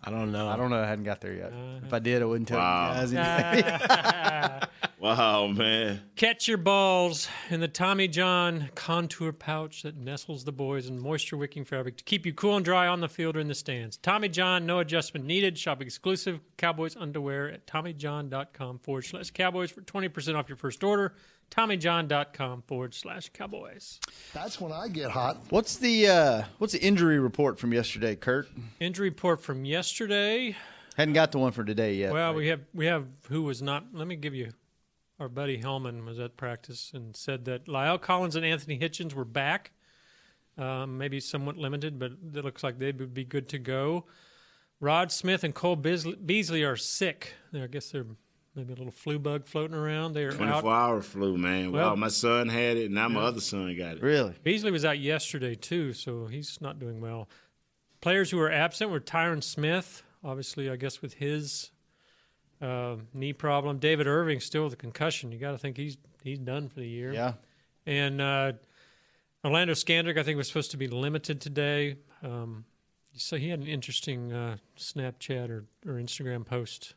I 0.04 0.10
don't 0.10 0.30
know. 0.32 0.48
I 0.48 0.56
don't 0.56 0.70
know. 0.70 0.80
I 0.82 0.86
hadn't 0.86 1.04
got 1.04 1.20
there 1.20 1.34
yet. 1.34 1.52
Uh-huh. 1.52 1.80
if 1.86 1.92
I 1.92 1.98
did, 1.98 2.22
I 2.22 2.24
wouldn't 2.24 2.48
tell 2.48 2.58
Wow. 2.58 3.02
you 3.04 3.14
guys. 3.14 4.68
Wow, 5.00 5.46
man. 5.46 6.00
Catch 6.16 6.48
your 6.48 6.58
balls 6.58 7.28
in 7.50 7.60
the 7.60 7.68
Tommy 7.68 8.08
John 8.08 8.68
contour 8.74 9.30
pouch 9.32 9.82
that 9.82 9.96
nestles 9.96 10.42
the 10.42 10.50
boys 10.50 10.88
in 10.88 10.98
moisture 10.98 11.36
wicking 11.36 11.64
fabric 11.64 11.98
to 11.98 12.04
keep 12.04 12.26
you 12.26 12.32
cool 12.34 12.56
and 12.56 12.64
dry 12.64 12.88
on 12.88 13.00
the 13.00 13.08
field 13.08 13.36
or 13.36 13.40
in 13.40 13.46
the 13.46 13.54
stands. 13.54 13.96
Tommy 13.96 14.28
John, 14.28 14.66
no 14.66 14.80
adjustment 14.80 15.24
needed. 15.24 15.56
Shop 15.56 15.80
exclusive 15.80 16.40
Cowboys 16.56 16.96
underwear 16.96 17.48
at 17.48 17.64
TommyJohn.com 17.68 18.80
forward 18.80 19.02
slash 19.04 19.30
Cowboys 19.30 19.70
for 19.70 19.82
20% 19.82 20.34
off 20.36 20.48
your 20.48 20.56
first 20.56 20.82
order. 20.82 21.14
TommyJohn.com 21.50 22.62
forward 22.62 22.94
slash 22.94 23.30
Cowboys. 23.30 24.00
That's 24.32 24.60
when 24.60 24.72
I 24.72 24.88
get 24.88 25.10
hot. 25.10 25.38
what's 25.50 25.76
the 25.76 26.08
uh, 26.08 26.42
what's 26.58 26.72
the 26.72 26.82
injury 26.82 27.18
report 27.18 27.58
from 27.58 27.72
yesterday, 27.72 28.16
Kurt? 28.16 28.48
Injury 28.80 29.08
report 29.08 29.40
from 29.40 29.64
yesterday. 29.64 30.56
Hadn't 30.96 31.14
got 31.14 31.32
the 31.32 31.38
one 31.38 31.52
for 31.52 31.64
today 31.64 31.94
yet. 31.94 32.12
Well, 32.12 32.30
right? 32.30 32.36
we 32.36 32.48
have 32.48 32.60
we 32.74 32.86
have 32.86 33.06
who 33.28 33.42
was 33.42 33.62
not. 33.62 33.86
Let 33.92 34.06
me 34.06 34.16
give 34.16 34.34
you. 34.34 34.50
Our 35.20 35.28
buddy 35.28 35.60
Hellman 35.60 36.04
was 36.04 36.20
at 36.20 36.36
practice 36.36 36.92
and 36.94 37.16
said 37.16 37.44
that 37.46 37.66
Lyle 37.66 37.98
Collins 37.98 38.36
and 38.36 38.46
Anthony 38.46 38.78
Hitchens 38.78 39.14
were 39.14 39.24
back. 39.24 39.72
Um, 40.56 40.98
maybe 40.98 41.18
somewhat 41.18 41.56
limited, 41.56 41.98
but 41.98 42.12
it 42.34 42.44
looks 42.44 42.62
like 42.62 42.78
they 42.78 42.92
would 42.92 43.14
be 43.14 43.24
good 43.24 43.48
to 43.50 43.58
go. 43.58 44.04
Rod 44.80 45.10
Smith 45.10 45.42
and 45.42 45.54
Cole 45.54 45.76
Beasley, 45.76 46.14
Beasley 46.14 46.62
are 46.62 46.76
sick. 46.76 47.34
I 47.52 47.66
guess 47.66 47.90
they're 47.90 48.06
maybe 48.58 48.72
a 48.72 48.76
little 48.76 48.92
flu 48.92 49.18
bug 49.18 49.46
floating 49.46 49.76
around. 49.76 50.14
They 50.14 50.24
are 50.24 50.32
24 50.32 50.56
out. 50.56 50.64
hour 50.64 51.00
flu, 51.00 51.38
man. 51.38 51.72
Well- 51.72 51.90
wow, 51.90 51.94
my 51.94 52.08
son 52.08 52.48
had 52.48 52.76
it, 52.76 52.86
and 52.86 52.94
now 52.94 53.08
my 53.08 53.22
other 53.22 53.40
son 53.40 53.74
got 53.76 53.96
it. 53.96 54.02
really. 54.02 54.34
Beasley 54.42 54.70
was 54.70 54.84
out 54.84 54.98
yesterday 54.98 55.54
too, 55.54 55.92
so 55.92 56.26
he's 56.26 56.60
not 56.60 56.78
doing 56.78 57.00
well. 57.00 57.28
Players 58.00 58.30
who 58.30 58.36
were 58.36 58.50
absent 58.50 58.90
were 58.90 59.00
Tyron 59.00 59.42
Smith, 59.42 60.02
obviously, 60.24 60.68
I 60.68 60.76
guess 60.76 61.00
with 61.00 61.14
his 61.14 61.70
uh, 62.60 62.96
knee 63.14 63.32
problem. 63.32 63.78
David 63.78 64.06
Irving 64.06 64.40
still 64.40 64.64
with 64.64 64.72
a 64.72 64.76
concussion. 64.76 65.30
You 65.32 65.38
got 65.38 65.52
to 65.52 65.58
think 65.58 65.76
he's 65.76 65.96
he's 66.22 66.38
done 66.38 66.68
for 66.68 66.80
the 66.80 66.88
year. 66.88 67.12
Yeah. 67.12 67.34
And 67.86 68.20
uh, 68.20 68.52
Orlando 69.44 69.74
Scandrick, 69.74 70.18
I 70.18 70.22
think, 70.22 70.36
was 70.36 70.48
supposed 70.48 70.72
to 70.72 70.76
be 70.76 70.88
limited 70.88 71.40
today. 71.40 71.96
Um, 72.22 72.64
so 73.16 73.36
he 73.36 73.48
had 73.48 73.60
an 73.60 73.66
interesting 73.66 74.32
uh, 74.32 74.56
Snapchat 74.76 75.48
or, 75.48 75.64
or 75.86 75.94
Instagram 75.94 76.44
post 76.44 76.94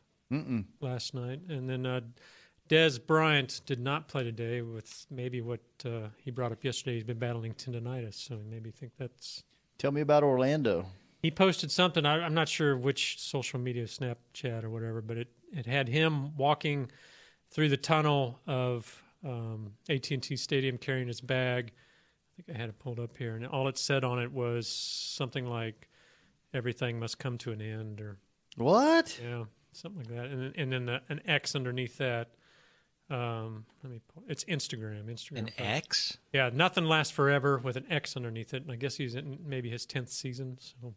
last 0.80 1.14
night. 1.14 1.40
And 1.48 1.68
then 1.68 1.86
uh, 1.86 2.00
Dez 2.68 3.04
Bryant 3.04 3.60
did 3.66 3.80
not 3.80 4.08
play 4.08 4.24
today 4.24 4.62
with 4.62 5.06
maybe 5.10 5.40
what 5.40 5.60
uh, 5.84 6.08
he 6.16 6.30
brought 6.30 6.52
up 6.52 6.64
yesterday. 6.64 6.94
He's 6.94 7.04
been 7.04 7.18
battling 7.18 7.54
tendonitis, 7.54 8.14
so 8.14 8.38
maybe 8.48 8.70
think 8.70 8.92
that's. 8.98 9.42
Tell 9.78 9.92
me 9.92 10.00
about 10.00 10.22
Orlando. 10.22 10.86
He 11.22 11.30
posted 11.30 11.70
something. 11.70 12.04
I, 12.06 12.24
I'm 12.24 12.34
not 12.34 12.48
sure 12.48 12.76
which 12.76 13.20
social 13.20 13.58
media, 13.60 13.84
Snapchat 13.84 14.64
or 14.64 14.70
whatever, 14.70 15.00
but 15.00 15.16
it, 15.16 15.28
it 15.52 15.66
had 15.66 15.88
him 15.88 16.36
walking 16.36 16.90
through 17.50 17.68
the 17.68 17.76
tunnel 17.76 18.40
of 18.46 19.02
um, 19.24 19.74
AT&T 19.88 20.36
Stadium 20.36 20.78
carrying 20.78 21.06
his 21.08 21.20
bag. 21.20 21.72
I 22.38 22.42
think 22.42 22.56
I 22.56 22.60
had 22.60 22.70
it 22.70 22.78
pulled 22.78 22.98
up 22.98 23.16
here, 23.16 23.36
and 23.36 23.46
all 23.46 23.68
it 23.68 23.76
said 23.78 24.02
on 24.04 24.18
it 24.18 24.32
was 24.32 24.66
something 24.66 25.46
like 25.46 25.88
"Everything 26.54 26.98
must 26.98 27.18
come 27.18 27.36
to 27.38 27.52
an 27.52 27.60
end," 27.60 28.00
or 28.00 28.16
What? 28.56 29.20
yeah, 29.22 29.44
something 29.72 30.00
like 30.04 30.08
that, 30.16 30.26
and 30.26 30.40
then, 30.42 30.52
and 30.56 30.72
then 30.72 30.86
the, 30.86 31.02
an 31.08 31.20
X 31.26 31.54
underneath 31.54 31.98
that. 31.98 32.28
Um, 33.10 33.66
let 33.82 33.92
me. 33.92 34.00
Pull, 34.14 34.22
it's 34.28 34.44
Instagram. 34.44 35.04
Instagram. 35.06 35.38
An 35.38 35.44
post. 35.46 35.60
X? 35.60 36.18
Yeah, 36.32 36.50
nothing 36.52 36.84
lasts 36.84 37.12
forever 37.12 37.58
with 37.58 37.76
an 37.76 37.84
X 37.90 38.16
underneath 38.16 38.54
it, 38.54 38.62
and 38.62 38.72
I 38.72 38.76
guess 38.76 38.96
he's 38.96 39.14
in 39.14 39.38
maybe 39.44 39.68
his 39.70 39.84
tenth 39.84 40.08
season. 40.08 40.56
So 40.60 40.94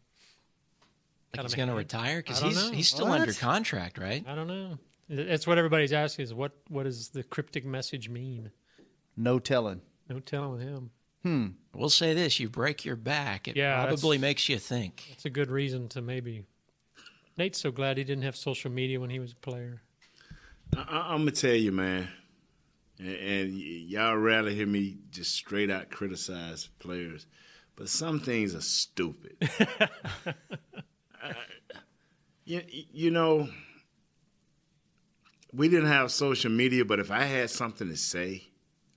Like 1.36 1.42
he's 1.44 1.54
going 1.54 1.68
to 1.68 1.74
retire? 1.74 2.18
Because 2.18 2.40
he's, 2.40 2.56
know. 2.56 2.70
he's 2.74 2.88
still 2.88 3.08
What? 3.08 3.20
under 3.20 3.32
contract, 3.34 3.98
right? 3.98 4.24
I 4.26 4.34
don't 4.34 4.46
know. 4.48 4.78
That's 5.08 5.46
what 5.46 5.58
everybody's 5.58 5.92
asking: 5.92 6.24
is 6.24 6.34
what 6.34 6.52
what 6.68 6.84
does 6.84 7.10
the 7.10 7.22
cryptic 7.22 7.64
message 7.66 8.08
mean? 8.08 8.50
No 9.16 9.38
telling. 9.38 9.80
No 10.08 10.20
telling 10.20 10.52
with 10.52 10.60
him. 10.62 10.90
Hmm. 11.22 11.46
We'll 11.74 11.90
say 11.90 12.14
this 12.14 12.38
you 12.40 12.48
break 12.48 12.84
your 12.84 12.96
back, 12.96 13.48
it 13.48 13.56
Yeah, 13.56 13.84
probably 13.84 14.16
makes 14.18 14.48
you 14.48 14.58
think. 14.58 15.02
It's 15.12 15.24
a 15.24 15.30
good 15.30 15.50
reason 15.50 15.88
to 15.90 16.00
maybe. 16.00 16.44
Nate's 17.36 17.58
so 17.60 17.70
glad 17.70 17.98
he 17.98 18.04
didn't 18.04 18.24
have 18.24 18.36
social 18.36 18.70
media 18.70 18.98
when 19.00 19.10
he 19.10 19.18
was 19.18 19.32
a 19.32 19.36
player. 19.36 19.82
I, 20.76 21.12
I'm 21.12 21.20
gonna 21.20 21.32
tell 21.32 21.54
you, 21.54 21.70
man, 21.72 22.08
and, 22.98 23.08
and 23.16 23.54
y'all 23.54 24.16
rarely 24.16 24.54
hear 24.54 24.66
me 24.66 24.96
just 25.10 25.32
straight 25.34 25.70
out 25.70 25.90
criticize 25.90 26.68
players, 26.78 27.26
but 27.76 27.88
some 27.88 28.20
things 28.20 28.54
are 28.54 28.60
stupid. 28.62 29.36
I- 31.22 31.34
you, 32.48 32.62
you 32.68 33.10
know, 33.10 33.48
we 35.52 35.68
didn't 35.68 35.88
have 35.88 36.12
social 36.12 36.50
media, 36.50 36.84
but 36.84 37.00
if 37.00 37.10
I 37.10 37.24
had 37.24 37.50
something 37.50 37.88
to 37.88 37.96
say, 37.96 38.44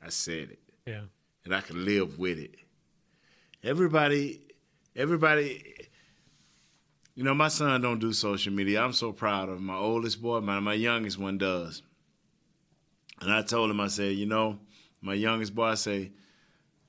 I 0.05 0.09
said 0.09 0.49
it, 0.51 0.59
Yeah. 0.85 1.01
and 1.45 1.55
I 1.55 1.61
could 1.61 1.77
live 1.77 2.19
with 2.19 2.37
it. 2.37 2.53
Everybody, 3.63 4.41
everybody. 4.95 5.78
You 7.19 7.25
know, 7.25 7.33
my 7.33 7.49
son 7.49 7.81
don't 7.81 7.99
do 7.99 8.13
social 8.13 8.53
media. 8.53 8.81
I'm 8.81 8.93
so 8.93 9.11
proud 9.11 9.49
of 9.49 9.57
him. 9.57 9.65
My 9.65 9.75
oldest 9.75 10.21
boy, 10.21 10.39
my, 10.39 10.61
my 10.61 10.73
youngest 10.73 11.19
one 11.19 11.37
does. 11.37 11.81
And 13.19 13.29
I 13.29 13.41
told 13.41 13.69
him, 13.69 13.81
I 13.81 13.87
said, 13.87 14.15
you 14.15 14.25
know, 14.25 14.57
my 15.01 15.15
youngest 15.15 15.53
boy, 15.53 15.65
I 15.65 15.75
say, 15.75 16.13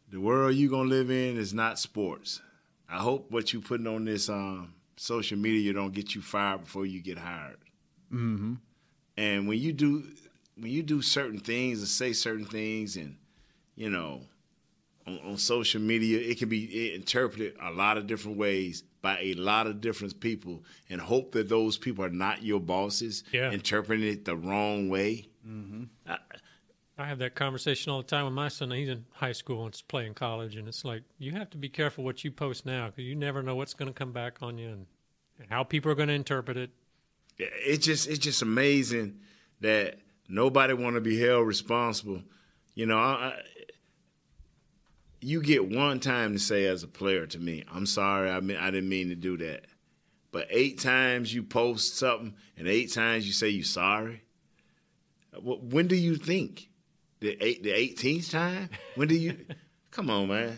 the 0.09 0.21
world 0.21 0.55
you 0.55 0.71
gonna 0.71 0.89
live 0.89 1.11
in 1.11 1.37
is 1.37 1.53
not 1.53 1.81
sports. 1.81 2.41
I 2.89 2.99
hope 2.99 3.29
what 3.33 3.53
you 3.53 3.61
putting 3.61 3.89
on 3.89 4.05
this 4.05 4.29
um, 4.29 4.73
social 4.97 5.37
media 5.37 5.73
don't 5.73 5.93
get 5.93 6.15
you 6.15 6.23
fired 6.23 6.61
before 6.61 6.87
you 6.87 7.03
get 7.03 7.19
hired. 7.19 7.59
Mm-hmm. 8.13 8.55
And 9.17 9.49
when 9.49 9.59
you 9.59 9.73
do, 9.73 10.05
when 10.57 10.71
you 10.71 10.85
do 10.85 11.03
certain 11.03 11.41
things 11.41 11.81
and 11.81 11.89
say 11.89 12.13
certain 12.13 12.47
things, 12.47 12.95
and 12.95 13.17
you 13.75 13.91
know, 13.91 14.21
on, 15.09 15.19
on 15.25 15.39
social 15.39 15.81
media, 15.81 16.21
it 16.21 16.39
can 16.39 16.49
be 16.49 16.95
interpreted 16.95 17.57
a 17.61 17.73
lot 17.73 17.99
of 17.99 18.07
different 18.07 18.37
ways 18.39 18.85
by 19.03 19.19
a 19.21 19.35
lot 19.35 19.67
of 19.67 19.81
different 19.81 20.21
people, 20.21 20.63
and 20.89 21.01
hope 21.01 21.33
that 21.33 21.49
those 21.49 21.79
people 21.79 22.05
are 22.05 22.11
not 22.11 22.43
your 22.43 22.61
bosses, 22.61 23.25
Yeah. 23.33 23.51
interpreting 23.51 24.07
it 24.09 24.25
the 24.25 24.37
wrong 24.37 24.89
way. 24.89 25.29
Mm-hmm. 25.47 25.85
I 26.99 27.07
have 27.07 27.19
that 27.21 27.35
conversation 27.35 27.91
all 27.91 27.99
the 28.03 28.07
time 28.07 28.27
with 28.27 28.35
my 28.35 28.49
son. 28.49 28.71
He's 28.73 28.91
in 28.91 29.07
high 29.15 29.33
school 29.33 29.65
and 29.65 29.83
playing 29.89 30.13
college, 30.15 30.57
and 30.57 30.69
it's 30.69 30.85
like 30.85 31.03
you 31.19 31.33
have 31.33 31.49
to 31.51 31.57
be 31.57 31.71
careful 31.71 32.05
what 32.05 32.23
you 32.25 32.31
post 32.31 32.67
now 32.67 32.89
because 32.89 33.05
you 33.05 33.15
never 33.15 33.43
know 33.43 33.55
what's 33.55 33.73
going 33.73 33.89
to 33.89 33.95
come 33.95 34.13
back 34.13 34.37
on 34.43 34.59
you 34.59 34.69
and 34.69 34.87
how 35.49 35.65
people 35.65 35.91
are 35.91 35.95
going 35.95 36.09
to 36.09 36.15
interpret 36.15 36.59
it. 36.59 36.71
it's 37.39 37.87
just 37.87 38.07
it's 38.07 38.19
just 38.19 38.43
amazing 38.43 39.19
that 39.63 39.99
nobody 40.29 40.75
want 40.75 40.95
to 40.97 41.01
be 41.01 41.19
held 41.19 41.47
responsible. 41.47 42.23
You 42.75 42.85
know, 42.85 42.99
I, 42.99 43.03
I, 43.13 43.41
you 45.21 45.43
get 45.43 45.69
one 45.69 46.01
time 46.01 46.33
to 46.33 46.39
say 46.39 46.67
as 46.67 46.83
a 46.83 46.89
player 46.89 47.27
to 47.27 47.39
me, 47.39 47.65
"I'm 47.71 47.87
sorry, 47.87 48.31
I 48.31 48.41
mean 48.41 48.57
I 48.57 48.71
didn't 48.71 48.89
mean 48.89 49.09
to 49.11 49.15
do 49.15 49.37
that," 49.39 49.67
but 50.33 50.47
eight 50.51 50.79
times 50.81 51.33
you 51.33 51.43
post 51.43 51.97
something 51.97 52.35
and 52.57 52.67
eight 52.69 52.93
times 52.93 53.27
you 53.27 53.33
say 53.33 53.49
you 53.49 53.63
sorry. 53.63 54.23
When 55.43 55.87
do 55.87 55.95
you 55.97 56.17
think? 56.17 56.69
The 57.21 57.37
eight, 57.45 57.63
the 57.63 57.71
eighteenth 57.71 58.31
time? 58.31 58.71
When 58.95 59.09
do 59.09 59.15
you? 59.15 59.37
Come 59.91 60.09
on, 60.11 60.29
man. 60.29 60.57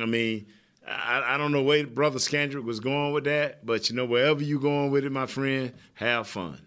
I 0.00 0.06
mean, 0.06 0.46
I, 0.86 1.34
I 1.34 1.36
don't 1.36 1.52
know 1.52 1.62
where 1.62 1.86
Brother 1.86 2.18
Scandrick 2.18 2.64
was 2.64 2.80
going 2.80 3.12
with 3.12 3.24
that, 3.24 3.64
but 3.66 3.90
you 3.90 3.96
know, 3.96 4.04
wherever 4.04 4.42
you're 4.42 4.60
going 4.60 4.90
with 4.90 5.04
it, 5.04 5.12
my 5.12 5.26
friend, 5.26 5.72
have 5.94 6.28
fun. 6.28 6.64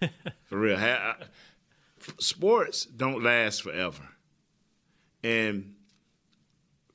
For 0.44 0.58
real. 0.58 0.76
Ha- 0.78 1.16
I- 1.20 1.24
sports 2.18 2.84
don't 2.86 3.22
last 3.22 3.62
forever. 3.62 4.02
And 5.22 5.74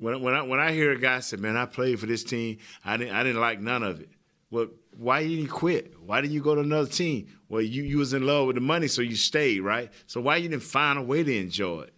when 0.02 0.20
when 0.22 0.34
I 0.34 0.42
when 0.42 0.60
I 0.60 0.72
hear 0.72 0.92
a 0.92 1.00
guy 1.00 1.20
say, 1.20 1.38
"Man, 1.38 1.56
I 1.56 1.66
played 1.66 2.00
for 2.00 2.08
this 2.08 2.24
team. 2.24 2.58
I 2.84 2.98
didn't 2.98 3.14
I 3.14 3.22
didn't 3.24 3.40
like 3.40 3.62
none 3.62 3.84
of 3.84 4.02
it." 4.02 4.10
Well, 4.50 4.68
why 4.98 5.22
didn't 5.22 5.38
you 5.38 5.48
quit? 5.48 5.94
Why 6.04 6.20
didn't 6.20 6.34
you 6.34 6.42
go 6.42 6.56
to 6.56 6.62
another 6.62 6.90
team? 6.90 7.28
Well, 7.48 7.62
you 7.62 7.84
you 7.84 8.00
was 8.00 8.12
in 8.12 8.26
love 8.26 8.48
with 8.48 8.56
the 8.56 8.62
money, 8.62 8.88
so 8.88 9.04
you 9.04 9.16
stayed, 9.16 9.62
right? 9.62 9.92
So 10.08 10.20
why 10.20 10.38
you 10.38 10.50
didn't 10.50 10.64
find 10.64 10.98
a 10.98 11.04
way 11.04 11.24
to 11.24 11.38
enjoy 11.38 11.82
it? 11.82 11.94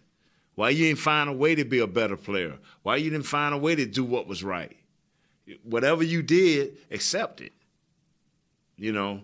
Why 0.54 0.68
you 0.68 0.84
didn't 0.84 1.00
find 1.00 1.30
a 1.30 1.32
way 1.32 1.54
to 1.54 1.64
be 1.64 1.80
a 1.80 1.86
better 1.86 2.16
player? 2.16 2.58
Why 2.82 2.96
you 2.96 3.08
didn't 3.10 3.26
find 3.26 3.54
a 3.54 3.58
way 3.58 3.74
to 3.74 3.86
do 3.86 4.04
what 4.04 4.28
was 4.28 4.44
right? 4.44 4.76
Whatever 5.62 6.04
you 6.04 6.22
did, 6.22 6.76
accept 6.90 7.40
it. 7.40 7.52
You 8.76 8.92
know. 8.92 9.22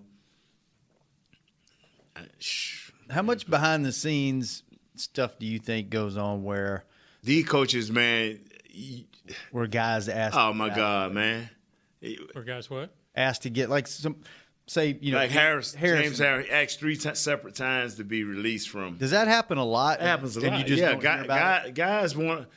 How 3.10 3.22
much 3.22 3.48
behind 3.48 3.84
the 3.84 3.92
scenes 3.92 4.62
stuff 4.96 5.38
do 5.38 5.46
you 5.46 5.58
think 5.58 5.90
goes 5.90 6.16
on 6.16 6.44
where 6.44 6.84
The 7.22 7.42
coaches, 7.42 7.90
man. 7.90 8.40
Y- 8.80 9.34
where 9.52 9.66
guys 9.66 10.08
ask? 10.08 10.36
Oh 10.36 10.52
my 10.52 10.68
God, 10.68 11.12
man. 11.12 11.50
Or 12.34 12.42
guys, 12.42 12.70
what? 12.70 12.90
Asked 13.14 13.42
to 13.42 13.50
get 13.50 13.68
like 13.68 13.86
some, 13.86 14.16
say 14.66 14.96
you 15.00 15.12
know, 15.12 15.18
like 15.18 15.30
Harris, 15.30 15.74
Harrison. 15.74 16.04
James 16.04 16.18
Harris 16.18 16.46
asked 16.50 16.78
three 16.80 16.96
ti 16.96 17.14
separate 17.14 17.54
times 17.54 17.96
to 17.96 18.04
be 18.04 18.24
released 18.24 18.70
from. 18.70 18.96
Does 18.96 19.10
that 19.10 19.28
happen 19.28 19.58
a 19.58 19.64
lot? 19.64 20.00
It 20.00 20.04
happens 20.04 20.36
a 20.36 20.40
lot. 20.40 20.58
You 20.58 20.64
just 20.64 20.80
yeah, 20.80 20.94
guy, 20.94 21.16
hear 21.16 21.24
about 21.24 21.66
it? 21.66 21.74
guy, 21.74 21.98
guys 22.00 22.16
want 22.16 22.48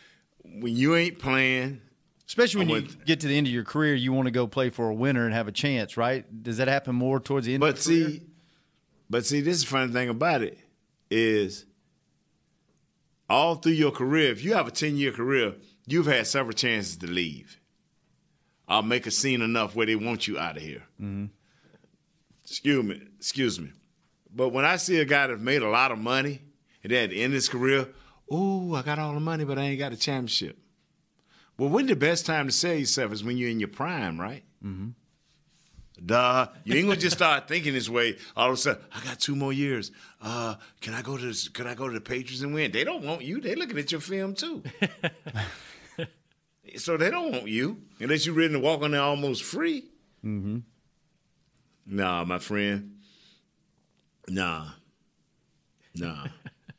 when 0.43 0.75
you 0.75 0.95
ain't 0.95 1.19
playing. 1.19 1.81
Especially 2.25 2.65
when 2.65 2.75
I 2.75 2.79
you 2.79 2.87
get 3.05 3.19
to 3.19 3.27
the 3.27 3.37
end 3.37 3.47
of 3.47 3.53
your 3.53 3.65
career, 3.65 3.93
you 3.93 4.13
want 4.13 4.27
to 4.27 4.31
go 4.31 4.47
play 4.47 4.69
for 4.69 4.89
a 4.89 4.93
winner 4.93 5.25
and 5.25 5.33
have 5.33 5.47
a 5.47 5.51
chance, 5.51 5.97
right? 5.97 6.25
Does 6.41 6.57
that 6.57 6.67
happen 6.69 6.95
more 6.95 7.19
towards 7.19 7.45
the 7.45 7.53
end? 7.53 7.61
But 7.61 7.77
of 7.79 7.85
your 7.85 8.05
career? 8.05 8.09
see, 8.11 8.21
but 9.09 9.25
see, 9.25 9.41
this 9.41 9.57
is 9.57 9.63
the 9.63 9.69
funny 9.69 9.91
thing 9.91 10.09
about 10.09 10.41
it 10.41 10.57
is 11.11 11.65
all 13.29 13.55
through 13.55 13.73
your 13.73 13.91
career. 13.91 14.31
If 14.31 14.43
you 14.43 14.53
have 14.53 14.67
a 14.67 14.71
ten 14.71 14.95
year 14.95 15.11
career, 15.11 15.55
you've 15.85 16.05
had 16.05 16.27
several 16.27 16.53
chances 16.53 16.97
to 16.97 17.07
leave. 17.07 17.59
I'll 18.67 18.81
make 18.83 19.05
a 19.05 19.11
scene 19.11 19.41
enough 19.41 19.75
where 19.75 19.85
they 19.85 19.95
want 19.95 20.27
you 20.27 20.39
out 20.39 20.57
of 20.57 20.63
here. 20.63 20.83
Mm-hmm. 21.01 21.25
Excuse 22.43 22.83
me, 22.83 23.01
excuse 23.17 23.59
me. 23.59 23.71
But 24.33 24.49
when 24.49 24.65
I 24.65 24.77
see 24.77 24.99
a 24.99 25.05
guy 25.05 25.27
that 25.27 25.39
made 25.39 25.61
a 25.61 25.69
lot 25.69 25.91
of 25.91 25.99
money 25.99 26.41
and 26.83 26.91
then 26.91 27.05
at 27.05 27.09
the 27.11 27.21
end 27.21 27.33
of 27.33 27.35
his 27.35 27.49
career, 27.49 27.87
ooh, 28.33 28.73
I 28.75 28.81
got 28.81 28.99
all 28.99 29.13
the 29.13 29.19
money, 29.19 29.45
but 29.45 29.57
I 29.57 29.63
ain't 29.63 29.79
got 29.79 29.93
a 29.93 29.97
championship. 29.97 30.57
Well, 31.57 31.69
when 31.69 31.85
the 31.85 31.95
best 31.95 32.25
time 32.25 32.47
to 32.47 32.51
sell 32.51 32.73
yourself 32.73 33.11
is 33.11 33.23
when 33.23 33.37
you're 33.37 33.49
in 33.49 33.59
your 33.59 33.69
prime, 33.69 34.19
right? 34.19 34.43
Mm-hmm. 34.63 34.89
Duh. 36.03 36.47
You 36.63 36.75
ain't 36.75 36.87
gonna 36.87 36.99
just 36.99 37.15
start 37.15 37.47
thinking 37.47 37.73
this 37.73 37.87
way. 37.87 38.17
All 38.35 38.47
of 38.47 38.53
a 38.55 38.57
sudden, 38.57 38.81
I 38.91 39.03
got 39.05 39.19
two 39.19 39.35
more 39.35 39.53
years. 39.53 39.91
Uh, 40.21 40.55
can 40.81 40.93
I 40.93 41.01
go 41.01 41.17
to 41.17 41.23
this, 41.23 41.47
can 41.47 41.67
I 41.67 41.75
go 41.75 41.87
to 41.87 41.93
the 41.93 42.01
Patriots 42.01 42.41
and 42.41 42.53
win? 42.53 42.71
They 42.71 42.83
don't 42.83 43.03
want 43.03 43.21
you. 43.21 43.39
They're 43.39 43.55
looking 43.55 43.77
at 43.77 43.91
your 43.91 44.01
film 44.01 44.33
too. 44.33 44.63
so 46.77 46.97
they 46.97 47.09
don't 47.09 47.31
want 47.31 47.47
you 47.47 47.81
unless 47.99 48.25
you're 48.25 48.35
ready 48.35 48.53
to 48.53 48.59
walk 48.59 48.81
on 48.81 48.91
there 48.91 49.01
almost 49.01 49.43
free. 49.43 49.89
Mm-hmm. 50.23 50.59
Nah, 51.85 52.23
my 52.23 52.39
friend. 52.39 52.97
Nah. 54.29 54.67
Nah. 55.95 56.27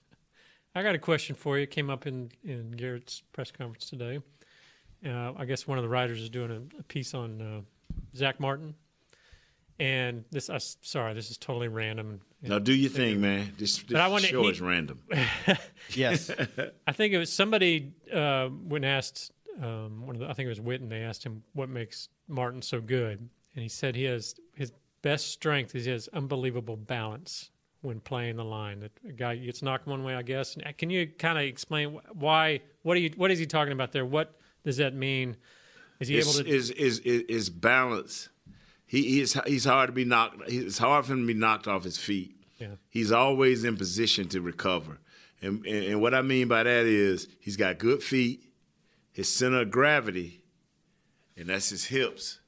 I 0.75 0.83
got 0.83 0.95
a 0.95 0.99
question 0.99 1.37
for 1.37 1.57
you. 1.57 1.65
It 1.65 1.71
came 1.71 1.91
up 1.91 2.07
in, 2.07 2.31
in 2.43 2.73
Garrett's 2.73 3.23
press 3.33 3.51
conference 3.51 3.89
today. 3.89 4.21
Uh, 5.07 5.33
I 5.37 5.45
guess 5.45 5.67
one 5.69 5.79
of 5.79 5.83
the 5.85 5.89
writers 5.89 6.21
is 6.21 6.31
doing 6.31 6.51
a, 6.51 6.81
a 6.81 6.83
piece 6.85 7.15
on 7.15 7.41
uh, 7.41 7.61
Zack 8.17 8.41
Martin. 8.41 8.75
And 9.79 10.25
this, 10.31 10.49
I, 10.51 10.59
sorry, 10.59 11.15
this 11.15 11.31
is 11.31 11.37
totally 11.37 11.69
random. 11.69 12.21
now 12.43 12.59
do 12.61 12.73
your 12.73 12.91
thing, 12.91 13.21
man. 13.21 13.53
This, 13.59 13.79
this 13.83 13.99
I 13.99 14.07
wanna- 14.09 14.27
show 14.27 14.45
he- 14.45 14.51
is 14.51 14.61
random. 14.61 15.01
yes. 15.91 16.31
I 16.87 16.93
think 16.93 17.13
it 17.13 17.19
was 17.19 17.33
somebody 17.33 17.93
uh, 18.13 18.47
when 18.49 18.85
asked 18.85 19.33
um, 19.63 20.07
one 20.07 20.17
of 20.17 20.21
the, 20.21 20.29
I 20.29 20.33
think 20.33 20.47
it 20.47 20.51
was 20.51 20.61
Witten. 20.61 20.89
They 20.89 21.03
asked 21.03 21.25
him 21.25 21.43
what 21.53 21.69
makes 21.69 22.09
Martin 22.29 22.63
so 22.63 22.81
good, 22.81 23.19
and 23.55 23.63
he 23.63 23.69
said 23.69 23.95
he 23.95 24.05
has 24.05 24.35
his 24.55 24.73
best 25.03 25.29
strength 25.29 25.75
is 25.75 25.85
he 25.85 25.91
has 25.91 26.09
unbelievable 26.13 26.77
balance 26.77 27.51
when 27.83 28.01
playing 28.01 28.37
the 28.37 28.45
line. 28.45 28.81
That 28.81 28.93
a 29.09 29.13
guy 29.13 29.37
gets 29.37 29.63
knocked 29.63 29.87
one 29.87 30.03
way, 30.03 30.15
I 30.15 30.23
guess. 30.23 30.57
And 30.57 30.77
can 30.79 30.91
you 30.91 31.07
kind 31.07 31.39
of 31.39 31.45
explain 31.45 32.01
why? 32.13 32.61
What 32.83 32.97
are 32.97 33.01
you? 33.01 33.11
What 33.17 33.31
is 33.31 33.39
he 33.39 33.47
talking 33.47 33.73
about 33.73 33.93
there? 33.93 34.07
What 34.07 34.35
does 34.65 34.79
that 34.79 34.95
mean? 34.95 35.37
Is 36.01 36.09
he 36.09 36.19
Is 36.19 36.27
able 36.27 36.45
to? 36.45 36.51
is 36.51 36.71
is 36.71 36.99
is, 37.01 37.21
is 37.23 37.51
balance. 37.51 38.31
He, 38.87 39.03
he 39.03 39.21
is 39.21 39.39
he's 39.47 39.65
hard 39.65 39.89
to 39.89 39.93
be 39.93 40.05
knocked. 40.05 40.41
It's 40.49 40.79
hard 40.79 41.07
for 41.07 41.13
him 41.13 41.23
to 41.23 41.27
be 41.27 41.39
knocked 41.39 41.69
off 41.69 41.85
his 41.85 41.99
feet. 41.99 42.37
Yeah. 42.59 42.77
He's 42.89 43.13
always 43.13 43.65
in 43.65 43.77
position 43.77 44.29
to 44.31 44.41
recover, 44.41 44.99
and, 45.43 45.65
and 45.67 45.85
and 45.85 46.01
what 46.01 46.15
I 46.15 46.23
mean 46.23 46.49
by 46.49 46.63
that 46.63 46.87
is 46.87 47.29
he's 47.41 47.57
got 47.57 47.79
good 47.79 48.03
feet. 48.03 48.43
His 49.15 49.29
center 49.29 49.61
of 49.61 49.71
gravity, 49.71 50.43
and 51.37 51.49
that's 51.49 51.71
his 51.71 51.85
hips, 51.85 52.41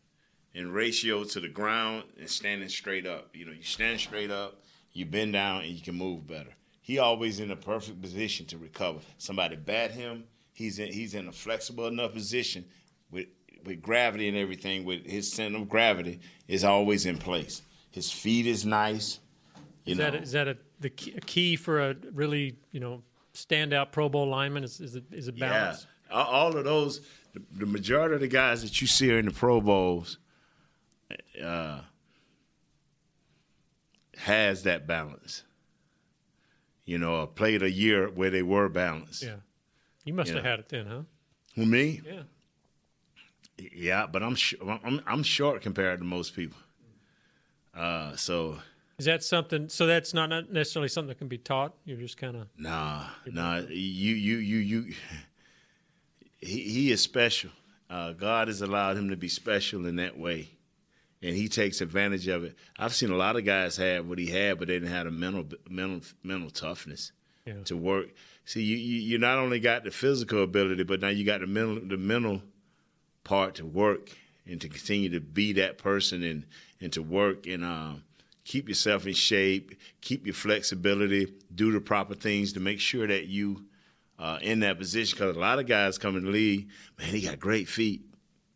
in 0.52 0.72
ratio 0.72 1.22
to 1.22 1.38
the 1.38 1.48
ground 1.48 2.04
and 2.18 2.28
standing 2.28 2.68
straight 2.68 3.06
up. 3.06 3.30
You 3.34 3.46
know, 3.46 3.52
you 3.52 3.62
stand 3.62 4.00
straight 4.00 4.32
up, 4.32 4.62
you 4.92 5.06
bend 5.06 5.32
down, 5.32 5.62
and 5.62 5.70
you 5.70 5.80
can 5.80 5.94
move 5.94 6.26
better. 6.26 6.50
He 6.80 6.98
always 6.98 7.38
in 7.38 7.52
a 7.52 7.56
perfect 7.56 8.02
position 8.02 8.46
to 8.46 8.58
recover. 8.58 8.98
Somebody 9.16 9.54
bat 9.54 9.92
him, 9.92 10.24
he's 10.54 10.80
in 10.80 10.92
he's 10.92 11.14
in 11.14 11.28
a 11.28 11.32
flexible 11.32 11.86
enough 11.86 12.12
position 12.12 12.64
with 13.12 13.28
with 13.64 13.80
gravity 13.80 14.26
and 14.28 14.36
everything. 14.36 14.84
With 14.84 15.06
his 15.06 15.32
center 15.32 15.58
of 15.58 15.68
gravity 15.68 16.18
is 16.48 16.64
always 16.64 17.06
in 17.06 17.16
place. 17.16 17.62
His 17.92 18.10
feet 18.10 18.46
is 18.46 18.66
nice. 18.66 19.20
You 19.84 19.92
is 19.92 19.98
know, 19.98 20.10
that 20.10 20.22
is 20.22 20.32
that 20.32 20.48
a 20.48 20.56
the 20.80 20.90
key, 20.90 21.14
a 21.16 21.20
key 21.20 21.54
for 21.54 21.90
a 21.90 21.96
really 22.12 22.58
you 22.72 22.80
know 22.80 23.02
standout 23.34 23.92
Pro 23.92 24.08
Bowl 24.08 24.26
lineman? 24.26 24.64
Is 24.64 24.80
is 24.80 24.96
it 24.96 25.04
is 25.12 25.28
it 25.28 25.38
balance? 25.38 25.86
Yeah, 25.88 25.95
all 26.10 26.56
of 26.56 26.64
those. 26.64 27.00
The, 27.34 27.42
the 27.58 27.66
majority 27.66 28.14
of 28.14 28.20
the 28.20 28.28
guys 28.28 28.62
that 28.62 28.80
you 28.80 28.86
see 28.86 29.12
are 29.12 29.18
in 29.18 29.26
the 29.26 29.30
Pro 29.30 29.60
Bowls 29.60 30.18
uh, 31.42 31.80
has 34.18 34.62
that 34.64 34.86
balance. 34.86 35.42
You 36.84 36.98
know, 36.98 37.26
played 37.26 37.62
a 37.62 37.70
year 37.70 38.08
where 38.08 38.30
they 38.30 38.42
were 38.42 38.68
balanced. 38.68 39.22
Yeah. 39.24 39.36
You 40.04 40.14
must 40.14 40.28
Yeah. 40.30 40.36
have 40.36 40.44
had 40.44 40.58
it 40.60 40.68
then, 40.68 40.86
huh? 40.86 41.02
Who 41.56 41.66
me? 41.66 42.00
Yeah. 42.06 42.22
Yeah, 43.58 44.06
but 44.06 44.22
I'm 44.22 44.34
sh- 44.34 44.54
I'm 44.84 45.00
I'm 45.06 45.22
short 45.22 45.62
compared 45.62 45.98
to 46.00 46.04
most 46.04 46.36
people. 46.36 46.58
Uh, 47.74 48.14
so 48.14 48.58
Is 48.98 49.06
that 49.06 49.24
something? 49.24 49.68
So 49.70 49.86
that's 49.86 50.12
not 50.14 50.28
not 50.28 50.52
necessarily 50.52 50.88
something 50.88 51.08
that 51.08 51.18
can 51.18 51.28
be 51.28 51.38
taught. 51.38 51.74
You're 51.86 51.96
just 51.98 52.18
kind 52.18 52.36
of 52.36 52.48
Nah, 52.58 53.04
nah. 53.26 53.58
You, 53.68 54.14
you, 54.14 54.36
you, 54.36 54.58
you. 54.58 54.94
He, 56.46 56.60
he 56.62 56.90
is 56.92 57.00
special. 57.02 57.50
Uh, 57.88 58.12
God 58.12 58.48
has 58.48 58.62
allowed 58.62 58.96
him 58.96 59.10
to 59.10 59.16
be 59.16 59.28
special 59.28 59.86
in 59.86 59.96
that 59.96 60.18
way, 60.18 60.48
and 61.22 61.36
he 61.36 61.48
takes 61.48 61.80
advantage 61.80 62.26
of 62.28 62.44
it. 62.44 62.56
I've 62.78 62.94
seen 62.94 63.10
a 63.10 63.16
lot 63.16 63.36
of 63.36 63.44
guys 63.44 63.76
have 63.76 64.06
what 64.06 64.18
he 64.18 64.26
had, 64.26 64.58
but 64.58 64.68
they 64.68 64.74
didn't 64.74 64.90
have 64.90 65.04
the 65.04 65.10
mental, 65.12 65.46
mental, 65.68 66.00
mental 66.22 66.50
toughness 66.50 67.12
Yeah. 67.44 67.62
to 67.66 67.76
work. 67.76 68.08
See, 68.44 68.62
you, 68.62 68.76
you, 68.76 69.00
you 69.00 69.18
not 69.18 69.38
only 69.38 69.60
got 69.60 69.84
the 69.84 69.90
physical 69.90 70.42
ability, 70.42 70.82
but 70.84 71.00
now 71.00 71.08
you 71.08 71.24
got 71.24 71.40
the 71.40 71.46
mental, 71.46 71.80
the 71.86 71.96
mental 71.96 72.42
part 73.24 73.56
to 73.56 73.66
work 73.66 74.10
and 74.46 74.60
to 74.60 74.68
continue 74.68 75.08
to 75.10 75.20
be 75.20 75.52
that 75.54 75.78
person 75.78 76.22
and 76.22 76.44
and 76.80 76.92
to 76.92 77.02
work 77.02 77.46
and 77.46 77.64
um, 77.64 78.04
keep 78.44 78.68
yourself 78.68 79.06
in 79.06 79.14
shape, 79.14 79.74
keep 80.02 80.26
your 80.26 80.34
flexibility, 80.34 81.32
do 81.54 81.72
the 81.72 81.80
proper 81.80 82.14
things 82.14 82.52
to 82.52 82.60
make 82.60 82.78
sure 82.78 83.06
that 83.06 83.26
you 83.26 83.64
uh, 84.18 84.38
in 84.42 84.60
that 84.60 84.78
position. 84.78 85.16
Because 85.18 85.36
a 85.36 85.40
lot 85.40 85.58
of 85.58 85.66
guys 85.66 85.98
come 85.98 86.16
in 86.16 86.24
the 86.24 86.30
league, 86.30 86.68
man, 86.98 87.08
he 87.08 87.20
got 87.22 87.38
great 87.38 87.68
feet, 87.68 88.02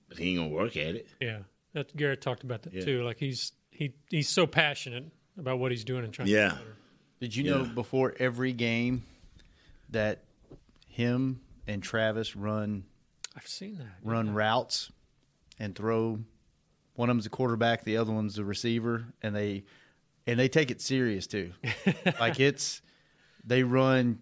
but 0.09 0.19
he 0.19 0.31
ain't 0.31 0.39
gonna 0.39 0.49
work 0.51 0.77
at 0.77 0.95
it. 0.95 1.09
yeah. 1.21 1.41
That 1.73 1.95
Garrett 1.97 2.21
talked 2.21 2.43
about 2.43 2.63
that 2.63 2.73
Yeah. 2.73 2.85
too. 2.85 3.03
Like 3.05 3.19
he's 3.19 3.53
he 3.71 3.95
he's 4.11 4.29
so 4.29 4.47
passionate 4.47 5.05
about 5.39 5.59
what 5.61 5.71
he's 5.71 5.85
doing 5.85 6.03
and 6.05 6.13
trying. 6.13 6.29
Yeah. 6.29 6.49
To 6.51 6.55
get. 6.57 6.65
Did 7.21 7.37
you 7.37 7.45
know 7.45 7.65
before 7.65 8.15
every 8.19 8.53
game 8.53 9.05
that 9.91 10.25
him 10.89 11.41
and 11.67 11.83
Travis 11.83 12.35
run 12.35 12.85
I've 13.37 13.47
seen 13.47 13.79
that. 13.79 13.87
run 14.03 14.35
routes 14.35 14.91
and 15.59 15.75
throw? 15.77 16.19
One 16.95 17.09
of 17.09 17.15
them's 17.17 17.27
a 17.27 17.31
quarterback, 17.31 17.85
the 17.85 17.97
other 17.99 18.13
one's 18.13 18.39
a 18.39 18.45
receiver, 18.45 19.05
and 19.23 19.35
they 19.37 19.65
and 20.27 20.39
they 20.41 20.49
take 20.49 20.71
it 20.73 20.81
serious 20.81 21.27
too. 21.29 21.53
like 22.19 22.41
it's 22.41 22.83
they 23.45 23.63
run 23.63 24.19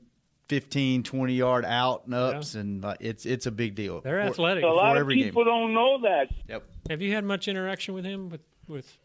15, 0.48 1.02
20 1.02 1.34
yard 1.34 1.64
out 1.64 2.04
and 2.06 2.14
ups, 2.14 2.54
and 2.54 2.84
uh, 2.84 2.94
it's 3.00 3.26
it's 3.26 3.46
a 3.46 3.50
big 3.50 3.74
deal. 3.74 4.00
They're 4.00 4.22
For- 4.22 4.28
athletic. 4.30 4.64
A 4.64 4.66
lot 4.66 4.96
of 4.96 5.00
every 5.00 5.16
game. 5.16 5.24
people 5.24 5.44
don't 5.44 5.74
know 5.74 6.00
that. 6.02 6.28
Yep. 6.48 6.64
Have 6.90 7.02
you 7.02 7.12
had 7.14 7.24
much 7.24 7.48
interaction 7.48 7.94
with 7.94 8.04
him? 8.04 8.28
With 8.30 8.40
with, 8.66 8.98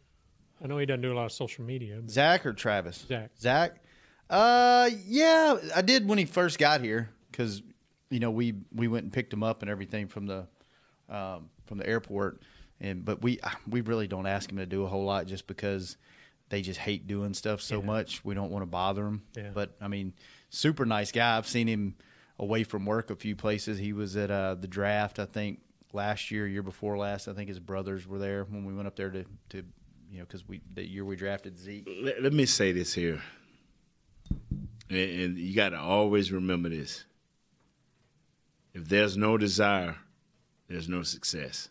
I 0.64 0.68
know 0.68 0.78
he 0.78 0.86
doesn't 0.86 1.02
do 1.02 1.12
a 1.12 1.16
lot 1.16 1.26
of 1.26 1.32
social 1.32 1.64
media. 1.66 2.02
Zach 2.10 2.46
or 2.46 2.54
Travis? 2.54 3.06
Zach. 3.08 3.32
Zach. 3.39 3.84
Uh, 4.30 4.89
yeah, 5.06 5.58
I 5.76 5.82
did 5.82 6.08
when 6.08 6.18
he 6.18 6.26
first 6.26 6.58
got 6.58 6.82
here 6.82 7.10
because 7.32 7.62
you 8.10 8.20
know 8.20 8.32
we 8.32 8.54
we 8.74 8.88
went 8.88 9.04
and 9.04 9.14
picked 9.14 9.34
him 9.34 9.44
up 9.44 9.62
and 9.62 9.70
everything 9.70 10.08
from 10.08 10.26
the 10.26 10.48
um, 11.10 11.50
from 11.66 11.78
the 11.78 11.88
airport, 11.88 12.41
and 12.80 13.04
but 13.04 13.22
we 13.22 13.39
we 13.70 13.82
really 13.82 14.08
don't 14.08 14.28
ask 14.28 14.50
him 14.50 14.58
to 14.58 14.66
do 14.66 14.84
a 14.84 14.88
whole 14.88 15.04
lot 15.04 15.28
just 15.28 15.46
because 15.46 15.98
they 16.50 16.62
just 16.62 16.80
hate 16.80 17.06
doing 17.08 17.34
stuff 17.34 17.62
so 17.62 17.82
much. 17.82 18.24
We 18.24 18.34
don't 18.34 18.52
want 18.52 18.62
to 18.64 18.68
bother 18.68 19.06
him. 19.06 19.24
Yeah. 19.36 19.50
But 19.54 19.76
I 19.82 19.88
mean, 19.88 20.14
super 20.54 20.86
nice 20.86 21.12
guy. 21.12 21.38
I've 21.38 21.47
seen 21.47 21.68
him 21.68 21.95
away 22.39 22.64
from 22.64 22.86
work 22.86 23.10
a 23.10 23.16
few 23.16 23.36
places. 23.36 23.78
He 23.78 23.91
was 23.93 24.16
at 24.16 24.32
uh, 24.32 24.56
the 24.56 24.68
draft, 24.68 25.20
I 25.20 25.26
think 25.26 25.60
last 25.91 26.32
year, 26.32 26.47
year 26.47 26.64
before 26.64 26.97
last. 26.97 27.28
I 27.28 27.34
think 27.34 27.49
his 27.49 27.60
brothers 27.60 28.08
were 28.08 28.20
there 28.20 28.45
when 28.45 28.66
we 28.66 28.74
went 28.74 28.88
up 28.88 28.95
there 28.95 29.10
to 29.10 29.26
to 29.49 29.64
you 30.10 30.20
know 30.20 30.26
because 30.26 30.47
we 30.47 30.62
the 30.74 30.88
year 30.88 31.04
we 31.04 31.16
drafted 31.16 31.60
Zeke. 31.60 31.88
let, 32.01 32.22
let 32.22 32.34
me 32.34 32.45
say 32.45 32.72
this 32.72 32.93
here, 32.93 33.22
and, 34.89 34.97
and 34.97 35.38
you 35.38 35.56
got 35.56 35.70
to 35.70 35.80
always 35.80 36.32
remember 36.32 36.70
this: 36.70 37.04
if 38.74 38.88
there's 38.88 39.18
no 39.18 39.38
desire, 39.38 39.95
there's 40.70 40.89
no 40.89 41.04
success. 41.04 41.70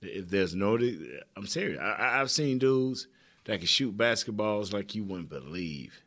If 0.00 0.28
there's 0.28 0.54
no, 0.54 0.76
de- 0.76 1.20
I'm 1.36 1.46
serious. 1.46 1.80
I, 1.80 2.20
I've 2.20 2.30
seen 2.30 2.58
dudes 2.58 3.08
that 3.46 3.58
can 3.58 3.66
shoot 3.66 3.96
basketballs 3.96 4.72
like 4.72 4.94
you 4.94 5.02
wouldn't 5.02 5.28
believe. 5.28 6.00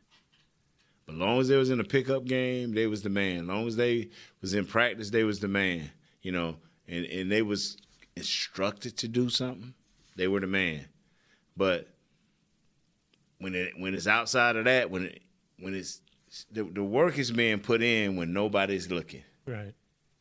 But 1.06 1.16
long 1.16 1.40
as 1.40 1.48
they 1.48 1.56
was 1.56 1.70
in 1.70 1.80
a 1.80 1.84
pickup 1.84 2.24
game, 2.24 2.74
they 2.74 2.86
was 2.86 3.02
the 3.02 3.10
man. 3.10 3.46
long 3.46 3.66
as 3.66 3.76
they 3.76 4.10
was 4.40 4.54
in 4.54 4.66
practice, 4.66 5.10
they 5.10 5.24
was 5.24 5.40
the 5.40 5.48
man. 5.48 5.90
You 6.22 6.32
know, 6.32 6.56
and 6.86 7.04
and 7.06 7.30
they 7.30 7.42
was 7.42 7.76
instructed 8.16 8.96
to 8.98 9.08
do 9.08 9.28
something, 9.28 9.74
they 10.16 10.28
were 10.28 10.40
the 10.40 10.46
man. 10.46 10.86
But 11.56 11.88
when 13.38 13.54
it 13.54 13.72
when 13.76 13.94
it's 13.94 14.06
outside 14.06 14.56
of 14.56 14.64
that, 14.66 14.90
when 14.90 15.06
it 15.06 15.22
when 15.58 15.74
it's 15.74 16.00
the, 16.50 16.64
the 16.64 16.82
work 16.82 17.18
is 17.18 17.30
being 17.30 17.60
put 17.60 17.82
in 17.82 18.16
when 18.16 18.32
nobody's 18.32 18.90
looking. 18.90 19.24
right. 19.46 19.74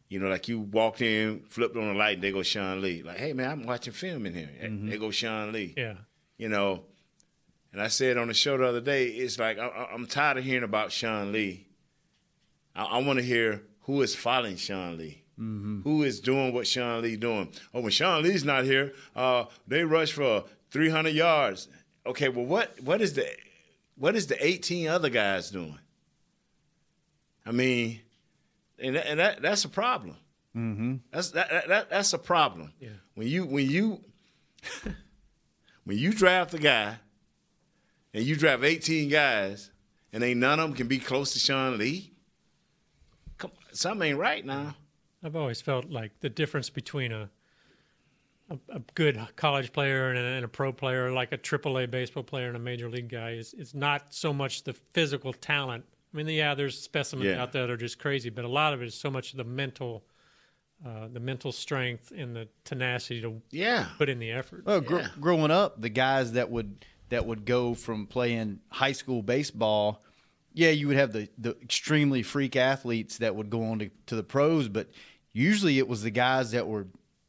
You 0.09 0.19
know, 0.19 0.27
like 0.27 0.49
you 0.49 0.59
walked 0.59 1.01
in, 1.01 1.43
flipped 1.47 1.77
on 1.77 1.87
the 1.87 1.93
light, 1.93 2.15
and 2.15 2.23
they 2.23 2.33
go 2.33 2.43
Sean 2.43 2.81
Lee. 2.81 3.01
Like, 3.01 3.15
hey 3.15 3.31
man, 3.31 3.49
I'm 3.49 3.65
watching 3.65 3.93
film 3.93 4.25
in 4.25 4.33
here. 4.33 4.49
Mm-hmm. 4.61 4.89
They 4.89 4.97
go 4.97 5.09
Sean 5.09 5.53
Lee. 5.53 5.73
Yeah. 5.77 5.93
You 6.37 6.49
know, 6.49 6.83
and 7.71 7.81
I 7.81 7.87
said 7.87 8.17
on 8.17 8.27
the 8.27 8.33
show 8.33 8.57
the 8.57 8.67
other 8.67 8.81
day, 8.81 9.07
it's 9.07 9.39
like 9.39 9.57
I, 9.57 9.89
I'm 9.93 10.05
tired 10.07 10.37
of 10.37 10.43
hearing 10.43 10.63
about 10.63 10.91
Sean 10.91 11.31
Lee. 11.31 11.67
I, 12.75 12.83
I 12.83 12.97
want 12.99 13.19
to 13.19 13.25
hear 13.25 13.63
who 13.81 14.01
is 14.01 14.15
following 14.15 14.57
Sean 14.57 14.97
Lee. 14.97 15.21
Who 15.83 16.03
is 16.03 16.19
doing 16.19 16.53
what 16.53 16.67
Sean 16.67 17.01
Lee 17.01 17.15
doing? 17.15 17.49
Oh, 17.73 17.81
when 17.81 17.91
Sean 17.91 18.21
Lee's 18.21 18.45
not 18.45 18.63
here, 18.63 18.93
uh, 19.15 19.45
they 19.67 19.83
rush 19.83 20.11
for 20.11 20.43
300 20.69 21.09
yards. 21.09 21.67
Okay, 22.05 22.29
well, 22.29 22.45
what 22.45 22.79
what 22.83 23.01
is 23.01 23.13
the 23.13 23.27
what 23.95 24.15
is 24.15 24.27
the 24.27 24.45
18 24.45 24.87
other 24.87 25.09
guys 25.09 25.49
doing? 25.49 25.79
I 27.43 27.51
mean, 27.51 28.01
and 28.77 28.95
that, 28.95 29.07
and 29.07 29.19
that 29.19 29.41
that's 29.41 29.65
a 29.65 29.69
problem. 29.69 30.15
Mm-hmm. 30.55 30.95
That's 31.11 31.31
that, 31.31 31.49
that, 31.49 31.67
that 31.69 31.89
that's 31.89 32.13
a 32.13 32.19
problem. 32.19 32.73
Yeah. 32.79 32.89
When 33.15 33.27
you 33.27 33.45
when 33.45 33.67
you 33.67 34.01
when 35.85 35.97
you 35.97 36.13
draft 36.13 36.53
a 36.53 36.59
guy 36.59 36.97
and 38.13 38.23
you 38.23 38.35
draft 38.35 38.63
18 38.63 39.09
guys 39.09 39.71
and 40.13 40.23
ain't 40.23 40.39
none 40.39 40.59
of 40.59 40.67
them 40.69 40.75
can 40.75 40.87
be 40.87 40.97
close 40.99 41.33
to 41.33 41.39
Sean 41.39 41.77
Lee, 41.77 42.11
come 43.37 43.51
something 43.71 44.09
ain't 44.09 44.19
right 44.19 44.45
now. 44.45 44.75
I've 45.23 45.35
always 45.35 45.61
felt 45.61 45.89
like 45.89 46.19
the 46.19 46.29
difference 46.29 46.69
between 46.69 47.11
a 47.11 47.29
a, 48.49 48.57
a 48.75 48.79
good 48.95 49.17
college 49.37 49.71
player 49.71 50.09
and 50.09 50.17
a, 50.19 50.21
and 50.21 50.43
a 50.43 50.47
pro 50.47 50.73
player, 50.73 51.09
like 51.11 51.31
a 51.31 51.37
AAA 51.37 51.89
baseball 51.89 52.23
player 52.23 52.47
and 52.47 52.57
a 52.57 52.59
major 52.59 52.89
league 52.89 53.07
guy, 53.09 53.31
is 53.31 53.53
is 53.53 53.73
not 53.73 54.13
so 54.13 54.33
much 54.33 54.63
the 54.63 54.73
physical 54.73 55.31
talent. 55.31 55.85
I 56.13 56.17
mean, 56.17 56.27
yeah, 56.27 56.53
there's 56.53 56.77
specimens 56.77 57.29
Yeah. 57.29 57.41
out 57.41 57.53
there 57.53 57.61
that 57.65 57.71
are 57.71 57.77
just 57.77 57.97
crazy, 57.97 58.29
but 58.29 58.43
a 58.43 58.49
lot 58.49 58.73
of 58.73 58.81
it 58.81 58.85
is 58.87 58.95
so 58.95 59.09
much 59.09 59.31
the 59.31 59.45
mental, 59.45 60.03
uh, 60.85 61.07
the 61.13 61.21
mental 61.21 61.53
strength 61.53 62.11
and 62.13 62.35
the 62.35 62.49
tenacity 62.65 63.21
to 63.21 63.41
Yeah. 63.51 63.87
put 63.97 64.09
in 64.09 64.19
the 64.19 64.31
effort. 64.31 64.65
Well, 64.65 64.81
gr- 64.81 64.97
Yeah. 64.99 65.07
growing 65.21 65.51
up, 65.51 65.79
the 65.79 65.87
guys 65.87 66.33
that 66.33 66.49
would 66.51 66.83
that 67.11 67.25
would 67.25 67.45
go 67.45 67.73
from 67.73 68.07
playing 68.07 68.59
high 68.69 68.93
school 68.93 69.21
baseball, 69.21 70.01
yeah, 70.53 70.69
you 70.69 70.87
would 70.87 70.95
have 70.95 71.11
the, 71.11 71.29
the 71.37 71.51
extremely 71.61 72.23
freak 72.23 72.55
athletes 72.55 73.17
that 73.17 73.35
would 73.35 73.49
go 73.49 73.63
on 73.65 73.79
to, 73.79 73.89
to 74.07 74.15
the 74.15 74.23
pros, 74.23 74.69
but 74.69 74.89
usually 75.33 75.77
it 75.77 75.87
was 75.87 76.03
the 76.03 76.09
guys 76.09 76.51
that 76.51 76.67
were 76.67 76.87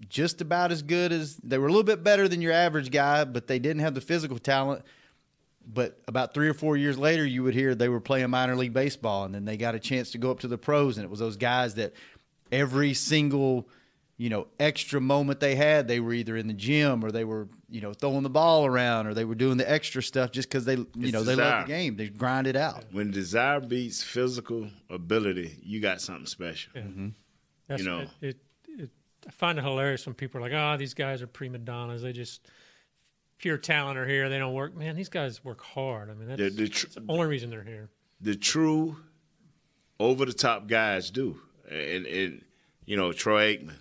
just 0.09 0.41
about 0.41 0.71
as 0.71 0.83
good 0.83 1.13
as 1.13 1.37
they 1.37 1.59
were 1.59 1.67
a 1.67 1.71
little 1.71 1.83
bit 1.83 2.05
better 2.05 2.29
than 2.29 2.41
your 2.41 2.53
average 2.53 2.91
guy, 2.91 3.25
but 3.25 3.49
they 3.49 3.59
didn't 3.59 3.81
have 3.81 3.95
the 3.95 4.01
physical 4.01 4.39
talent. 4.39 4.85
But 5.67 6.01
about 6.09 6.33
three 6.33 6.49
or 6.49 6.55
four 6.55 6.77
years 6.77 6.99
later, 6.99 7.25
you 7.25 7.43
would 7.43 7.55
hear 7.55 7.75
they 7.75 7.89
were 7.89 8.01
playing 8.01 8.31
minor 8.31 8.57
league 8.57 8.73
baseball, 8.73 9.25
and 9.25 9.35
then 9.35 9.45
they 9.45 9.57
got 9.57 9.75
a 9.75 9.81
chance 9.81 10.13
to 10.13 10.19
go 10.19 10.31
up 10.31 10.41
to 10.41 10.49
the 10.49 10.59
pros, 10.59 10.97
and 10.97 11.05
it 11.05 11.11
was 11.11 11.21
those 11.21 11.37
guys 11.37 11.75
that 11.75 11.93
every 12.51 12.95
single 12.95 13.69
you 14.17 14.29
know 14.29 14.47
extra 14.59 15.01
moment 15.01 15.41
they 15.41 15.55
had, 15.55 15.87
they 15.87 16.01
were 16.01 16.13
either 16.13 16.37
in 16.37 16.47
the 16.47 16.53
gym 16.53 17.05
or 17.05 17.13
they 17.13 17.25
were 17.25 17.49
you 17.73 17.81
know 17.81 17.93
throwing 17.93 18.23
the 18.23 18.31
ball 18.31 18.67
around 18.67 19.07
or 19.07 19.15
they 19.15 19.25
were 19.25 19.35
doing 19.35 19.57
the 19.57 19.69
extra 19.71 20.03
stuff 20.03 20.31
just 20.31 20.49
because 20.49 20.65
they 20.65 20.75
you 20.77 20.87
It's 21.01 21.13
know 21.13 21.23
they 21.25 21.35
love 21.35 21.67
the 21.67 21.73
game. 21.73 21.97
They 21.97 22.09
grind 22.09 22.47
it 22.47 22.55
out. 22.57 22.85
When 22.93 23.11
desire 23.11 23.61
beats 23.61 24.03
physical 24.03 24.69
ability, 24.91 25.59
you 25.63 25.81
got 25.81 26.01
something 26.01 26.27
special. 26.27 26.73
That's, 27.69 27.83
You 27.83 27.89
know. 27.89 28.01
it, 28.01 28.11
it, 28.21 28.37
it, 28.79 28.91
I 29.27 29.31
find 29.31 29.59
it 29.59 29.63
hilarious 29.65 30.05
when 30.07 30.15
people 30.15 30.39
are 30.39 30.43
like, 30.43 30.53
"Oh, 30.53 30.77
these 30.77 30.95
guys 30.95 31.23
are 31.23 31.27
prima 31.27 31.59
donnas. 31.59 32.03
They 32.03 32.13
just 32.13 32.47
pure 33.39 33.57
talent 33.57 33.99
are 33.99 34.07
here. 34.07 34.29
They 34.29 34.39
don't 34.39 34.53
work." 34.55 34.77
Man, 34.77 34.95
these 34.97 35.09
guys 35.09 35.43
work 35.45 35.63
hard. 35.63 36.11
I 36.11 36.15
mean, 36.15 36.29
that's, 36.29 36.41
The- 36.43 36.51
the 36.51 36.69
tr- 36.69 36.87
that's 36.87 36.95
the 36.97 37.05
only 37.09 37.27
reason 37.27 37.49
they're 37.51 37.65
here. 37.65 37.89
the 38.21 38.37
true 38.37 38.97
over 39.99 40.25
the 40.27 40.33
top 40.33 40.67
guys 40.67 41.11
do. 41.11 41.41
And, 41.71 42.05
and 42.07 42.45
you 42.85 42.97
know, 42.97 43.13
Troy 43.13 43.57
Aikman, 43.57 43.75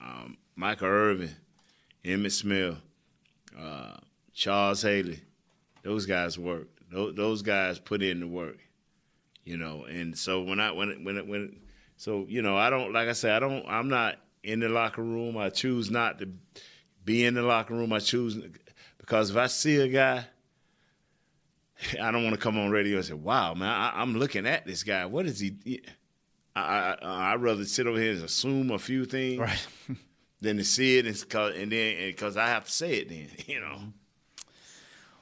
um, 0.00 0.36
Michael 0.54 0.88
Irvin, 0.88 1.30
Emmitt 2.04 2.32
Smith, 2.32 2.76
uh, 3.58 3.96
Charles 4.32 4.82
Haley, 4.82 5.20
those 5.82 6.06
guys 6.06 6.38
work. 6.38 6.68
Those, 6.90 7.42
guys 7.42 7.78
put 7.78 8.02
in 8.02 8.20
the 8.20 8.26
work. 8.26 8.58
You 9.44 9.56
know, 9.56 9.84
and 9.84 10.16
so 10.16 10.42
when 10.42 10.60
I 10.60 10.70
when 10.72 10.90
it- 10.90 11.02
when 11.04 11.16
it- 11.18 11.26
when 11.26 11.60
so 11.96 12.26
you 12.28 12.42
know 12.42 12.56
I 12.56 12.70
don't 12.70 12.92
like 12.92 13.08
I 13.08 13.12
said 13.12 13.32
I 13.32 13.38
don't 13.40 13.64
I'm 13.66 13.88
not 13.88 14.16
in 14.42 14.60
the 14.60 14.68
locker 14.68 15.02
room. 15.02 15.36
I 15.38 15.48
choose 15.50 15.90
not 15.90 16.18
to 16.20 16.28
be 17.04 17.24
in 17.24 17.34
the 17.34 17.42
locker 17.42 17.74
room. 17.74 17.92
I 17.92 17.98
choose 17.98 18.36
because 18.98 19.30
if 19.30 19.36
I 19.36 19.46
see 19.46 19.76
a 19.76 19.88
guy 19.88 20.26
I 22.02 22.10
don't 22.10 22.24
want 22.24 22.34
to 22.34 22.40
come 22.40 22.58
on 22.58 22.70
radio 22.70 22.96
and 22.96 23.06
say, 23.06 23.14
"Wow, 23.14 23.54
man, 23.54 23.68
I, 23.68 23.92
I'm 24.00 24.14
looking 24.18 24.46
at 24.46 24.66
this 24.66 24.82
guy. 24.82 25.06
What 25.06 25.26
is 25.26 25.40
he?" 25.40 25.80
I, 26.56 26.96
I 27.00 27.32
I'd 27.32 27.40
rather 27.40 27.64
sit 27.64 27.86
over 27.86 27.98
here 27.98 28.12
and 28.12 28.24
assume 28.24 28.70
a 28.70 28.78
few 28.78 29.04
things 29.04 29.38
Right. 29.38 29.66
than 30.40 30.56
to 30.56 30.64
see 30.64 30.98
it 30.98 31.06
and, 31.06 31.28
cause, 31.28 31.54
and 31.56 31.72
then 31.72 32.08
because 32.08 32.36
I 32.36 32.46
have 32.46 32.64
to 32.66 32.72
say 32.72 32.94
it. 32.94 33.08
Then 33.08 33.28
you 33.46 33.60
know, 33.60 33.66
mm-hmm. 33.66 33.88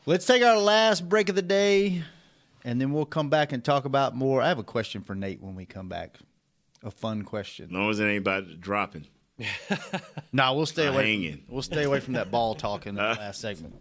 Let's 0.09 0.25
take 0.25 0.45
our 0.45 0.57
last 0.57 1.09
break 1.09 1.29
of 1.29 1.35
the 1.35 1.43
day, 1.43 2.05
and 2.65 2.81
then 2.81 2.93
we'll 2.93 3.07
come 3.07 3.29
back 3.29 3.51
and 3.51 3.65
talk 3.65 3.87
about 3.87 4.15
more. 4.15 4.41
I 4.41 4.47
have 4.47 4.61
a 4.61 4.65
question 4.65 5.03
for 5.03 5.17
Nate 5.17 5.43
when 5.43 5.57
we 5.57 5.67
come 5.67 5.89
back. 5.89 6.19
A 6.85 6.93
fun 6.93 7.23
question. 7.23 7.67
as 7.67 7.73
long 7.73 7.91
as 7.91 7.99
it 7.99 8.07
ain't 8.07 8.19
about 8.19 8.61
dropping. 8.61 9.07
No, 10.33 10.55
we'll 10.55 10.67
stay 10.67 10.87
away. 10.87 11.13
hanging. 11.13 11.43
We'll 11.49 11.63
stay 11.63 11.85
away 11.85 12.01
from 12.01 12.15
that 12.15 12.31
ball 12.31 12.55
talk 12.55 12.87
in 12.87 12.95
the 12.95 13.03
last 13.19 13.41
segment. 13.41 13.81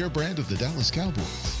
brand 0.09 0.39
of 0.39 0.47
the 0.49 0.55
Dallas 0.55 0.89
Cowboys. 0.89 1.60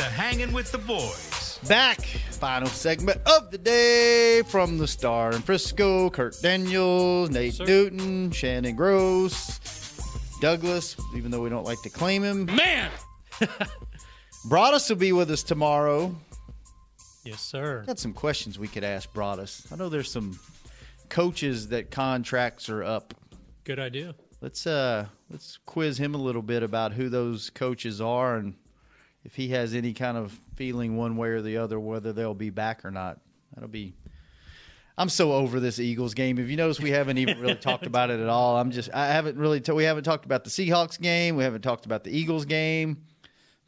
to 0.00 0.06
hanging 0.06 0.50
with 0.50 0.72
the 0.72 0.78
boys. 0.78 1.58
Back, 1.68 2.00
final 2.00 2.68
segment 2.68 3.20
of 3.26 3.50
the 3.50 3.58
day 3.58 4.40
from 4.46 4.78
the 4.78 4.86
Star 4.86 5.32
in 5.32 5.42
Frisco. 5.42 6.08
Kurt 6.08 6.40
Daniels, 6.40 7.28
Nate 7.28 7.52
Sir. 7.52 7.66
Newton, 7.66 8.30
Shannon 8.30 8.76
Gross, 8.76 9.60
Douglas, 10.40 10.96
even 11.14 11.30
though 11.30 11.42
we 11.42 11.50
don't 11.50 11.66
like 11.66 11.82
to 11.82 11.90
claim 11.90 12.22
him. 12.22 12.46
Man! 12.46 12.90
Broaddus 14.48 14.88
will 14.88 14.96
be 14.96 15.12
with 15.12 15.30
us 15.30 15.42
tomorrow. 15.42 16.14
Yes, 17.22 17.42
sir. 17.42 17.84
Got 17.86 17.98
some 17.98 18.14
questions 18.14 18.58
we 18.58 18.68
could 18.68 18.84
ask 18.84 19.12
Broaddus. 19.12 19.70
I 19.70 19.76
know 19.76 19.90
there's 19.90 20.10
some 20.10 20.40
coaches 21.10 21.68
that 21.68 21.90
contracts 21.90 22.70
are 22.70 22.82
up. 22.82 23.12
Good 23.64 23.78
idea. 23.78 24.14
Let's 24.40 24.66
uh 24.66 25.04
let's 25.28 25.58
quiz 25.66 25.98
him 25.98 26.14
a 26.14 26.18
little 26.18 26.40
bit 26.40 26.62
about 26.62 26.94
who 26.94 27.10
those 27.10 27.50
coaches 27.50 28.00
are 28.00 28.36
and 28.36 28.54
if 29.24 29.34
he 29.34 29.48
has 29.48 29.74
any 29.74 29.92
kind 29.92 30.16
of 30.16 30.32
feeling 30.56 30.96
one 30.96 31.16
way 31.16 31.28
or 31.28 31.42
the 31.42 31.56
other 31.56 31.78
whether 31.78 32.12
they'll 32.12 32.34
be 32.34 32.50
back 32.50 32.84
or 32.84 32.90
not. 32.90 33.18
That'll 33.54 33.68
be 33.68 33.94
I'm 35.00 35.08
so 35.08 35.32
over 35.32 35.60
this 35.60 35.80
Eagles 35.80 36.12
game. 36.12 36.38
If 36.38 36.50
you 36.50 36.56
notice, 36.56 36.78
we 36.78 36.90
haven't 36.90 37.16
even 37.16 37.40
really 37.40 37.54
talked 37.56 37.86
about 37.86 38.10
it 38.10 38.20
at 38.20 38.28
all. 38.28 38.58
I'm 38.58 38.70
just 38.70 38.90
I 38.92 39.06
haven't 39.06 39.38
really 39.38 39.60
t- 39.60 39.72
we 39.72 39.84
haven't 39.84 40.04
talked 40.04 40.26
about 40.26 40.44
the 40.44 40.50
Seahawks 40.50 41.00
game. 41.00 41.36
We 41.36 41.44
haven't 41.44 41.62
talked 41.62 41.86
about 41.86 42.04
the 42.04 42.10
Eagles 42.10 42.44
game. 42.44 43.04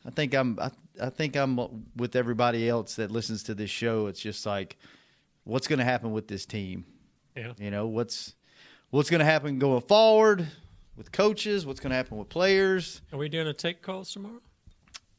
I 0.04 0.10
think 0.10 0.34
I'm 0.34 0.58
I, 0.60 0.70
I 1.00 1.08
think 1.08 1.36
I'm 1.36 1.86
with 1.96 2.16
everybody 2.16 2.68
else 2.68 2.96
that 2.96 3.10
listens 3.10 3.44
to 3.44 3.54
this 3.54 3.70
show. 3.70 4.08
It's 4.08 4.20
just 4.20 4.44
like 4.44 4.76
what's 5.44 5.66
going 5.66 5.78
to 5.78 5.86
happen 5.86 6.12
with 6.12 6.28
this 6.28 6.44
team. 6.44 6.84
Yeah. 7.34 7.52
You 7.58 7.70
know 7.70 7.86
what's 7.86 8.34
what's 8.90 9.08
going 9.08 9.20
to 9.20 9.24
happen 9.24 9.58
going 9.58 9.80
forward 9.80 10.46
with 10.96 11.12
coaches. 11.12 11.64
What's 11.64 11.80
going 11.80 11.92
to 11.92 11.96
happen 11.96 12.18
with 12.18 12.28
players. 12.28 13.00
Are 13.10 13.18
we 13.18 13.30
doing 13.30 13.46
a 13.46 13.54
take 13.54 13.80
calls 13.80 14.12
tomorrow? 14.12 14.40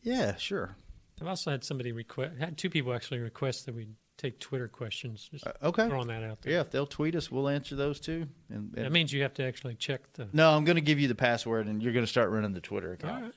Yeah, 0.04 0.36
sure. 0.36 0.76
I've 1.22 1.28
also 1.28 1.51
had 1.51 1.64
somebody 1.64 1.91
request, 1.91 2.34
had 2.39 2.58
two 2.58 2.70
people 2.70 2.93
actually 2.93 3.20
request 3.20 3.66
that 3.66 3.76
we 3.76 3.88
take 4.18 4.39
Twitter 4.39 4.68
questions. 4.68 5.30
Just 5.32 5.47
Uh, 5.47 5.54
okay. 5.64 5.88
throwing 5.88 6.08
that 6.08 6.24
out 6.24 6.41
there. 6.41 6.54
Yeah, 6.54 6.62
if 6.62 6.72
they'll 6.72 6.86
tweet 6.86 7.16
us, 7.16 7.32
we'll 7.32 7.49
answer 7.49 7.76
those 7.76 7.99
too. 7.99 8.28
And, 8.49 8.74
and 8.76 8.86
That 8.86 8.91
means 8.91 9.12
you 9.14 9.22
have 9.24 9.34
to 9.36 9.43
actually 9.43 9.76
check 9.76 10.01
the. 10.14 10.28
no, 10.34 10.51
I'm 10.51 10.66
going 10.66 10.76
to 10.76 10.82
give 10.82 10.99
you 10.99 11.08
the 11.08 11.16
password, 11.16 11.68
and 11.68 11.82
you're 11.82 11.93
going 11.93 12.06
to 12.06 12.10
start 12.12 12.30
running 12.30 12.54
the 12.54 12.62
Twitter 12.62 12.93
account. 12.93 13.16
All 13.16 13.22
right. 13.22 13.34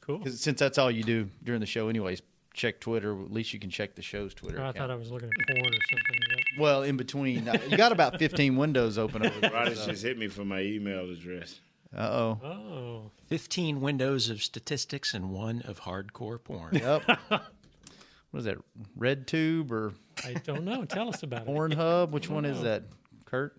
Cool. 0.00 0.18
'Cause 0.20 0.40
since 0.40 0.58
that's 0.58 0.78
all 0.78 0.90
you 0.90 1.02
do 1.02 1.28
during 1.44 1.60
the 1.60 1.66
show, 1.66 1.88
anyways, 1.88 2.22
check 2.54 2.80
Twitter. 2.80 3.12
At 3.20 3.30
least 3.30 3.52
you 3.52 3.60
can 3.60 3.70
check 3.70 3.94
the 3.94 4.02
show's 4.02 4.32
Twitter 4.34 4.58
Oh, 4.58 4.64
I 4.64 4.70
account. 4.70 4.76
thought 4.78 4.90
I 4.90 4.94
was 4.96 5.10
looking 5.10 5.28
at 5.28 5.46
porn 5.46 5.60
or 5.60 5.78
something. 5.90 6.16
Is 6.22 6.28
that- 6.56 6.60
well, 6.60 6.82
in 6.82 6.96
between, 6.96 7.46
uh, 7.46 7.58
you 7.68 7.76
got 7.76 7.92
about 7.92 8.18
15 8.18 8.56
windows 8.56 8.96
open 8.98 9.24
over 9.24 9.38
there. 9.40 9.50
Brothers 9.50 9.84
just 9.86 10.02
hit 10.02 10.18
me 10.18 10.28
for 10.28 10.44
my 10.44 10.60
email 10.62 11.08
address. 11.10 11.60
Uh 11.96 12.00
oh. 12.00 12.40
Oh. 12.44 13.10
15 13.28 13.80
windows 13.80 14.28
of 14.28 14.42
statistics 14.42 15.14
and 15.14 15.30
one 15.30 15.62
of 15.62 15.80
hardcore 15.80 16.42
porn. 16.42 16.74
Yep. 16.74 17.02
what 17.28 18.38
is 18.38 18.44
that? 18.44 18.58
Red 18.96 19.26
Tube 19.26 19.72
or 19.72 19.92
I 20.24 20.34
don't 20.34 20.64
know. 20.64 20.84
Tell 20.84 21.08
us 21.08 21.22
about 21.22 21.42
it. 21.42 21.48
Pornhub? 21.48 22.10
Which 22.10 22.26
I 22.26 22.28
don't 22.28 22.34
one 22.34 22.44
is 22.44 22.62
that? 22.62 22.84
Kurt? 23.24 23.58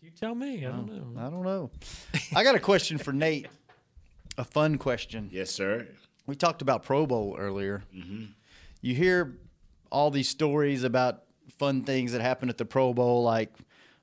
You 0.00 0.10
tell 0.10 0.34
me. 0.34 0.64
I 0.64 0.70
don't 0.70 0.86
know. 0.86 1.20
I 1.20 1.30
don't 1.30 1.42
know. 1.42 1.70
I 2.34 2.44
got 2.44 2.54
a 2.54 2.60
question 2.60 2.98
for 2.98 3.12
Nate. 3.12 3.48
A 4.38 4.44
fun 4.44 4.78
question. 4.78 5.28
Yes, 5.32 5.50
sir. 5.50 5.86
We 6.26 6.36
talked 6.36 6.62
about 6.62 6.82
Pro 6.82 7.06
Bowl 7.06 7.36
earlier. 7.38 7.82
Mm-hmm. 7.94 8.24
You 8.82 8.94
hear 8.94 9.38
all 9.90 10.10
these 10.10 10.28
stories 10.28 10.84
about 10.84 11.22
fun 11.58 11.84
things 11.84 12.12
that 12.12 12.20
happen 12.20 12.48
at 12.48 12.58
the 12.58 12.64
Pro 12.64 12.92
Bowl, 12.92 13.22
like 13.22 13.52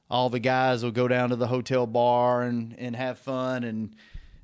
all 0.09 0.29
the 0.29 0.39
guys 0.39 0.83
will 0.83 0.91
go 0.91 1.07
down 1.07 1.29
to 1.29 1.35
the 1.35 1.47
hotel 1.47 1.87
bar 1.87 2.43
and, 2.43 2.75
and 2.77 2.95
have 2.95 3.17
fun, 3.19 3.63
and 3.63 3.95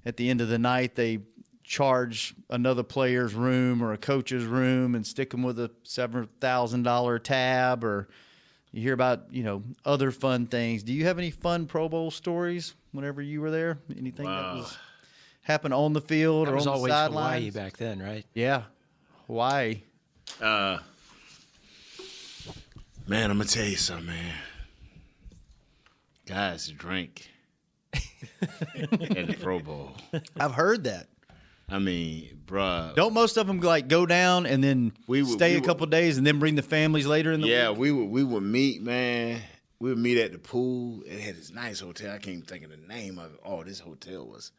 at 0.06 0.18
the 0.18 0.30
end 0.30 0.42
of 0.42 0.48
the 0.48 0.58
night, 0.60 0.96
they 0.96 1.20
charge 1.64 2.34
another 2.50 2.82
player's 2.82 3.36
room 3.36 3.84
or 3.84 3.94
a 3.94 3.98
coach's 3.98 4.44
room 4.46 4.96
and 4.96 5.06
stick 5.06 5.30
them 5.30 5.44
with 5.44 5.60
a 5.60 5.70
seven 5.84 6.28
thousand 6.42 6.84
dollar 6.84 7.20
tab, 7.20 7.84
or 7.84 8.08
you 8.72 8.82
hear 8.82 8.94
about 8.94 9.26
you 9.32 9.44
know 9.44 9.62
other 9.86 10.10
fun 10.12 10.48
things. 10.48 10.82
Do 10.84 10.94
you 10.94 11.06
have 11.06 11.20
any 11.20 11.30
fun 11.32 11.68
Pro 11.68 11.88
Bowl 11.88 12.10
stories 12.10 12.74
whenever 12.92 13.22
you 13.22 13.42
were 13.42 13.52
there? 13.52 13.78
Anything 13.96 14.26
that 14.26 14.56
was 14.56 14.78
happened 15.44 15.74
on 15.76 15.94
the 15.94 16.02
field 16.02 16.48
That 16.48 16.52
or 16.54 16.56
was 16.56 16.66
on 16.66 16.74
the 16.74 16.78
always 16.78 16.94
Hawaii 16.94 17.12
sidelines? 17.12 17.54
back 17.54 17.78
then, 17.78 18.00
right? 18.02 18.26
Yeah, 18.34 18.64
Hawaii. 19.28 19.82
Uh, 20.42 20.80
man, 23.08 23.30
I'm 23.30 23.38
gonna 23.38 23.50
tell 23.50 23.66
you 23.66 23.76
something, 23.76 24.08
man. 24.08 24.34
Guys 26.30 26.68
drink 26.68 27.28
at 27.94 29.28
the 29.28 29.36
Pro 29.42 29.60
Bowl. 29.60 29.96
I've 30.40 30.54
heard 30.54 30.84
that. 30.86 31.08
I 31.68 31.80
mean, 31.80 32.40
bruh. 32.46 32.96
Don't 32.96 33.14
most 33.14 33.38
of 33.38 33.48
them 33.48 33.60
like 33.60 33.88
go 33.88 34.06
down 34.06 34.46
and 34.46 34.64
then 34.64 34.94
We 35.08 35.22
would- 35.24 35.32
stay 35.32 35.50
we 35.52 35.56
a 35.56 35.60
would- 35.60 35.68
couple 35.68 35.86
days 35.88 36.18
and 36.18 36.26
then 36.26 36.40
bring 36.40 36.56
the 36.56 36.62
families 36.62 37.06
later 37.08 37.32
in 37.32 37.42
the 37.42 37.48
yeah, 37.48 37.70
week? 37.70 37.80
we 37.80 37.92
would 37.92 38.10
we 38.10 38.24
would 38.24 38.44
meet, 38.44 38.82
man. 38.82 39.42
We 39.80 39.90
would 39.90 39.98
meet 40.00 40.18
at 40.18 40.32
the 40.34 40.40
pool. 40.40 41.04
It 41.06 41.20
had 41.20 41.36
this 41.38 41.52
nice 41.52 41.80
hotel. 41.80 42.10
I 42.10 42.18
can't 42.18 42.28
even 42.38 42.42
think 42.42 42.64
of 42.66 42.72
the 42.72 42.78
name 42.88 43.18
of 43.18 43.34
it. 43.34 43.40
Oh, 43.46 43.64
this 43.64 43.80
hotel 43.80 44.26
was. 44.28 44.52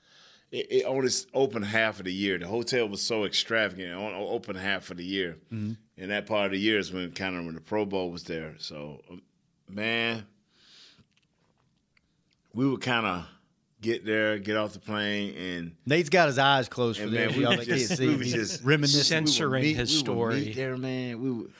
It, 0.51 0.67
it 0.73 0.85
only 0.85 1.07
s- 1.09 1.27
opened 1.35 1.67
half 1.67 1.99
of 2.01 2.07
the 2.07 2.13
year. 2.13 2.39
The 2.39 2.47
hotel 2.49 2.89
was 2.89 3.03
so 3.03 3.25
extravagant. 3.25 3.91
It 3.91 3.95
only 3.95 4.15
opened 4.29 4.59
half 4.59 4.91
of 4.91 4.97
the 4.97 5.05
year, 5.05 5.37
Mhm. 5.53 5.77
and 5.99 6.11
that 6.11 6.27
part 6.27 6.47
of 6.47 6.53
the 6.53 6.59
year 6.59 6.79
is 6.79 6.91
when 6.93 7.13
kind 7.13 7.37
of 7.37 7.45
when 7.45 7.55
the 7.55 7.61
Pro 7.61 7.85
Bowl 7.85 8.11
was 8.11 8.25
there. 8.25 8.55
So, 8.59 9.03
um, 9.11 9.23
man, 9.69 10.27
we 12.55 12.67
would 12.69 12.81
kind 12.81 13.07
of 13.07 13.27
get 13.81 14.05
there, 14.05 14.39
get 14.39 14.57
off 14.57 14.73
the 14.73 14.79
plane, 14.79 15.35
and 15.37 15.73
Nate's 15.87 16.09
got 16.11 16.27
his 16.29 16.39
eyes 16.39 16.69
closed 16.69 16.99
for 16.99 17.05
and 17.05 17.13
this. 17.15 17.29
man, 17.31 17.37
we 17.37 17.43
Y'all 17.43 17.51
would 17.51 17.61
that 17.61 17.67
can't 17.67 17.79
just, 17.81 17.97
see. 17.97 18.09
we 18.09 18.25
He's 18.25 18.33
just 18.35 18.65
reminiscing. 18.65 18.99
we 18.99 19.05
Censoring 19.05 19.63
meet- 19.63 19.77
his 19.77 19.93
we 19.93 19.99
story. 19.99 20.53
there, 20.53 20.77
man. 20.77 21.21
We 21.21 21.31
would 21.31 21.53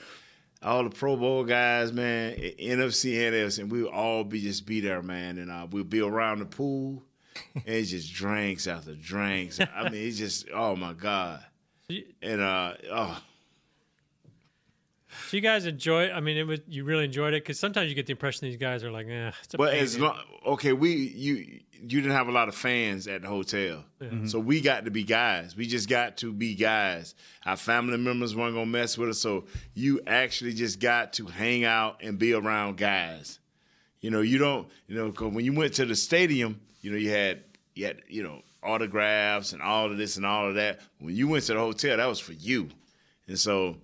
all 0.63 0.83
the 0.83 0.91
Pro 0.91 1.15
Bowl 1.17 1.43
guys, 1.43 1.91
man, 1.91 2.33
i- 2.37 2.55
NFC 2.59 3.25
and 3.25 3.35
NFC, 3.35 3.59
and 3.59 3.71
we 3.71 3.81
would 3.83 3.91
all 3.91 4.23
be 4.23 4.39
just 4.41 4.65
be 4.67 4.79
there, 4.79 5.01
man, 5.01 5.39
and 5.39 5.49
uh, 5.49 5.65
we'd 5.71 5.89
be 5.89 6.01
around 6.01 6.39
the 6.39 6.45
pool, 6.45 7.01
and 7.55 7.63
it's 7.65 7.89
just 7.89 8.13
drinks 8.13 8.67
after 8.67 8.93
drinks. 8.93 9.59
I 9.59 9.89
mean, 9.89 10.07
it's 10.07 10.17
just 10.19 10.47
oh 10.53 10.75
my 10.75 10.93
god, 10.93 11.43
and 12.21 12.41
uh, 12.41 12.73
oh, 12.91 13.23
So 15.29 15.37
you 15.37 15.41
guys 15.41 15.65
enjoy? 15.65 16.09
I 16.11 16.19
mean, 16.19 16.37
it 16.37 16.47
was 16.47 16.59
you 16.67 16.83
really 16.83 17.05
enjoyed 17.05 17.33
it 17.33 17.43
because 17.43 17.59
sometimes 17.59 17.89
you 17.89 17.95
get 17.95 18.05
the 18.05 18.11
impression 18.11 18.47
these 18.47 18.57
guys 18.57 18.83
are 18.83 18.91
like, 18.91 19.07
eh. 19.07 19.31
It's 19.43 19.53
a 19.53 19.57
But 19.57 19.71
pain 19.73 19.83
as 19.83 19.99
long, 19.99 20.17
okay, 20.45 20.73
we 20.73 20.91
you 20.93 21.35
you 21.83 22.01
didn't 22.01 22.11
have 22.11 22.27
a 22.27 22.31
lot 22.31 22.47
of 22.47 22.53
fans 22.55 23.07
at 23.07 23.23
the 23.23 23.27
hotel, 23.27 23.83
Yeah. 23.99 24.25
so 24.25 24.39
we 24.39 24.61
got 24.61 24.85
to 24.85 24.91
be 24.91 25.03
guys. 25.03 25.55
We 25.55 25.65
just 25.67 25.89
got 25.89 26.17
to 26.17 26.31
be 26.31 26.53
guys. 26.53 27.15
Our 27.45 27.57
family 27.57 27.97
members 27.97 28.35
weren't 28.35 28.53
gonna 28.53 28.65
mess 28.67 28.97
with 28.97 29.09
us, 29.09 29.19
so 29.19 29.45
you 29.73 29.99
actually 30.07 30.53
just 30.53 30.79
got 30.79 31.13
to 31.13 31.25
hang 31.25 31.63
out 31.65 32.01
and 32.03 32.19
be 32.19 32.33
around 32.33 32.77
guys. 32.77 33.39
You 33.99 34.11
know, 34.11 34.21
you 34.21 34.37
don't, 34.37 34.67
you 34.87 34.95
know, 34.95 35.11
'cause 35.11 35.33
when 35.33 35.43
you 35.45 35.53
went 35.53 35.73
to 35.75 35.85
the 35.85 35.95
stadium, 35.95 36.59
you 36.81 36.91
know, 36.91 36.97
you 36.97 37.09
had 37.09 37.43
you 37.75 37.85
had 37.87 38.01
you 38.07 38.21
know 38.23 38.41
autographs 38.63 39.53
and 39.53 39.61
all 39.61 39.91
of 39.91 39.97
this 39.97 40.17
and 40.17 40.25
all 40.25 40.47
of 40.47 40.55
that. 40.55 40.79
When 40.99 41.15
you 41.15 41.27
went 41.27 41.45
to 41.45 41.53
the 41.53 41.59
hotel, 41.59 41.97
that 41.97 42.05
was 42.07 42.19
for 42.19 42.33
you, 42.33 42.69
and 43.27 43.39
so 43.39 43.77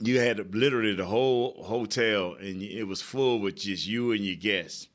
you 0.00 0.18
had 0.20 0.54
literally 0.54 0.94
the 0.94 1.04
whole 1.04 1.62
hotel, 1.64 2.34
and 2.40 2.62
it 2.62 2.84
was 2.84 3.02
full 3.02 3.40
with 3.40 3.56
just 3.56 3.86
you 3.86 4.12
and 4.12 4.24
your 4.24 4.36
guests, 4.36 4.88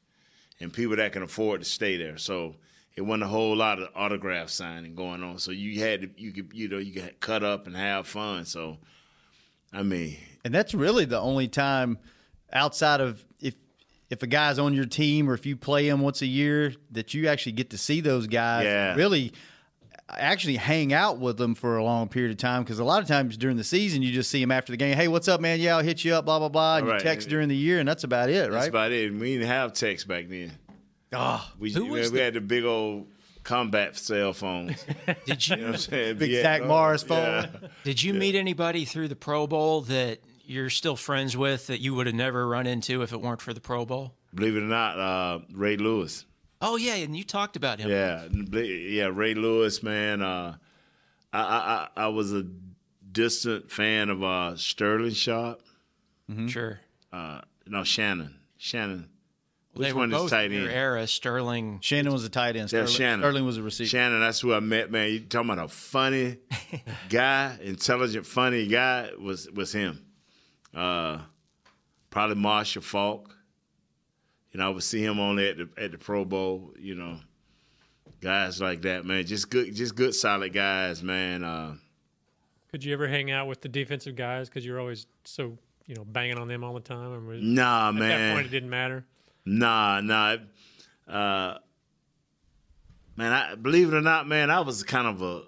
and 0.59 0.73
people 0.73 0.95
that 0.95 1.11
can 1.13 1.23
afford 1.23 1.61
to 1.61 1.65
stay 1.69 1.97
there. 1.97 2.17
So 2.17 2.55
it 2.95 3.01
wasn't 3.01 3.23
a 3.23 3.27
whole 3.27 3.55
lot 3.55 3.79
of 3.79 3.89
autograph 3.95 4.49
signing 4.49 4.95
going 4.95 5.23
on. 5.23 5.37
So 5.37 5.51
you 5.51 5.79
had 5.81 6.01
to, 6.01 6.09
you 6.17 6.31
could, 6.31 6.51
you 6.53 6.67
know, 6.67 6.79
you 6.79 6.93
could 6.99 7.19
cut 7.19 7.43
up 7.43 7.67
and 7.67 7.75
have 7.75 8.07
fun. 8.07 8.45
So, 8.45 8.79
I 9.71 9.83
mean, 9.83 10.17
And 10.43 10.53
that's 10.53 10.73
really 10.73 11.05
the 11.05 11.19
only 11.19 11.47
time 11.47 11.99
outside 12.51 13.01
of 13.01 13.23
if 13.39 13.53
if 14.09 14.23
a 14.23 14.27
guy's 14.27 14.57
on 14.57 14.73
your 14.73 14.85
team 14.85 15.29
or 15.29 15.33
if 15.35 15.45
you 15.45 15.55
play 15.57 15.87
him 15.87 15.99
once 16.01 16.21
a 16.21 16.25
year 16.25 16.73
that 16.91 17.13
you 17.13 17.27
actually 17.27 17.51
get 17.51 17.69
to 17.71 17.77
see 17.77 18.01
those 18.01 18.25
guys 18.25 18.63
Yeah. 18.63 18.95
really 18.95 19.33
actually 20.09 20.55
hang 20.55 20.93
out 20.93 21.19
with 21.19 21.37
them 21.37 21.53
for 21.53 21.77
a 21.77 21.83
long 21.83 22.07
period 22.07 22.31
of 22.31 22.37
time 22.37 22.63
because 22.63 22.79
a 22.79 22.83
lot 22.83 23.01
of 23.01 23.07
times 23.07 23.35
during 23.35 23.57
the 23.57 23.63
season 23.63 24.01
you 24.01 24.11
just 24.11 24.29
see 24.31 24.39
them 24.39 24.51
after 24.51 24.71
the 24.71 24.77
game 24.77 24.95
hey 24.95 25.07
what's 25.09 25.27
up 25.27 25.41
man 25.41 25.59
yeah 25.59 25.75
i'll 25.75 25.83
hit 25.83 26.05
you 26.05 26.13
up 26.13 26.23
blah 26.23 26.39
blah 26.39 26.47
blah 26.47 26.77
and 26.77 26.87
Right. 26.87 26.93
you 26.95 26.99
text 27.01 27.27
during 27.27 27.49
the 27.49 27.55
year 27.57 27.79
and 27.79 27.87
that's 27.87 28.05
about 28.05 28.29
it 28.29 28.43
right? 28.43 28.51
that's 28.51 28.67
about 28.67 28.91
it. 28.93 29.11
And 29.11 29.19
we 29.19 29.33
didn't 29.33 29.47
have 29.47 29.73
text 29.73 30.07
back 30.07 30.29
then. 30.29 30.51
oh 31.13 31.45
We, 31.59 31.71
Who 31.73 31.85
we, 31.85 31.99
was 31.99 32.11
we 32.11 32.19
had 32.19 32.33
the 32.35 32.41
big 32.41 32.63
old 32.63 33.07
combat 33.43 33.97
cell 33.97 34.33
phones. 34.33 34.83
Did 35.25 35.47
You 35.47 35.55
know 35.57 35.63
what 35.67 35.71
I'm 35.73 35.77
saying? 35.77 36.17
Big 36.17 36.31
Yeah, 36.31 36.41
Zach 36.41 36.61
no, 36.61 36.67
Morris 36.67 37.05
yeah. 37.07 37.45
phone. 37.47 37.69
did 37.83 38.03
you 38.03 38.13
meet 38.13 38.35
anybody 38.35 38.83
through 38.85 39.07
the 39.07 39.15
Pro 39.15 39.47
Bowl 39.47 39.81
that 39.83 40.19
you're 40.45 40.69
still 40.69 40.95
friends 40.97 41.35
with 41.37 41.67
that 41.67 41.79
you 41.81 41.93
would 41.95 42.07
have 42.07 42.15
never 42.15 42.47
run 42.47 42.67
into 42.67 43.01
if 43.03 43.11
it 43.13 43.21
weren't 43.21 43.41
for 43.41 43.53
the 43.53 43.61
Pro 43.61 43.85
Bowl? 43.85 44.13
Believe 44.33 44.55
it 44.57 44.59
or 44.59 44.63
not, 44.63 44.99
uh, 44.99 45.39
Ray 45.53 45.77
Lewis. 45.77 46.25
Oh 46.61 46.75
yeah, 46.75 46.95
and 46.95 47.15
you 47.15 47.23
talked 47.23 47.55
about 47.55 47.79
him. 47.79 47.89
Yeah, 47.89 48.27
yeah, 48.61 49.09
Ray 49.13 49.33
Lewis, 49.35 49.83
man. 49.83 50.21
Uh, 50.21 50.55
I, 51.31 51.39
I 51.39 51.87
I 51.97 52.03
I 52.05 52.07
was 52.07 52.33
a 52.33 52.45
distant 53.11 53.71
fan 53.71 54.09
of 54.09 54.23
uh, 54.23 54.55
Sterling 54.55 55.13
Sharpe. 55.13 55.61
Sure. 56.47 56.79
Uh, 57.13 57.41
no, 57.67 57.83
Shannon. 57.83 58.35
Shannon. 58.57 59.07
they 59.75 59.79
Which 59.85 59.93
were 59.93 59.99
one 59.99 60.09
both 60.09 60.25
is 60.25 60.31
tight 60.31 60.45
in 60.51 60.53
your 60.59 60.63
end? 60.63 60.71
era. 60.77 61.07
Sterling. 61.07 61.79
shannon 61.81 62.11
was 62.11 62.25
a 62.25 62.29
tight 62.29 62.55
end 62.57 62.71
Yeah, 62.71 62.85
Shannon. 62.85 63.19
sterling 63.21 63.45
was 63.45 63.57
a 63.57 63.61
receiver 63.63 63.87
Shannon, 63.87 64.19
that's 64.19 64.39
who 64.41 64.53
I 64.53 64.59
met, 64.59 64.91
man. 64.91 65.09
You 65.11 65.19
talking 65.21 65.51
about 65.51 65.65
a 65.65 65.67
funny 65.69 66.37
guy, 67.09 67.57
intelligent, 67.61 68.25
funny 68.25 68.67
guy 68.67 69.11
was 69.19 69.49
was 69.51 69.71
him. 69.71 70.03
Uh, 70.75 71.19
probably 72.09 72.35
Marshall 72.35 72.81
Faulk. 72.81 73.36
You 74.51 74.59
know, 74.59 74.67
I 74.67 74.69
would 74.69 74.83
see 74.83 75.03
him 75.03 75.19
only 75.19 75.47
at 75.49 75.57
the 75.57 75.69
at 75.77 75.91
the 75.91 75.97
Pro 75.97 76.25
Bowl. 76.25 76.73
You 76.79 76.95
know, 76.95 77.19
guys 78.21 78.61
like 78.61 78.81
that, 78.83 79.05
man. 79.05 79.25
Just 79.25 79.49
good, 79.49 79.73
just 79.75 79.95
good, 79.95 80.15
solid 80.15 80.53
guys, 80.53 81.03
man. 81.03 81.43
Uh, 81.43 81.75
Could 82.71 82.83
you 82.83 82.93
ever 82.93 83.07
hang 83.07 83.31
out 83.31 83.47
with 83.47 83.61
the 83.61 83.69
defensive 83.69 84.15
guys 84.15 84.49
because 84.49 84.65
you're 84.65 84.79
always 84.79 85.07
so 85.25 85.57
you 85.85 85.95
know 85.95 86.05
banging 86.05 86.37
on 86.37 86.47
them 86.47 86.63
all 86.63 86.73
the 86.73 86.79
time? 86.79 87.11
Or 87.13 87.19
was- 87.19 87.41
Nah, 87.43 87.89
at 87.89 87.93
that 87.95 87.99
man. 87.99 88.35
point, 88.35 88.47
it 88.47 88.49
didn't 88.49 88.69
matter. 88.69 89.05
Nah, 89.45 90.01
nah. 90.01 90.37
Uh, 91.07 91.57
man, 93.15 93.31
I 93.31 93.55
believe 93.55 93.93
it 93.93 93.95
or 93.95 94.01
not, 94.01 94.27
man, 94.27 94.49
I 94.49 94.59
was 94.61 94.83
kind 94.83 95.07
of 95.07 95.21
a 95.21 95.43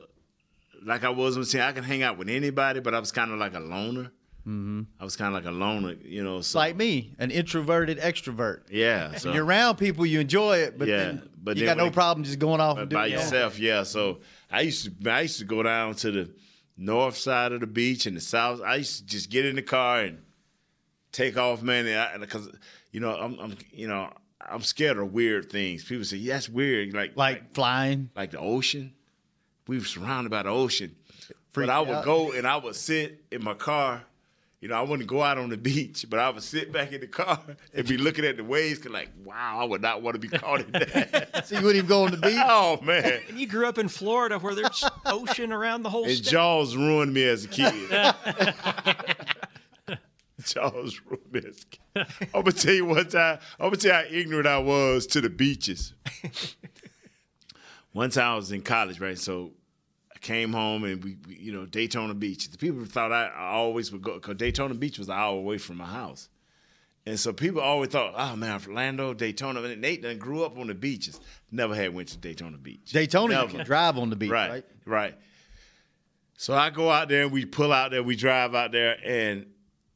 like 0.85 1.03
I 1.03 1.09
was 1.09 1.49
saying. 1.49 1.63
I 1.63 1.71
can 1.71 1.83
hang 1.83 2.03
out 2.03 2.17
with 2.17 2.29
anybody, 2.29 2.79
but 2.79 2.93
I 2.93 2.99
was 2.99 3.11
kind 3.11 3.31
of 3.31 3.39
like 3.39 3.53
a 3.55 3.59
loner. 3.59 4.11
Mm-hmm. 4.49 4.81
I 4.99 5.03
was 5.03 5.15
kind 5.15 5.27
of 5.27 5.43
like 5.43 5.51
a 5.51 5.55
loner, 5.55 5.93
you 6.03 6.23
know. 6.23 6.41
So 6.41 6.57
like 6.57 6.75
me 6.75 7.13
an 7.19 7.29
introverted 7.29 7.99
extrovert 7.99 8.61
yeah, 8.71 9.13
so 9.15 9.31
you're 9.31 9.45
around 9.45 9.75
people 9.75 10.07
you 10.07 10.19
enjoy 10.19 10.57
it 10.57 10.79
but 10.79 10.87
Yeah, 10.87 10.97
then 10.97 11.29
but 11.43 11.57
you 11.57 11.65
got 11.65 11.77
no 11.77 11.91
problem 11.91 12.23
just 12.23 12.39
going 12.39 12.59
off 12.59 12.77
by, 12.77 12.81
and 12.81 12.89
by 12.89 12.95
doing 13.01 13.11
your 13.11 13.19
own 13.19 13.25
yourself, 13.25 13.59
yeah. 13.59 13.83
So 13.83 14.21
I 14.49 14.61
used 14.61 14.85
to 15.03 15.11
I 15.11 15.21
used 15.21 15.37
to 15.37 15.45
go 15.45 15.61
down 15.61 15.93
to 15.95 16.11
the 16.11 16.33
north 16.77 17.15
side 17.15 17.51
of 17.51 17.59
the 17.59 17.67
beach 17.67 18.07
and 18.07 18.17
the 18.17 18.21
south. 18.21 18.61
I 18.61 18.77
used 18.77 18.97
to 18.99 19.05
just 19.05 19.29
get 19.29 19.45
in 19.45 19.55
the 19.55 19.61
car 19.61 20.01
and 20.01 20.23
take 21.11 21.37
off, 21.37 21.61
man. 21.61 22.19
Because 22.19 22.49
you 22.91 23.01
know 23.01 23.11
I'm, 23.15 23.37
I'm 23.39 23.57
you 23.71 23.87
know 23.87 24.11
I'm 24.41 24.61
scared 24.61 24.97
of 24.97 25.13
weird 25.13 25.51
things. 25.51 25.83
People 25.83 26.05
say 26.05 26.17
yeah, 26.17 26.33
that's 26.33 26.49
weird, 26.49 26.91
like 26.93 27.15
like 27.15 27.53
flying 27.53 28.09
like 28.15 28.31
the 28.31 28.39
ocean. 28.39 28.93
We 29.67 29.77
were 29.77 29.85
surrounded 29.85 30.31
by 30.31 30.41
the 30.41 30.49
ocean, 30.49 30.95
Freak 31.51 31.67
but 31.67 31.69
I 31.69 31.81
would 31.81 31.89
out. 31.89 32.05
go 32.05 32.31
and 32.31 32.47
I 32.47 32.57
would 32.57 32.75
sit 32.75 33.25
in 33.31 33.43
my 33.43 33.53
car. 33.53 34.03
You 34.61 34.67
know, 34.67 34.75
I 34.75 34.81
wouldn't 34.81 35.07
go 35.07 35.23
out 35.23 35.37
on 35.37 35.49
the 35.49 35.57
beach, 35.57 36.05
but 36.09 36.19
I 36.19 36.29
would 36.29 36.43
sit 36.43 36.73
back 36.73 36.91
in 36.91 36.99
the 36.99 37.07
car 37.07 37.39
and 37.73 37.87
be 37.87 37.95
looking 37.97 38.25
at 38.25 38.35
the 38.35 38.43
waves, 38.43 38.79
cause 38.79 38.91
like, 38.91 39.09
wow, 39.23 39.57
I 39.59 39.63
would 39.63 39.81
not 39.81 40.01
want 40.01 40.15
to 40.15 40.19
be 40.19 40.27
caught 40.27 40.59
in 40.61 40.71
that. 40.73 41.45
so 41.47 41.57
you 41.57 41.63
wouldn't 41.63 41.77
even 41.77 41.87
go 41.87 42.03
on 42.03 42.11
the 42.11 42.17
beach 42.17 42.35
oh 42.45 42.77
man! 42.81 43.21
And 43.29 43.39
you 43.39 43.47
grew 43.47 43.67
up 43.67 43.77
in 43.77 43.87
Florida 43.87 44.37
where 44.37 44.53
there's 44.53 44.83
ocean 45.05 45.53
around 45.53 45.83
the 45.83 45.89
whole 45.89 46.03
And 46.03 46.13
state. 46.13 46.29
Jaws 46.29 46.75
ruined 46.75 47.13
me 47.13 47.23
as 47.23 47.45
a 47.45 47.47
kid. 47.47 47.89
Jaws 50.43 50.99
ruined 51.05 51.31
me 51.31 51.41
as 51.47 51.63
a 51.63 51.65
kid. 51.65 52.27
I'm 52.33 52.41
gonna 52.41 52.51
tell 52.51 52.73
you 52.73 52.85
one 52.85 53.07
time. 53.07 53.39
I'm 53.59 53.67
gonna 53.67 53.77
tell 53.77 54.03
you 54.03 54.09
how 54.09 54.13
ignorant 54.13 54.47
I 54.47 54.57
was 54.57 55.07
to 55.07 55.21
the 55.21 55.29
beaches. 55.29 55.93
one 57.93 58.09
time 58.09 58.33
I 58.33 58.35
was 58.35 58.51
in 58.51 58.61
college, 58.61 58.99
right? 58.99 59.17
So 59.17 59.51
I 60.19 60.25
came 60.25 60.53
home 60.53 60.83
and 60.83 61.03
we, 61.03 61.17
we 61.27 61.35
you 61.35 61.51
know, 61.51 61.65
Daytona 61.65 62.13
Beach. 62.13 62.49
The 62.49 62.57
people 62.57 62.85
thought 62.85 63.11
I, 63.11 63.27
I 63.27 63.51
always 63.51 63.91
would 63.91 64.01
go 64.01 64.15
because 64.15 64.35
Daytona 64.35 64.73
Beach 64.73 64.99
was 64.99 65.07
an 65.07 65.15
hour 65.15 65.37
away 65.37 65.57
from 65.57 65.77
my 65.77 65.85
house. 65.85 66.29
And 67.05 67.19
so 67.19 67.33
people 67.33 67.61
always 67.61 67.89
thought, 67.89 68.13
oh 68.15 68.35
man, 68.35 68.59
Orlando, 68.67 69.13
Daytona. 69.13 69.61
And 69.61 69.81
Nate 69.81 70.03
done 70.03 70.17
grew 70.17 70.43
up 70.43 70.57
on 70.57 70.67
the 70.67 70.75
beaches. 70.75 71.19
Never 71.51 71.73
had 71.73 71.93
went 71.93 72.09
to 72.09 72.17
Daytona 72.17 72.57
Beach. 72.57 72.91
Daytona, 72.91 73.33
you 73.33 73.39
Never. 73.39 73.51
can 73.51 73.65
drive 73.65 73.97
on 73.97 74.09
the 74.09 74.15
beach, 74.15 74.29
right, 74.29 74.49
right? 74.49 74.65
right. 74.85 75.15
So 76.37 76.53
I 76.53 76.69
go 76.69 76.89
out 76.89 77.09
there 77.09 77.23
and 77.23 77.31
we 77.31 77.45
pull 77.45 77.73
out 77.73 77.91
there, 77.91 78.03
we 78.03 78.15
drive 78.15 78.55
out 78.55 78.71
there, 78.71 78.97
and 79.03 79.45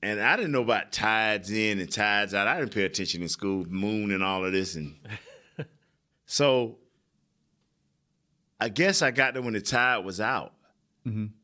and 0.02 0.20
I 0.20 0.36
didn't 0.36 0.52
know 0.52 0.62
about 0.62 0.92
tides 0.92 1.52
in 1.52 1.80
and 1.80 1.90
tides 1.90 2.34
out. 2.34 2.48
I 2.48 2.60
didn't 2.60 2.74
pay 2.74 2.84
attention 2.84 3.22
in 3.22 3.30
school, 3.30 3.66
moon 3.70 4.12
and 4.12 4.24
all 4.24 4.44
of 4.44 4.52
this, 4.52 4.76
and 4.76 4.96
so 6.26 6.78
I 8.60 8.70
guess 8.70 9.02
I 9.02 9.12
got 9.12 9.34
there 9.34 9.44
when 9.44 9.54
the 9.54 9.62
tide 9.62 10.06
was 10.06 10.22
out. 10.22 10.54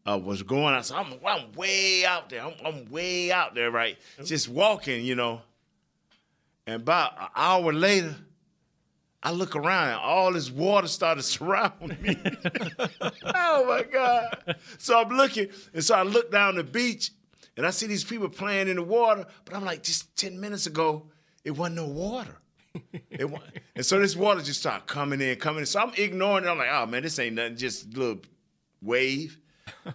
Uh, 0.07 0.17
was 0.17 0.41
going 0.41 0.73
out. 0.73 0.85
So 0.85 0.95
I'm, 0.95 1.13
I'm 1.25 1.51
way 1.51 2.05
out 2.05 2.29
there. 2.29 2.41
I'm, 2.45 2.53
I'm 2.65 2.85
way 2.89 3.29
out 3.31 3.55
there, 3.55 3.69
right? 3.71 3.97
Just 4.23 4.47
walking, 4.47 5.03
you 5.03 5.15
know. 5.15 5.41
And 6.65 6.81
about 6.81 7.19
an 7.19 7.27
hour 7.35 7.73
later, 7.73 8.15
I 9.21 9.31
look 9.31 9.55
around 9.55 9.89
and 9.89 9.99
all 9.99 10.31
this 10.31 10.49
water 10.49 10.87
started 10.87 11.23
surrounding 11.23 12.01
me. 12.01 12.17
oh 13.35 13.65
my 13.67 13.83
God. 13.91 14.55
So 14.77 14.97
I'm 15.01 15.09
looking, 15.09 15.49
and 15.73 15.83
so 15.83 15.95
I 15.95 16.03
look 16.03 16.31
down 16.31 16.55
the 16.55 16.63
beach 16.63 17.11
and 17.57 17.65
I 17.65 17.71
see 17.71 17.87
these 17.87 18.05
people 18.05 18.29
playing 18.29 18.69
in 18.69 18.77
the 18.77 18.83
water, 18.83 19.25
but 19.43 19.53
I'm 19.55 19.65
like, 19.65 19.83
just 19.83 20.15
10 20.15 20.39
minutes 20.39 20.67
ago, 20.67 21.07
it 21.43 21.51
wasn't 21.51 21.75
no 21.75 21.87
water. 21.87 22.37
It 23.09 23.29
and 23.75 23.85
so 23.85 23.99
this 23.99 24.15
water 24.15 24.41
just 24.41 24.59
started 24.59 24.87
coming 24.87 25.21
in, 25.21 25.37
coming 25.37 25.61
in. 25.61 25.65
So 25.65 25.79
I'm 25.79 25.93
ignoring 25.97 26.45
it. 26.45 26.47
I'm 26.47 26.57
like, 26.57 26.69
oh 26.71 26.85
man, 26.85 27.03
this 27.03 27.19
ain't 27.19 27.35
nothing, 27.35 27.57
just 27.57 27.93
a 27.93 27.99
little 27.99 28.21
wave. 28.81 29.37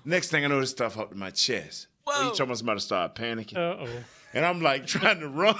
Next 0.04 0.28
thing 0.30 0.44
I 0.44 0.48
know, 0.48 0.60
this 0.60 0.70
stuff 0.70 0.98
up 0.98 1.10
to 1.10 1.16
my 1.16 1.30
chest. 1.30 1.88
Whoa. 2.04 2.28
You 2.28 2.34
talking 2.34 2.60
about 2.60 2.74
to 2.74 2.80
start 2.80 3.14
panicking? 3.14 3.56
Uh 3.56 3.84
oh. 3.84 3.88
And 4.34 4.44
I'm 4.44 4.60
like 4.60 4.86
trying 4.88 5.20
to 5.20 5.28
run. 5.28 5.56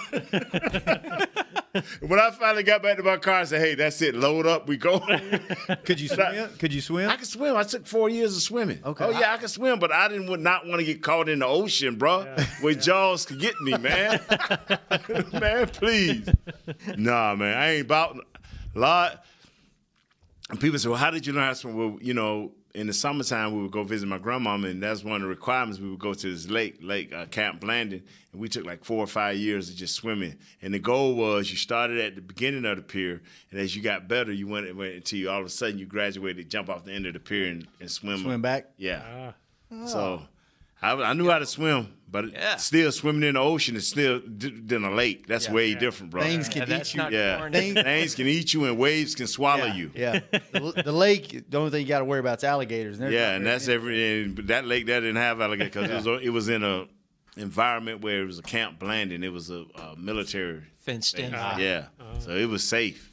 when 2.01 2.19
I 2.19 2.31
finally 2.33 2.65
got 2.65 2.83
back 2.83 2.97
to 2.97 3.03
my 3.03 3.17
car, 3.17 3.41
I 3.41 3.45
said, 3.45 3.61
"Hey, 3.61 3.75
that's 3.75 4.03
it. 4.03 4.15
Load 4.15 4.47
up. 4.47 4.69
We 4.69 4.77
go." 4.77 4.99
Could 5.85 6.01
you 6.01 6.09
swim? 6.09 6.51
Could 6.59 6.75
you 6.75 6.81
swim? 6.81 7.09
I 7.09 7.17
can 7.17 7.25
swim. 7.25 7.57
I 7.57 7.63
took 7.63 7.87
four 7.87 8.09
years 8.09 8.37
of 8.37 8.43
swimming. 8.43 8.81
Okay. 8.85 9.05
Oh 9.05 9.11
yeah, 9.11 9.33
I 9.33 9.37
can 9.37 9.49
swim, 9.49 9.79
but 9.79 9.93
I 9.93 10.09
didn't 10.09 10.29
would 10.29 10.41
not 10.41 10.67
want 10.67 10.81
to 10.81 10.85
get 10.85 11.03
caught 11.03 11.29
in 11.29 11.39
the 11.39 11.47
ocean, 11.47 11.97
bro, 11.97 12.25
where 12.61 12.75
jaws 12.75 13.25
could 13.25 13.41
get 13.41 13.55
me, 13.61 13.77
man. 13.79 14.21
man, 15.33 15.69
please. 15.69 16.29
Nah, 16.97 17.35
man, 17.37 17.57
I 17.57 17.75
ain't 17.75 17.87
about 17.87 18.19
lot. 18.75 19.25
And 20.51 20.61
people 20.61 20.79
say, 20.79 20.89
"Well, 20.89 20.99
how 20.99 21.11
did 21.11 21.27
you 21.27 21.33
learn 21.33 21.45
how 21.45 21.51
to 21.51 21.57
swim?" 21.57 21.77
Well, 21.77 21.99
you 22.03 22.15
know, 22.15 22.53
in 22.75 22.89
the 22.89 22.93
summertime, 22.93 23.55
we 23.55 23.63
would 23.63 23.71
go 23.71 23.85
visit 23.85 24.09
my 24.09 24.19
grandmama, 24.19 24.67
and 24.67 24.83
that's 24.83 25.05
one 25.05 25.17
of 25.17 25.23
the 25.23 25.29
requirements. 25.29 25.81
We 25.81 25.89
would 25.89 26.01
go 26.01 26.13
to 26.13 26.31
this 26.31 26.51
lake, 26.51 26.79
Lake 26.83 27.13
uh, 27.15 27.27
Camp 27.27 27.61
Blanding, 27.61 28.03
and 28.33 28.41
we 28.41 28.49
took 28.49 28.67
like 28.67 28.85
four 28.85 28.99
or 28.99 29.07
five 29.07 29.37
years 29.37 29.71
of 29.71 29.77
just 29.77 29.95
swimming. 29.95 30.37
And 30.61 30.75
the 30.75 30.81
goal 30.81 31.15
was 31.15 31.51
you 31.51 31.57
started 31.57 32.01
at 32.01 32.17
the 32.17 32.21
beginning 32.21 32.65
of 32.65 32.77
the 32.77 32.83
pier, 32.83 33.23
and 33.53 33.61
as 33.61 33.77
you 33.77 33.83
got 33.83 34.09
better, 34.09 34.33
you 34.33 34.49
went, 34.49 34.75
went 34.77 34.95
until 34.95 35.19
you 35.21 35.31
all 35.31 35.41
of 35.41 35.47
a 35.47 35.51
sudden 35.51 35.79
you 35.79 35.87
graduated, 35.87 36.51
jump 36.51 36.69
off 36.69 36.85
the 36.85 36.93
end 36.93 37.07
of 37.07 37.13
the 37.13 37.21
pier 37.21 37.49
and, 37.49 37.67
and 37.81 37.91
swim. 37.91 38.19
Swim 38.19 38.43
back? 38.43 38.71
Yeah. 38.77 39.33
Ah. 39.73 39.87
So 39.87 40.23
I, 40.83 40.93
I 40.95 41.13
knew 41.13 41.31
how 41.31 41.39
to 41.39 41.47
swim, 41.47 41.95
but 42.15 42.33
Yeah. 42.33 42.57
still 42.57 42.93
swimming 42.93 43.25
in 43.29 43.35
the 43.35 43.41
ocean 43.41 43.75
is 43.77 43.89
still 43.89 44.21
d- 44.21 44.53
than 44.65 44.85
a 44.85 44.91
lake. 44.95 45.27
That's 45.27 45.47
Yeah. 45.49 45.53
way 45.53 45.69
Yeah. 45.73 45.79
different, 45.81 46.11
bro. 46.13 46.23
Things 46.23 46.49
can 46.49 46.71
Yeah, 46.71 46.79
eat 46.81 46.95
you. 46.95 47.03
yeah, 47.11 47.39
corn. 47.39 47.53
Thing- 47.53 47.75
things 47.75 48.15
can 48.15 48.27
eat 48.29 48.55
you 48.55 48.65
and 48.67 48.79
waves 48.79 49.15
can 49.17 49.27
swallow 49.27 49.67
yeah, 49.67 49.75
you. 49.75 49.91
Yeah. 49.95 50.21
the, 50.53 50.83
the 50.85 50.93
lake, 50.93 51.51
the 51.51 51.59
only 51.59 51.71
thing 51.73 51.81
you 51.83 51.89
got 51.89 51.99
to 51.99 52.05
worry 52.05 52.21
about 52.21 52.39
is 52.39 52.45
alligators. 52.45 52.99
They're 52.99 53.11
Yeah, 53.11 53.33
and 53.35 53.45
that's 53.45 53.67
big. 53.67 53.75
every. 53.75 54.23
And 54.23 54.37
that 54.49 54.65
lake 54.65 54.87
that 54.87 55.01
didn't 55.01 55.17
have 55.17 55.41
alligators 55.41 55.73
because 55.75 56.07
it 56.07 56.11
was 56.11 56.23
it 56.25 56.31
was 56.31 56.49
in 56.49 56.63
a 56.63 56.87
environment 57.37 58.01
where 58.01 58.23
it 58.23 58.27
was 58.27 58.39
a 58.39 58.43
camp 58.43 58.81
landing. 58.83 59.23
It 59.25 59.33
was 59.33 59.51
a, 59.51 59.65
a 59.75 59.97
military. 59.99 60.63
Fenced 60.79 61.19
in. 61.19 61.33
yeah, 61.33 61.87
so 62.21 62.31
it 62.31 62.49
was 62.49 62.63
safe. 62.63 63.11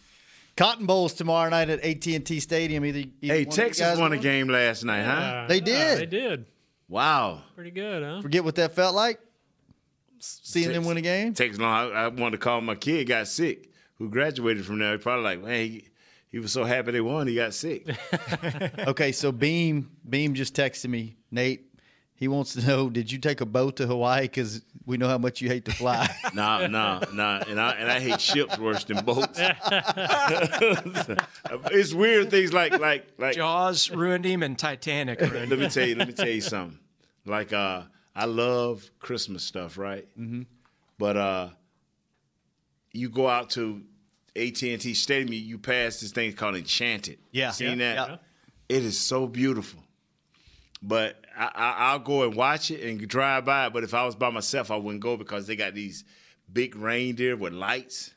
Cotton 0.57 0.85
Bowls 0.85 1.13
tomorrow 1.13 1.49
night 1.49 1.69
at 1.69 1.79
AT&T 1.83 2.39
Stadium. 2.41 2.85
Either, 2.85 2.99
either 2.99 3.09
Hey, 3.21 3.29
one 3.29 3.39
of 3.39 3.45
you 3.57 3.63
Texas 3.63 3.87
guys 3.87 3.97
won 3.97 4.11
a 4.11 4.15
going? 4.17 4.21
game 4.21 4.47
last 4.49 4.83
night, 4.83 5.03
huh? 5.03 5.11
Uh, 5.11 5.47
They 5.47 5.55
yeah, 5.55 5.95
did. 5.95 5.99
they 5.99 6.05
did. 6.05 6.45
Wow. 6.91 7.43
Pretty 7.55 7.71
good, 7.71 8.03
huh? 8.03 8.21
Forget 8.21 8.43
what 8.43 8.55
that 8.55 8.75
felt 8.75 8.93
like. 8.93 9.17
Seeing 10.19 10.73
them 10.73 10.83
win 10.83 10.97
a 10.97 11.01
game. 11.01 11.33
Texas, 11.33 11.57
no, 11.57 11.65
I, 11.65 11.87
I 11.87 12.07
wanted 12.09 12.31
to 12.31 12.37
call 12.37 12.59
my 12.59 12.75
kid 12.75 13.07
got 13.07 13.27
sick 13.27 13.69
who 13.95 14.09
graduated 14.09 14.65
from 14.65 14.79
there. 14.79 14.91
He 14.91 14.97
probably 14.97 15.23
like, 15.23 15.41
man, 15.41 15.65
he, 15.67 15.87
he 16.29 16.39
was 16.39 16.51
so 16.51 16.65
happy 16.65 16.91
they 16.91 16.99
won, 17.01 17.27
he 17.27 17.35
got 17.35 17.53
sick. 17.53 17.87
Okay, 18.79 19.11
so 19.13 19.31
Beam 19.31 19.89
Beam 20.07 20.33
just 20.33 20.53
texted 20.53 20.89
me, 20.89 21.15
Nate. 21.31 21.67
He 22.13 22.27
wants 22.27 22.53
to 22.53 22.65
know, 22.67 22.89
did 22.89 23.11
you 23.11 23.19
take 23.19 23.41
a 23.41 23.45
boat 23.45 23.77
to 23.77 23.87
Hawaii? 23.87 24.23
Because 24.23 24.61
we 24.85 24.97
know 24.97 25.07
how 25.07 25.17
much 25.17 25.41
you 25.41 25.49
hate 25.49 25.65
to 25.65 25.71
fly. 25.71 26.07
nah, 26.33 26.67
nah, 26.67 27.01
nah, 27.13 27.41
and 27.47 27.59
I 27.59 27.71
and 27.71 27.89
I 27.89 27.99
hate 27.99 28.21
ships 28.21 28.59
worse 28.59 28.83
than 28.83 29.03
boats. 29.03 29.39
it's 31.71 31.93
weird 31.93 32.29
things 32.29 32.53
like 32.53 32.77
like 32.79 33.07
like 33.17 33.35
Jaws 33.35 33.89
ruined 33.89 34.25
him 34.25 34.43
and 34.43 34.59
Titanic 34.59 35.21
ruined 35.21 35.49
let 35.49 35.59
me 35.59 35.69
tell 35.69 35.87
you, 35.87 35.95
let 35.95 36.07
me 36.07 36.13
tell 36.13 36.27
you 36.27 36.41
something. 36.41 36.77
Like 37.25 37.53
uh 37.53 37.83
I 38.15 38.25
love 38.25 38.89
Christmas 38.99 39.43
stuff, 39.43 39.77
right? 39.77 40.07
Mm-hmm. 40.19 40.43
But 40.97 41.17
uh 41.17 41.49
you 42.93 43.09
go 43.09 43.27
out 43.29 43.49
to 43.51 43.81
AT&T 44.35 44.93
Stadium, 44.93 45.31
you, 45.33 45.57
pass 45.57 45.99
this 46.01 46.11
thing 46.11 46.31
called 46.33 46.55
Enchanted. 46.55 47.19
Yeah. 47.31 47.51
Seen 47.51 47.79
Yeah. 47.79 47.95
that? 47.95 48.09
Yeah. 48.09 48.17
It 48.77 48.83
is 48.85 48.97
so 48.99 49.27
beautiful. 49.27 49.83
But 50.81 51.23
I, 51.37 51.45
I, 51.53 51.75
I'll 51.91 51.99
go 51.99 52.23
and 52.23 52.35
watch 52.35 52.71
it 52.71 52.81
and 52.81 53.05
drive 53.07 53.45
by 53.45 53.67
it. 53.67 53.73
But 53.73 53.83
if 53.83 53.93
I 53.93 54.05
was 54.05 54.15
by 54.15 54.29
myself, 54.29 54.71
I 54.71 54.77
wouldn't 54.77 55.03
go 55.03 55.15
because 55.17 55.47
they 55.47 55.55
got 55.55 55.73
these 55.73 56.03
big 56.51 56.75
reindeer 56.75 57.35
with 57.35 57.53
lights. 57.53 58.11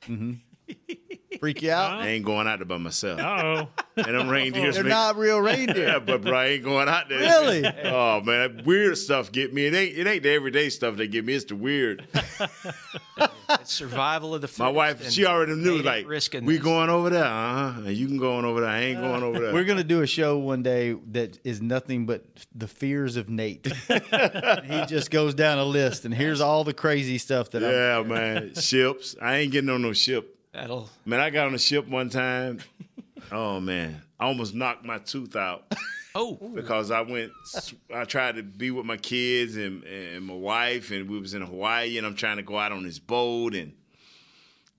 Freak 1.41 1.63
you 1.63 1.73
out? 1.73 2.01
I 2.01 2.09
ain't 2.09 2.25
going 2.25 2.47
out 2.47 2.61
there 2.61 2.65
by 2.67 2.77
myself. 2.79 3.19
Uh-oh. 3.21 3.69
And 3.97 4.07
them 4.19 4.29
reindeers, 4.29 4.77
They're 4.77 4.85
make- 4.85 4.91
not 4.91 5.17
real 5.17 5.41
reindeer. 5.41 5.89
yeah, 5.89 5.99
but 5.99 6.23
bro, 6.23 6.33
I 6.37 6.47
ain't 6.47 6.65
going 6.65 6.89
out 6.89 7.09
there. 7.09 7.19
Really? 7.19 7.67
Oh 7.85 8.21
man, 8.21 8.57
that 8.57 8.67
weird 8.67 8.97
stuff 8.99 9.31
get 9.33 9.53
me. 9.53 9.67
It 9.67 9.75
ain't 9.75 9.99
it 9.99 10.07
ain't 10.07 10.23
the 10.23 10.31
everyday 10.31 10.69
stuff 10.71 10.97
that 10.97 11.09
get 11.09 11.25
me. 11.25 11.35
It's 11.35 11.45
the 11.45 11.57
weird. 11.57 12.07
It's 13.61 13.73
survival 13.75 14.35
of 14.35 14.41
the. 14.41 14.51
My 14.59 14.69
wife, 14.69 15.11
she 15.11 15.27
already 15.27 15.55
knew 15.55 15.77
ain't 15.77 15.85
like 15.85 16.09
risking 16.09 16.45
we 16.45 16.55
this. 16.57 16.65
going 16.65 16.89
over 16.91 17.11
there. 17.11 17.25
Uh 17.25 17.73
huh. 17.73 17.81
And 17.85 17.97
you 17.97 18.07
can 18.09 18.17
go 18.17 18.37
on 18.37 18.45
over 18.45 18.61
there. 18.63 18.71
I 18.71 18.81
ain't 18.81 19.01
going 19.01 19.23
over 19.23 19.39
there. 19.39 19.53
We're 19.53 19.65
gonna 19.65 19.85
do 19.85 20.01
a 20.03 20.07
show 20.07 20.39
one 20.39 20.63
day 20.63 20.95
that 21.13 21.39
is 21.45 21.61
nothing 21.63 22.07
but 22.07 22.25
the 22.55 22.67
fears 22.67 23.17
of 23.17 23.29
Nate. 23.29 23.67
he 23.89 24.87
just 24.87 25.11
goes 25.11 25.35
down 25.35 25.59
a 25.59 25.65
list, 25.65 26.05
and 26.05 26.13
here's 26.15 26.41
all 26.41 26.65
the 26.65 26.75
crazy 26.75 27.19
stuff 27.19 27.51
that 27.51 27.63
I'm. 27.63 27.71
yeah, 27.71 28.03
man. 28.15 28.55
Ships. 28.55 29.15
I 29.23 29.37
ain't 29.37 29.53
getting 29.53 29.71
on 29.71 29.83
no 29.83 29.93
ship. 29.93 30.37
That'll 30.55 30.89
Man, 31.05 31.21
I 31.21 31.31
got 31.31 31.49
on 31.49 31.55
a 31.55 31.59
ship 31.59 31.87
one 31.89 32.09
time. 32.09 32.61
Oh 33.33 33.59
man, 33.59 34.03
I 34.21 34.27
almost 34.27 34.55
knocked 34.55 34.85
my 34.85 34.99
tooth 34.99 35.35
out. 35.35 35.65
Oh, 36.17 36.35
because 36.55 36.93
I 36.93 37.01
went. 37.01 37.33
I 37.93 38.05
tried 38.05 38.37
to 38.37 38.45
be 38.45 38.71
with 38.71 38.87
my 38.87 38.97
kids 38.97 39.57
and 39.57 39.83
and 39.83 40.25
my 40.25 40.35
wife, 40.35 40.93
and 40.93 41.11
we 41.11 41.19
was 41.19 41.35
in 41.35 41.43
Hawaii, 41.43 41.99
and 41.99 42.07
I'm 42.07 42.15
trying 42.15 42.37
to 42.37 42.45
go 42.45 42.57
out 42.57 42.71
on 42.71 42.85
this 42.85 43.01
boat, 43.01 43.57
and 43.57 43.73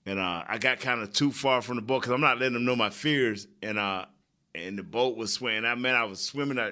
and 0.05 0.17
uh, 0.17 0.43
I 0.47 0.59
got 0.59 0.79
kind 0.79 1.01
of 1.01 1.11
too 1.11 1.33
far 1.33 1.61
from 1.61 1.75
the 1.75 1.81
boat 1.81 2.03
because 2.03 2.13
I'm 2.13 2.21
not 2.21 2.37
letting 2.39 2.53
them 2.53 2.63
know 2.63 2.77
my 2.77 2.89
fears, 2.89 3.47
and 3.61 3.77
uh, 3.77 4.05
and 4.53 4.77
the 4.77 4.83
boat 4.83 5.17
was 5.17 5.33
swaying. 5.33 5.65
I 5.65 5.75
mean, 5.75 5.93
I 5.93 6.05
was 6.05 6.21
swimming. 6.21 6.57
I, 6.57 6.71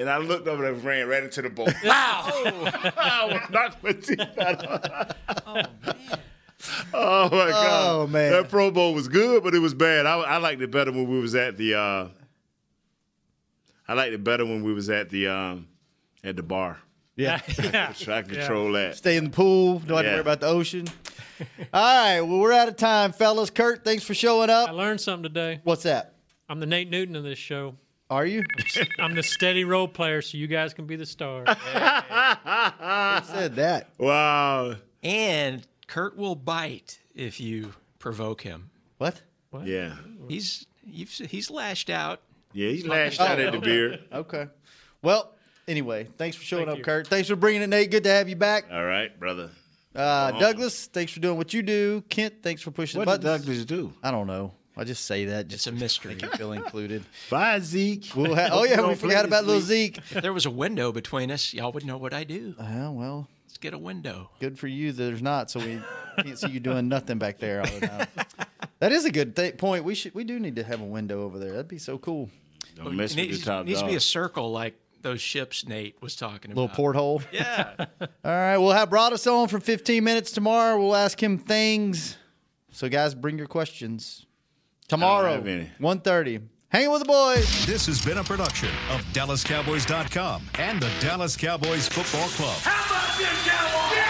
and 0.00 0.10
I 0.10 0.16
looked 0.16 0.48
over 0.48 0.64
and 0.64 0.82
ran 0.82 1.06
right 1.06 1.22
into 1.22 1.42
the 1.42 1.50
boat. 1.50 1.72
Wow! 1.84 2.30
I 2.96 3.28
was 3.30 3.50
knocked 3.50 3.84
my 3.84 3.92
teeth 3.92 4.20
out. 4.36 5.16
oh 5.46 5.62
man! 5.86 6.18
Oh 6.94 7.28
my 7.30 7.50
god! 7.50 7.90
Oh, 7.90 8.06
man. 8.06 8.32
That 8.32 8.48
Pro 8.48 8.70
Bowl 8.70 8.94
was 8.94 9.08
good, 9.08 9.42
but 9.42 9.54
it 9.54 9.58
was 9.58 9.74
bad. 9.74 10.06
I, 10.06 10.16
I 10.18 10.36
liked 10.38 10.62
it 10.62 10.70
better 10.70 10.92
when 10.92 11.08
we 11.08 11.18
was 11.20 11.34
at 11.34 11.56
the. 11.56 11.74
Uh, 11.74 12.08
I 13.86 13.94
liked 13.94 14.12
it 14.14 14.24
better 14.24 14.44
when 14.44 14.62
we 14.62 14.72
was 14.72 14.88
at 14.90 15.10
the 15.10 15.28
um, 15.28 15.68
at 16.22 16.36
the 16.36 16.42
bar. 16.42 16.78
Yeah. 17.16 17.40
yeah. 17.62 17.92
So 17.94 18.12
I 18.12 18.22
could 18.22 18.32
control 18.38 18.72
that. 18.72 18.96
Stay 18.96 19.16
in 19.16 19.24
the 19.24 19.30
pool. 19.30 19.78
Don't 19.80 19.96
have 19.98 20.04
to 20.06 20.10
worry 20.12 20.20
about 20.20 20.40
the 20.40 20.46
ocean. 20.48 20.86
all 21.72 21.82
right. 22.04 22.20
Well, 22.20 22.38
we're 22.38 22.52
out 22.52 22.68
of 22.68 22.76
time, 22.76 23.12
fellas. 23.12 23.50
Kurt, 23.50 23.84
thanks 23.84 24.02
for 24.04 24.14
showing 24.14 24.50
up. 24.50 24.68
I 24.68 24.72
learned 24.72 25.00
something 25.00 25.24
today. 25.24 25.60
What's 25.64 25.82
that? 25.84 26.14
I'm 26.48 26.60
the 26.60 26.66
Nate 26.66 26.90
Newton 26.90 27.14
of 27.16 27.22
this 27.24 27.38
show. 27.38 27.76
Are 28.10 28.26
you? 28.26 28.42
I'm 28.98 29.14
the 29.14 29.22
steady 29.22 29.64
role 29.64 29.88
player, 29.88 30.22
so 30.22 30.36
you 30.38 30.46
guys 30.46 30.74
can 30.74 30.86
be 30.86 30.96
the 30.96 31.06
star. 31.06 31.44
Who 31.46 31.54
said 33.34 33.56
that? 33.56 33.88
Wow. 33.98 34.76
and 35.02 35.66
Kurt 35.86 36.16
will 36.16 36.34
bite 36.34 36.98
if 37.14 37.40
you 37.40 37.72
provoke 37.98 38.42
him. 38.42 38.70
What? 38.98 39.22
what? 39.50 39.66
Yeah. 39.66 39.94
He's 40.28 40.66
you've, 40.86 41.10
he's 41.10 41.50
lashed 41.50 41.90
out. 41.90 42.20
Yeah, 42.52 42.68
he's 42.70 42.86
lashed 42.86 43.20
out 43.20 43.38
at 43.40 43.52
the 43.52 43.58
beer. 43.58 43.98
Okay. 44.12 44.46
Well, 45.02 45.32
anyway, 45.68 46.08
thanks 46.16 46.36
for 46.36 46.44
showing 46.44 46.66
Thank 46.66 46.72
up, 46.72 46.78
you. 46.78 46.84
Kurt. 46.84 47.06
Thanks 47.08 47.28
for 47.28 47.36
bringing 47.36 47.62
it, 47.62 47.66
Nate. 47.68 47.90
Good 47.90 48.04
to 48.04 48.10
have 48.10 48.28
you 48.28 48.36
back. 48.36 48.66
All 48.72 48.84
right, 48.84 49.18
brother. 49.18 49.50
Uh. 49.94 50.32
Douglas, 50.38 50.86
thanks 50.86 51.12
for 51.12 51.20
doing 51.20 51.36
what 51.36 51.52
you 51.52 51.62
do. 51.62 52.02
Kent, 52.08 52.36
thanks 52.42 52.62
for 52.62 52.70
pushing 52.70 52.98
What 52.98 53.04
the 53.06 53.12
did 53.16 53.22
buttons. 53.24 53.46
Douglas 53.46 53.64
do? 53.66 53.92
I 54.02 54.10
don't 54.10 54.26
know. 54.26 54.52
I 54.76 54.82
just 54.82 55.04
say 55.06 55.26
that 55.26 55.44
It's 55.44 55.54
just 55.54 55.66
a 55.68 55.72
mystery. 55.72 56.14
make 56.14 56.22
you 56.22 56.28
feel 56.30 56.52
included. 56.52 57.04
Bye, 57.30 57.60
Zeke. 57.60 58.10
We'll 58.16 58.34
ha- 58.34 58.48
oh 58.50 58.64
yeah, 58.64 58.84
we 58.86 58.94
forgot 58.96 59.24
about 59.24 59.44
little. 59.44 59.60
Zeke. 59.60 59.98
If 59.98 60.20
there 60.22 60.32
was 60.32 60.46
a 60.46 60.50
window 60.50 60.90
between 60.90 61.30
us, 61.30 61.54
y'all 61.54 61.70
would 61.70 61.84
know 61.86 61.96
what 61.96 62.12
I 62.12 62.24
do. 62.24 62.54
Oh 62.58 62.90
well, 62.90 63.28
Let's 63.54 63.60
get 63.60 63.72
a 63.72 63.78
window. 63.78 64.30
good 64.40 64.58
for 64.58 64.66
you. 64.66 64.90
There's 64.90 65.22
not, 65.22 65.48
so 65.48 65.60
we 65.60 65.80
can't 66.24 66.36
see 66.36 66.48
you 66.50 66.58
doing 66.58 66.88
nothing 66.88 67.18
back 67.18 67.38
there 67.38 67.60
all 67.60 67.66
the 67.78 67.86
time. 67.86 68.06
That 68.80 68.90
is 68.90 69.04
a 69.04 69.12
good 69.12 69.34
th- 69.36 69.56
point. 69.56 69.84
We 69.84 69.94
should 69.94 70.14
we 70.14 70.24
do 70.24 70.38
need 70.40 70.56
to 70.56 70.64
have 70.64 70.80
a 70.80 70.84
window 70.84 71.22
over 71.22 71.38
there. 71.38 71.52
That'd 71.52 71.68
be 71.68 71.78
so 71.78 71.96
cool. 71.96 72.28
Don't 72.74 72.96
mess 72.96 73.12
It 73.12 73.16
with 73.20 73.26
needs, 73.28 73.40
the 73.40 73.46
top 73.46 73.64
needs 73.64 73.80
to 73.80 73.86
be 73.86 73.94
a 73.94 74.00
circle 74.00 74.50
like 74.50 74.74
those 75.00 75.20
ships 75.22 75.66
Nate 75.66 76.02
was 76.02 76.16
talking 76.16 76.50
about. 76.50 76.60
Little 76.60 76.76
porthole. 76.76 77.22
Yeah. 77.32 77.72
All 77.78 78.08
right, 78.24 78.58
we'll 78.58 78.72
have 78.72 78.90
Broaddus 78.90 79.30
on 79.32 79.46
for 79.48 79.60
15 79.60 80.02
minutes 80.02 80.32
tomorrow. 80.32 80.78
We'll 80.78 80.96
ask 80.96 81.22
him 81.22 81.38
things. 81.38 82.18
So 82.72 82.88
guys, 82.88 83.14
bring 83.14 83.38
your 83.38 83.46
questions 83.46 84.26
tomorrow. 84.88 85.40
1.30. 85.40 86.42
Hanging 86.68 86.90
with 86.90 87.00
the 87.02 87.06
boys. 87.06 87.64
This 87.66 87.86
has 87.86 88.04
been 88.04 88.18
a 88.18 88.24
production 88.24 88.70
of 88.90 89.00
DallasCowboys.com 89.14 90.50
and 90.58 90.82
the 90.82 90.90
Dallas 91.00 91.36
Cowboys 91.36 91.88
Football 91.88 92.28
Club. 92.30 93.03
This, 93.16 93.28
Cowboys? 93.46 94.03